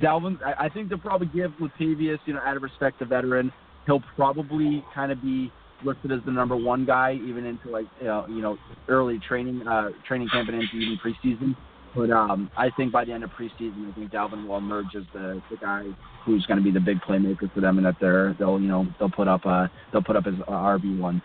Dalvin. 0.00 0.38
I, 0.44 0.66
I 0.66 0.68
think 0.68 0.88
they'll 0.88 0.98
probably 0.98 1.28
give 1.28 1.52
Latavius 1.60 2.18
you 2.26 2.34
know 2.34 2.40
out 2.44 2.56
of 2.56 2.62
respect 2.62 2.98
to 3.00 3.04
veteran, 3.04 3.52
he'll 3.86 4.02
probably 4.16 4.84
kind 4.94 5.12
of 5.12 5.20
be 5.22 5.50
listed 5.84 6.10
as 6.12 6.18
the 6.26 6.32
number 6.32 6.56
one 6.56 6.84
guy 6.84 7.14
even 7.24 7.44
into 7.44 7.70
like 7.70 7.86
you 8.00 8.06
know, 8.06 8.26
you 8.28 8.40
know 8.42 8.58
early 8.88 9.18
training 9.26 9.66
uh, 9.66 9.90
training 10.06 10.28
camp 10.32 10.48
and 10.48 10.62
into 10.62 10.76
even 10.76 10.98
preseason. 10.98 11.56
But 11.96 12.10
um, 12.10 12.50
I 12.56 12.68
think 12.76 12.92
by 12.92 13.04
the 13.04 13.12
end 13.12 13.24
of 13.24 13.30
preseason, 13.30 13.90
I 13.90 13.94
think 13.94 14.12
Dalvin 14.12 14.46
will 14.46 14.58
emerge 14.58 14.94
as 14.96 15.04
the, 15.14 15.40
the 15.50 15.56
guy 15.56 15.84
who's 16.24 16.44
going 16.46 16.58
to 16.58 16.64
be 16.64 16.70
the 16.70 16.80
big 16.80 16.98
playmaker 17.00 17.52
for 17.52 17.60
them, 17.60 17.78
and 17.78 17.86
that 17.86 17.96
they're 18.00 18.36
they'll 18.38 18.60
you 18.60 18.68
know 18.68 18.86
they'll 18.98 19.10
put 19.10 19.26
up 19.26 19.46
uh 19.46 19.66
they'll 19.92 20.02
put 20.02 20.16
up 20.16 20.26
as 20.26 20.34
uh, 20.46 20.52
RB 20.52 20.98
one. 20.98 21.22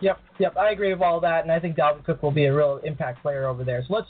Yep, 0.00 0.18
yep, 0.38 0.56
I 0.56 0.70
agree 0.70 0.92
with 0.92 1.02
all 1.02 1.20
that, 1.20 1.42
and 1.42 1.52
I 1.52 1.60
think 1.60 1.76
Dalvin 1.76 2.04
Cook 2.04 2.22
will 2.22 2.30
be 2.30 2.46
a 2.46 2.54
real 2.54 2.80
impact 2.84 3.22
player 3.22 3.46
over 3.46 3.64
there. 3.64 3.84
So 3.86 3.94
let's 3.94 4.08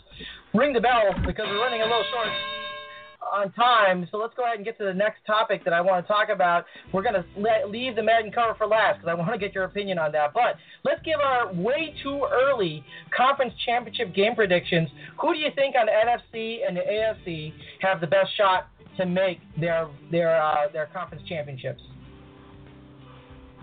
ring 0.54 0.72
the 0.72 0.80
bell 0.80 1.14
because 1.26 1.46
we're 1.48 1.60
running 1.60 1.80
a 1.80 1.84
little 1.84 2.04
short 2.12 2.28
on 3.32 3.52
time, 3.52 4.08
so 4.10 4.18
let's 4.18 4.34
go 4.34 4.44
ahead 4.44 4.56
and 4.56 4.64
get 4.64 4.78
to 4.78 4.84
the 4.84 4.94
next 4.94 5.24
topic 5.26 5.64
that 5.64 5.72
I 5.72 5.80
want 5.80 6.04
to 6.04 6.12
talk 6.12 6.28
about. 6.28 6.64
We're 6.92 7.02
going 7.02 7.14
to 7.14 7.66
leave 7.66 7.96
the 7.96 8.02
Madden 8.02 8.32
cover 8.32 8.54
for 8.54 8.66
last 8.66 8.98
because 8.98 9.08
I 9.08 9.14
want 9.14 9.32
to 9.32 9.38
get 9.38 9.54
your 9.54 9.64
opinion 9.64 9.98
on 9.98 10.12
that. 10.12 10.32
But 10.32 10.56
let's 10.84 11.00
give 11.02 11.20
our 11.20 11.52
way 11.52 11.94
too 12.02 12.26
early 12.30 12.84
conference 13.16 13.52
championship 13.64 14.14
game 14.14 14.34
predictions. 14.34 14.88
Who 15.20 15.32
do 15.34 15.38
you 15.38 15.50
think 15.54 15.74
on 15.76 15.86
the 15.86 15.92
NFC 15.92 16.58
and 16.66 16.76
the 16.76 16.80
AFC 16.80 17.52
have 17.80 18.00
the 18.00 18.06
best 18.06 18.30
shot 18.36 18.68
to 18.96 19.06
make 19.06 19.38
their 19.58 19.88
their 20.10 20.40
uh, 20.42 20.68
their 20.72 20.86
conference 20.86 21.22
championships? 21.28 21.82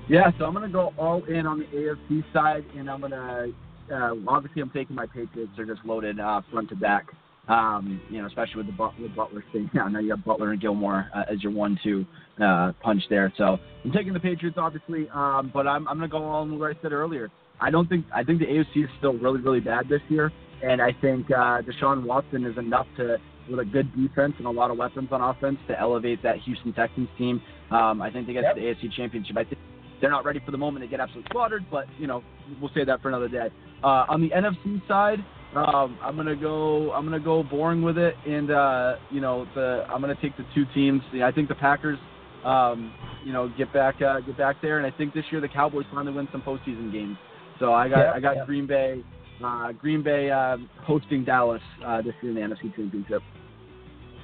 Yeah, 0.09 0.31
so 0.39 0.45
I'm 0.45 0.53
going 0.53 0.65
to 0.65 0.71
go 0.71 0.93
all 0.97 1.23
in 1.25 1.45
on 1.45 1.59
the 1.59 1.65
AFC 1.65 2.23
side, 2.31 2.63
and 2.77 2.89
I'm 2.89 3.01
going 3.01 3.11
to 3.11 3.53
uh, 3.91 4.13
obviously 4.27 4.61
I'm 4.61 4.69
taking 4.69 4.95
my 4.95 5.05
Patriots. 5.05 5.51
They're 5.55 5.65
just 5.65 5.85
loaded 5.85 6.19
uh, 6.19 6.41
front 6.51 6.69
to 6.69 6.75
back. 6.75 7.07
Um, 7.49 8.01
you 8.09 8.21
know, 8.21 8.27
especially 8.27 8.57
with 8.57 8.65
the 8.67 8.73
Butler, 8.73 9.07
Butler 9.15 9.43
thing. 9.53 9.69
Yeah, 9.73 9.87
now 9.87 9.99
you 9.99 10.09
have 10.11 10.25
Butler 10.25 10.51
and 10.51 10.61
Gilmore 10.61 11.09
uh, 11.15 11.23
as 11.31 11.41
your 11.41 11.53
one-two 11.53 12.05
uh, 12.43 12.73
punch 12.81 13.01
there. 13.09 13.31
So 13.37 13.57
I'm 13.85 13.91
taking 13.91 14.11
the 14.11 14.19
Patriots, 14.19 14.57
obviously, 14.59 15.09
um, 15.13 15.51
but 15.53 15.65
I'm 15.65 15.87
I'm 15.87 15.97
going 15.97 16.09
to 16.09 16.11
go 16.11 16.23
on 16.23 16.59
what 16.59 16.75
I 16.75 16.81
said 16.81 16.91
earlier. 16.91 17.29
I 17.61 17.69
don't 17.69 17.87
think 17.87 18.05
I 18.13 18.23
think 18.23 18.39
the 18.39 18.45
AFC 18.45 18.83
is 18.83 18.89
still 18.97 19.13
really 19.13 19.41
really 19.41 19.61
bad 19.61 19.87
this 19.89 20.01
year, 20.09 20.31
and 20.61 20.81
I 20.81 20.91
think 20.99 21.31
uh, 21.31 21.61
Deshaun 21.61 22.03
Watson 22.03 22.45
is 22.45 22.57
enough 22.57 22.87
to 22.97 23.17
with 23.49 23.59
a 23.59 23.65
good 23.65 23.89
defense 23.95 24.33
and 24.37 24.47
a 24.47 24.51
lot 24.51 24.71
of 24.71 24.77
weapons 24.77 25.09
on 25.11 25.21
offense 25.21 25.57
to 25.67 25.79
elevate 25.79 26.21
that 26.23 26.37
Houston 26.39 26.73
Texans 26.73 27.09
team. 27.17 27.41
Um, 27.71 28.01
I 28.01 28.11
think 28.11 28.27
they 28.27 28.33
get 28.33 28.43
yep. 28.43 28.55
to 28.55 28.61
the 28.61 28.67
AFC 28.67 28.91
Championship. 28.93 29.37
I 29.37 29.43
think 29.43 29.56
they're 30.01 30.11
not 30.11 30.25
ready 30.25 30.41
for 30.45 30.51
the 30.51 30.57
moment. 30.57 30.85
They 30.85 30.89
get 30.89 30.99
absolutely 30.99 31.29
slaughtered, 31.31 31.65
but 31.69 31.87
you 31.99 32.07
know 32.07 32.23
we'll 32.61 32.71
say 32.73 32.83
that 32.83 33.01
for 33.01 33.09
another 33.09 33.27
day. 33.27 33.49
Uh, 33.83 34.05
on 34.09 34.21
the 34.21 34.29
NFC 34.29 34.85
side, 34.87 35.19
um, 35.55 35.97
I'm 36.01 36.15
gonna 36.15 36.35
go. 36.35 36.91
I'm 36.91 37.05
gonna 37.05 37.19
go 37.19 37.43
boring 37.43 37.81
with 37.81 37.97
it, 37.97 38.15
and 38.25 38.51
uh, 38.51 38.95
you 39.09 39.21
know, 39.21 39.47
the 39.55 39.85
I'm 39.89 40.01
gonna 40.01 40.17
take 40.21 40.35
the 40.37 40.45
two 40.53 40.65
teams. 40.73 41.01
I 41.23 41.31
think 41.31 41.47
the 41.47 41.55
Packers, 41.55 41.97
um, 42.43 42.93
you 43.23 43.33
know, 43.33 43.51
get 43.57 43.71
back 43.73 44.01
uh, 44.01 44.19
get 44.19 44.37
back 44.37 44.57
there, 44.61 44.77
and 44.77 44.85
I 44.85 44.95
think 44.97 45.13
this 45.13 45.25
year 45.31 45.41
the 45.41 45.47
Cowboys 45.47 45.85
finally 45.93 46.13
win 46.13 46.27
some 46.31 46.41
postseason 46.41 46.91
games. 46.91 47.17
So 47.59 47.73
I 47.73 47.87
got 47.89 48.15
I 48.15 48.19
got 48.19 48.45
Green 48.45 48.67
Bay, 48.67 49.03
uh, 49.43 49.71
Green 49.71 50.03
Bay 50.03 50.29
uh, 50.29 50.57
hosting 50.83 51.23
Dallas 51.23 51.61
uh, 51.85 52.01
this 52.01 52.13
year 52.21 52.31
in 52.31 52.35
the 52.35 52.55
NFC 52.55 52.75
Championship. 52.75 53.23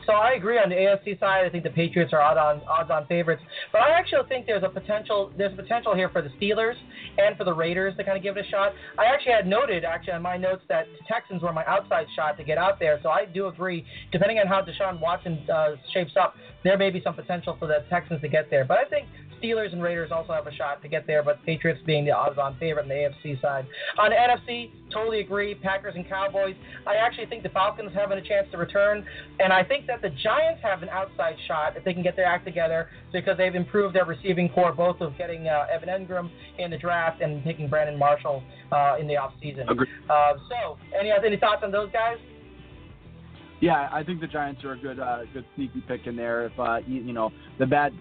So 0.05 0.13
I 0.13 0.33
agree 0.33 0.57
on 0.57 0.69
the 0.69 0.75
AFC 0.75 1.19
side. 1.19 1.45
I 1.45 1.49
think 1.49 1.63
the 1.63 1.69
Patriots 1.69 2.13
are 2.13 2.21
odds 2.21 2.37
on 2.37 2.67
odds 2.67 2.91
on 2.91 3.07
favorites, 3.07 3.41
but 3.71 3.81
I 3.81 3.89
actually 3.89 4.27
think 4.27 4.45
there's 4.45 4.63
a 4.63 4.69
potential 4.69 5.31
there's 5.37 5.55
potential 5.55 5.95
here 5.95 6.09
for 6.09 6.21
the 6.21 6.29
Steelers 6.39 6.75
and 7.17 7.37
for 7.37 7.43
the 7.43 7.53
Raiders 7.53 7.95
to 7.97 8.03
kind 8.03 8.17
of 8.17 8.23
give 8.23 8.37
it 8.37 8.45
a 8.45 8.49
shot. 8.49 8.73
I 8.97 9.05
actually 9.05 9.33
had 9.33 9.47
noted 9.47 9.85
actually 9.85 10.13
on 10.13 10.21
my 10.21 10.37
notes 10.37 10.63
that 10.69 10.85
the 10.87 11.05
Texans 11.07 11.41
were 11.41 11.53
my 11.53 11.65
outside 11.65 12.07
shot 12.15 12.37
to 12.37 12.43
get 12.43 12.57
out 12.57 12.79
there. 12.79 12.99
So 13.03 13.09
I 13.09 13.25
do 13.25 13.47
agree. 13.47 13.85
Depending 14.11 14.39
on 14.39 14.47
how 14.47 14.61
Deshaun 14.61 14.99
Watson 14.99 15.39
uh, 15.51 15.75
shapes 15.93 16.13
up, 16.19 16.35
there 16.63 16.77
may 16.77 16.89
be 16.89 17.01
some 17.03 17.15
potential 17.15 17.55
for 17.59 17.67
the 17.67 17.85
Texans 17.89 18.21
to 18.21 18.27
get 18.27 18.49
there. 18.49 18.65
But 18.65 18.79
I 18.79 18.85
think 18.85 19.07
Steelers 19.43 19.73
and 19.73 19.83
Raiders 19.83 20.11
also 20.11 20.31
have 20.31 20.47
a 20.47 20.53
shot 20.53 20.81
to 20.81 20.87
get 20.87 21.05
there, 21.05 21.21
but 21.21 21.43
Patriots 21.45 21.81
being 21.85 22.05
the 22.05 22.11
odds-on 22.11 22.55
favorite 22.59 22.83
on 22.83 22.89
the 22.89 22.95
AFC 22.95 23.41
side. 23.41 23.67
On 23.99 24.09
the 24.09 24.15
NFC, 24.15 24.71
totally 24.91 25.19
agree. 25.19 25.53
Packers 25.55 25.95
and 25.95 26.07
Cowboys. 26.07 26.55
I 26.87 26.95
actually 26.95 27.25
think 27.25 27.43
the 27.43 27.49
Falcons 27.49 27.91
having 27.93 28.17
a 28.17 28.21
chance 28.21 28.47
to 28.51 28.57
return, 28.57 29.05
and 29.39 29.51
I 29.51 29.63
think 29.63 29.85
that 29.87 30.01
the 30.01 30.09
Giants 30.09 30.61
have 30.63 30.81
an 30.81 30.89
outside 30.89 31.35
shot 31.47 31.75
if 31.75 31.83
they 31.83 31.93
can 31.93 32.03
get 32.03 32.15
their 32.15 32.25
act 32.25 32.45
together 32.45 32.89
because 33.11 33.37
they've 33.37 33.55
improved 33.55 33.95
their 33.95 34.05
receiving 34.05 34.49
corps, 34.49 34.71
both 34.71 35.01
of 35.01 35.17
getting 35.17 35.47
uh, 35.47 35.65
Evan 35.71 35.89
Engram 35.89 36.29
in 36.57 36.71
the 36.71 36.77
draft 36.77 37.21
and 37.21 37.43
taking 37.43 37.67
Brandon 37.67 37.99
Marshall 37.99 38.41
uh, 38.71 38.95
in 38.99 39.07
the 39.07 39.15
offseason. 39.15 39.69
Uh, 40.09 40.33
so, 40.49 40.77
any 40.97 41.11
any 41.11 41.37
thoughts 41.37 41.61
on 41.63 41.71
those 41.71 41.91
guys? 41.91 42.17
Yeah, 43.59 43.89
I 43.93 44.03
think 44.03 44.19
the 44.19 44.27
Giants 44.27 44.63
are 44.65 44.73
a 44.73 44.77
good, 44.77 44.99
uh, 44.99 45.19
good 45.31 45.45
sneaky 45.55 45.81
pick 45.87 46.05
in 46.05 46.17
there. 46.17 46.47
If 46.47 46.59
uh, 46.59 46.79
you, 46.85 47.01
you 47.01 47.13
know 47.13 47.31
the 47.59 47.65
bad 47.65 47.93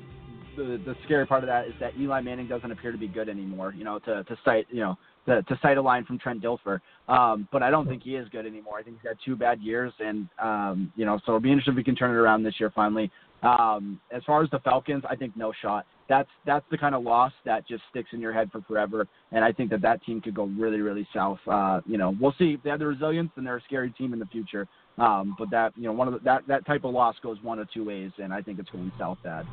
the 0.56 0.80
the 0.84 0.94
scary 1.04 1.26
part 1.26 1.42
of 1.42 1.48
that 1.48 1.66
is 1.66 1.74
that 1.80 1.92
Eli 1.98 2.20
Manning 2.20 2.48
doesn't 2.48 2.70
appear 2.70 2.92
to 2.92 2.98
be 2.98 3.08
good 3.08 3.28
anymore. 3.28 3.74
You 3.76 3.84
know, 3.84 3.98
to 4.00 4.24
to 4.24 4.38
cite 4.44 4.66
you 4.70 4.80
know 4.80 4.96
to, 5.26 5.42
to 5.42 5.58
cite 5.62 5.78
a 5.78 5.82
line 5.82 6.04
from 6.04 6.18
Trent 6.18 6.42
Dilfer. 6.42 6.80
Um, 7.08 7.48
but 7.52 7.62
I 7.62 7.70
don't 7.70 7.86
think 7.86 8.02
he 8.02 8.16
is 8.16 8.28
good 8.28 8.46
anymore. 8.46 8.78
I 8.78 8.82
think 8.82 8.98
he's 9.00 9.08
had 9.08 9.18
two 9.24 9.36
bad 9.36 9.60
years, 9.60 9.92
and 10.00 10.28
um, 10.40 10.92
you 10.96 11.04
know, 11.04 11.18
so 11.18 11.32
it'll 11.32 11.40
be 11.40 11.50
interesting 11.50 11.72
if 11.72 11.76
we 11.76 11.84
can 11.84 11.96
turn 11.96 12.10
it 12.10 12.18
around 12.18 12.42
this 12.42 12.54
year 12.58 12.72
finally. 12.74 13.10
Um, 13.42 14.00
as 14.12 14.22
far 14.24 14.42
as 14.42 14.50
the 14.50 14.60
Falcons, 14.60 15.02
I 15.08 15.16
think 15.16 15.36
no 15.36 15.52
shot. 15.62 15.84
That's 16.08 16.28
that's 16.46 16.64
the 16.70 16.78
kind 16.78 16.94
of 16.94 17.02
loss 17.02 17.32
that 17.44 17.66
just 17.66 17.82
sticks 17.90 18.10
in 18.12 18.20
your 18.20 18.32
head 18.32 18.50
for 18.52 18.60
forever, 18.62 19.08
and 19.32 19.44
I 19.44 19.52
think 19.52 19.70
that 19.70 19.82
that 19.82 20.04
team 20.04 20.20
could 20.20 20.34
go 20.34 20.44
really 20.44 20.80
really 20.80 21.06
south. 21.14 21.38
Uh, 21.46 21.80
you 21.86 21.98
know, 21.98 22.14
we'll 22.20 22.34
see 22.38 22.52
if 22.52 22.62
they 22.62 22.70
have 22.70 22.78
the 22.78 22.86
resilience, 22.86 23.30
and 23.36 23.46
they're 23.46 23.56
a 23.56 23.62
scary 23.62 23.90
team 23.92 24.12
in 24.12 24.18
the 24.18 24.26
future. 24.26 24.68
Um, 24.98 25.34
but 25.38 25.50
that 25.50 25.72
you 25.76 25.84
know, 25.84 25.92
one 25.92 26.06
of 26.08 26.14
the, 26.14 26.20
that 26.20 26.46
that 26.48 26.66
type 26.66 26.84
of 26.84 26.92
loss 26.92 27.16
goes 27.22 27.38
one 27.42 27.58
of 27.58 27.70
two 27.72 27.84
ways, 27.84 28.10
and 28.18 28.32
I 28.32 28.42
think 28.42 28.58
it's 28.58 28.70
going 28.70 28.92
south 28.98 29.18
bad. 29.24 29.46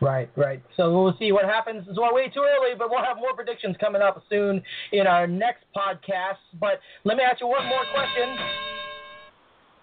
Right, 0.00 0.30
right. 0.34 0.62
So 0.76 0.90
we'll 0.92 1.14
see 1.18 1.30
what 1.30 1.44
happens. 1.44 1.84
It's 1.88 1.98
way 1.98 2.28
too 2.28 2.40
early, 2.40 2.74
but 2.78 2.88
we'll 2.90 3.04
have 3.04 3.18
more 3.18 3.34
predictions 3.34 3.76
coming 3.78 4.00
up 4.00 4.22
soon 4.30 4.62
in 4.92 5.06
our 5.06 5.26
next 5.26 5.64
podcast. 5.76 6.40
But 6.58 6.80
let 7.04 7.18
me 7.18 7.22
ask 7.22 7.40
you 7.40 7.48
one 7.48 7.66
more 7.66 7.84
question. 7.92 8.36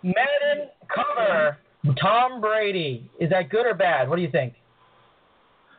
Madden 0.04 0.70
cover 0.94 1.58
Tom 2.02 2.42
Brady. 2.42 3.10
Is 3.20 3.30
that 3.30 3.50
good 3.50 3.68
or 3.68 3.76
bad? 3.76 4.10
What 4.10 4.16
do 4.16 4.24
you 4.24 4.32
think? 4.32 4.54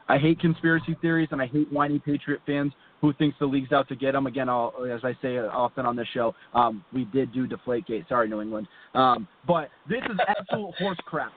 I 0.08 0.18
hate 0.18 0.40
conspiracy 0.40 0.96
theories 1.02 1.28
and 1.32 1.42
I 1.42 1.46
hate 1.46 1.70
whiny 1.72 1.98
Patriot 1.98 2.40
fans 2.46 2.72
who 3.00 3.12
thinks 3.14 3.36
the 3.38 3.46
league's 3.46 3.72
out 3.72 3.88
to 3.88 3.96
get 3.96 4.14
him. 4.14 4.26
Again, 4.26 4.48
I'll, 4.48 4.72
as 4.90 5.00
I 5.04 5.16
say 5.20 5.38
often 5.38 5.84
on 5.84 5.96
this 5.96 6.06
show, 6.14 6.34
um, 6.54 6.84
we 6.92 7.04
did 7.06 7.32
do 7.32 7.46
Deflategate. 7.46 8.08
Sorry, 8.08 8.28
New 8.28 8.40
England. 8.40 8.66
Um, 8.94 9.28
but 9.46 9.68
this 9.88 10.02
is 10.10 10.18
absolute 10.26 10.74
horse 10.78 10.98
crap. 11.04 11.32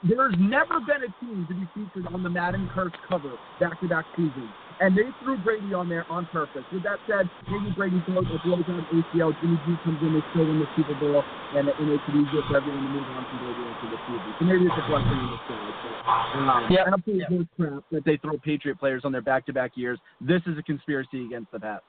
There's 0.00 0.34
never 0.40 0.80
been 0.80 1.04
a 1.04 1.12
team 1.20 1.44
to 1.44 1.54
be 1.54 1.68
featured 1.76 2.08
on 2.08 2.22
the 2.22 2.30
Madden 2.30 2.70
Curse 2.72 2.96
cover 3.06 3.36
back-to-back 3.60 4.06
seasons, 4.16 4.48
and 4.80 4.96
they 4.96 5.04
threw 5.20 5.36
Brady 5.36 5.74
on 5.74 5.90
there 5.90 6.06
on 6.08 6.24
purpose. 6.32 6.64
With 6.72 6.84
that 6.84 7.04
said, 7.04 7.28
maybe 7.52 7.68
Brady 7.76 8.00
blows, 8.08 8.24
blows 8.40 8.64
on 8.68 8.80
ACL, 8.96 9.36
Jimmy 9.44 9.60
G 9.68 9.76
comes 9.84 10.00
in, 10.00 10.16
they 10.16 10.24
still 10.32 10.48
win 10.48 10.58
the 10.58 10.66
Super 10.72 10.96
Bowl, 10.96 11.22
and, 11.52 11.68
and 11.68 11.88
it's 11.92 12.04
easier 12.08 12.40
for 12.48 12.56
everyone 12.56 12.80
to 12.80 12.88
move 12.96 13.04
on 13.12 13.28
from 13.28 13.44
Brady 13.44 13.60
into 13.60 13.86
the 13.92 14.00
season. 14.08 14.32
So 14.40 14.44
maybe 14.48 14.64
it's 14.64 14.80
a 14.80 14.88
blessing 14.88 15.20
in 15.20 15.28
disguise. 15.36 15.76
But, 15.84 16.48
um, 16.48 16.64
yep. 16.72 16.86
absolute 16.88 17.28
yep. 17.28 17.48
crap 17.60 17.84
that 17.92 18.04
they 18.08 18.16
throw 18.16 18.38
Patriot 18.38 18.80
players 18.80 19.02
on 19.04 19.12
their 19.12 19.20
back-to-back 19.20 19.76
years. 19.76 20.00
This 20.22 20.40
is 20.46 20.56
a 20.56 20.62
conspiracy 20.62 21.26
against 21.26 21.52
the 21.52 21.60
Pats. 21.60 21.84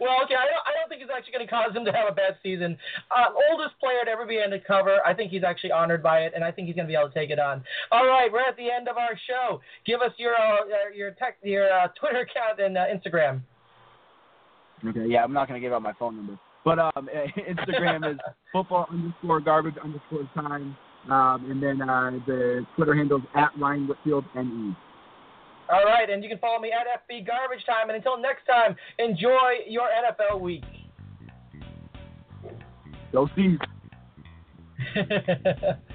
Well, 0.00 0.22
okay, 0.24 0.34
I 0.34 0.46
don't, 0.46 0.62
I 0.66 0.72
don't 0.78 0.88
think 0.88 1.02
it's 1.02 1.10
actually 1.14 1.32
going 1.32 1.46
to 1.46 1.50
cause 1.50 1.74
him 1.74 1.84
to 1.84 1.92
have 1.92 2.08
a 2.08 2.14
bad 2.14 2.36
season. 2.42 2.76
Uh, 3.10 3.32
oldest 3.50 3.78
player 3.80 4.04
to 4.04 4.10
ever 4.10 4.26
be 4.26 4.38
on 4.38 4.50
the 4.50 4.60
cover. 4.60 4.98
I 5.04 5.14
think 5.14 5.30
he's 5.30 5.44
actually 5.44 5.72
honored 5.72 6.02
by 6.02 6.20
it, 6.20 6.32
and 6.34 6.44
I 6.44 6.50
think 6.50 6.66
he's 6.66 6.76
going 6.76 6.86
to 6.86 6.92
be 6.92 6.96
able 6.96 7.08
to 7.08 7.14
take 7.14 7.30
it 7.30 7.38
on. 7.38 7.62
All 7.90 8.06
right, 8.06 8.30
we're 8.32 8.46
at 8.46 8.56
the 8.56 8.70
end 8.70 8.88
of 8.88 8.96
our 8.96 9.18
show. 9.26 9.60
Give 9.86 10.00
us 10.00 10.12
your 10.16 10.34
uh, 10.34 10.90
your 10.94 11.12
tech, 11.12 11.38
your 11.42 11.72
uh, 11.72 11.88
Twitter 11.98 12.26
account 12.26 12.60
and 12.60 12.76
uh, 12.76 12.84
Instagram. 12.88 13.42
Okay, 14.86 15.06
yeah, 15.06 15.22
I'm 15.22 15.32
not 15.32 15.48
going 15.48 15.60
to 15.60 15.64
give 15.64 15.72
out 15.72 15.82
my 15.82 15.92
phone 15.98 16.16
number, 16.16 16.38
but 16.64 16.78
um, 16.78 17.08
Instagram 17.48 18.10
is 18.10 18.18
football 18.52 18.86
underscore 18.90 19.40
garbage 19.40 19.76
underscore 19.82 20.28
time, 20.34 20.76
um, 21.10 21.50
and 21.50 21.62
then 21.62 21.88
uh, 21.88 22.10
the 22.26 22.66
Twitter 22.76 22.94
handle 22.94 23.18
is 23.18 23.24
at 23.34 23.50
Ryan 23.58 23.86
Whitfield 23.86 24.24
NE. 24.34 24.74
All 25.70 25.84
right, 25.84 26.08
and 26.10 26.22
you 26.22 26.28
can 26.28 26.38
follow 26.38 26.60
me 26.60 26.70
at 26.72 26.86
FB 27.08 27.26
Garbage 27.26 27.64
Time. 27.64 27.88
And 27.88 27.96
until 27.96 28.18
next 28.18 28.44
time, 28.46 28.76
enjoy 28.98 29.64
your 29.66 29.88
NFL 29.88 30.40
week. 30.40 30.64
Go 33.12 33.28
see. 33.36 33.58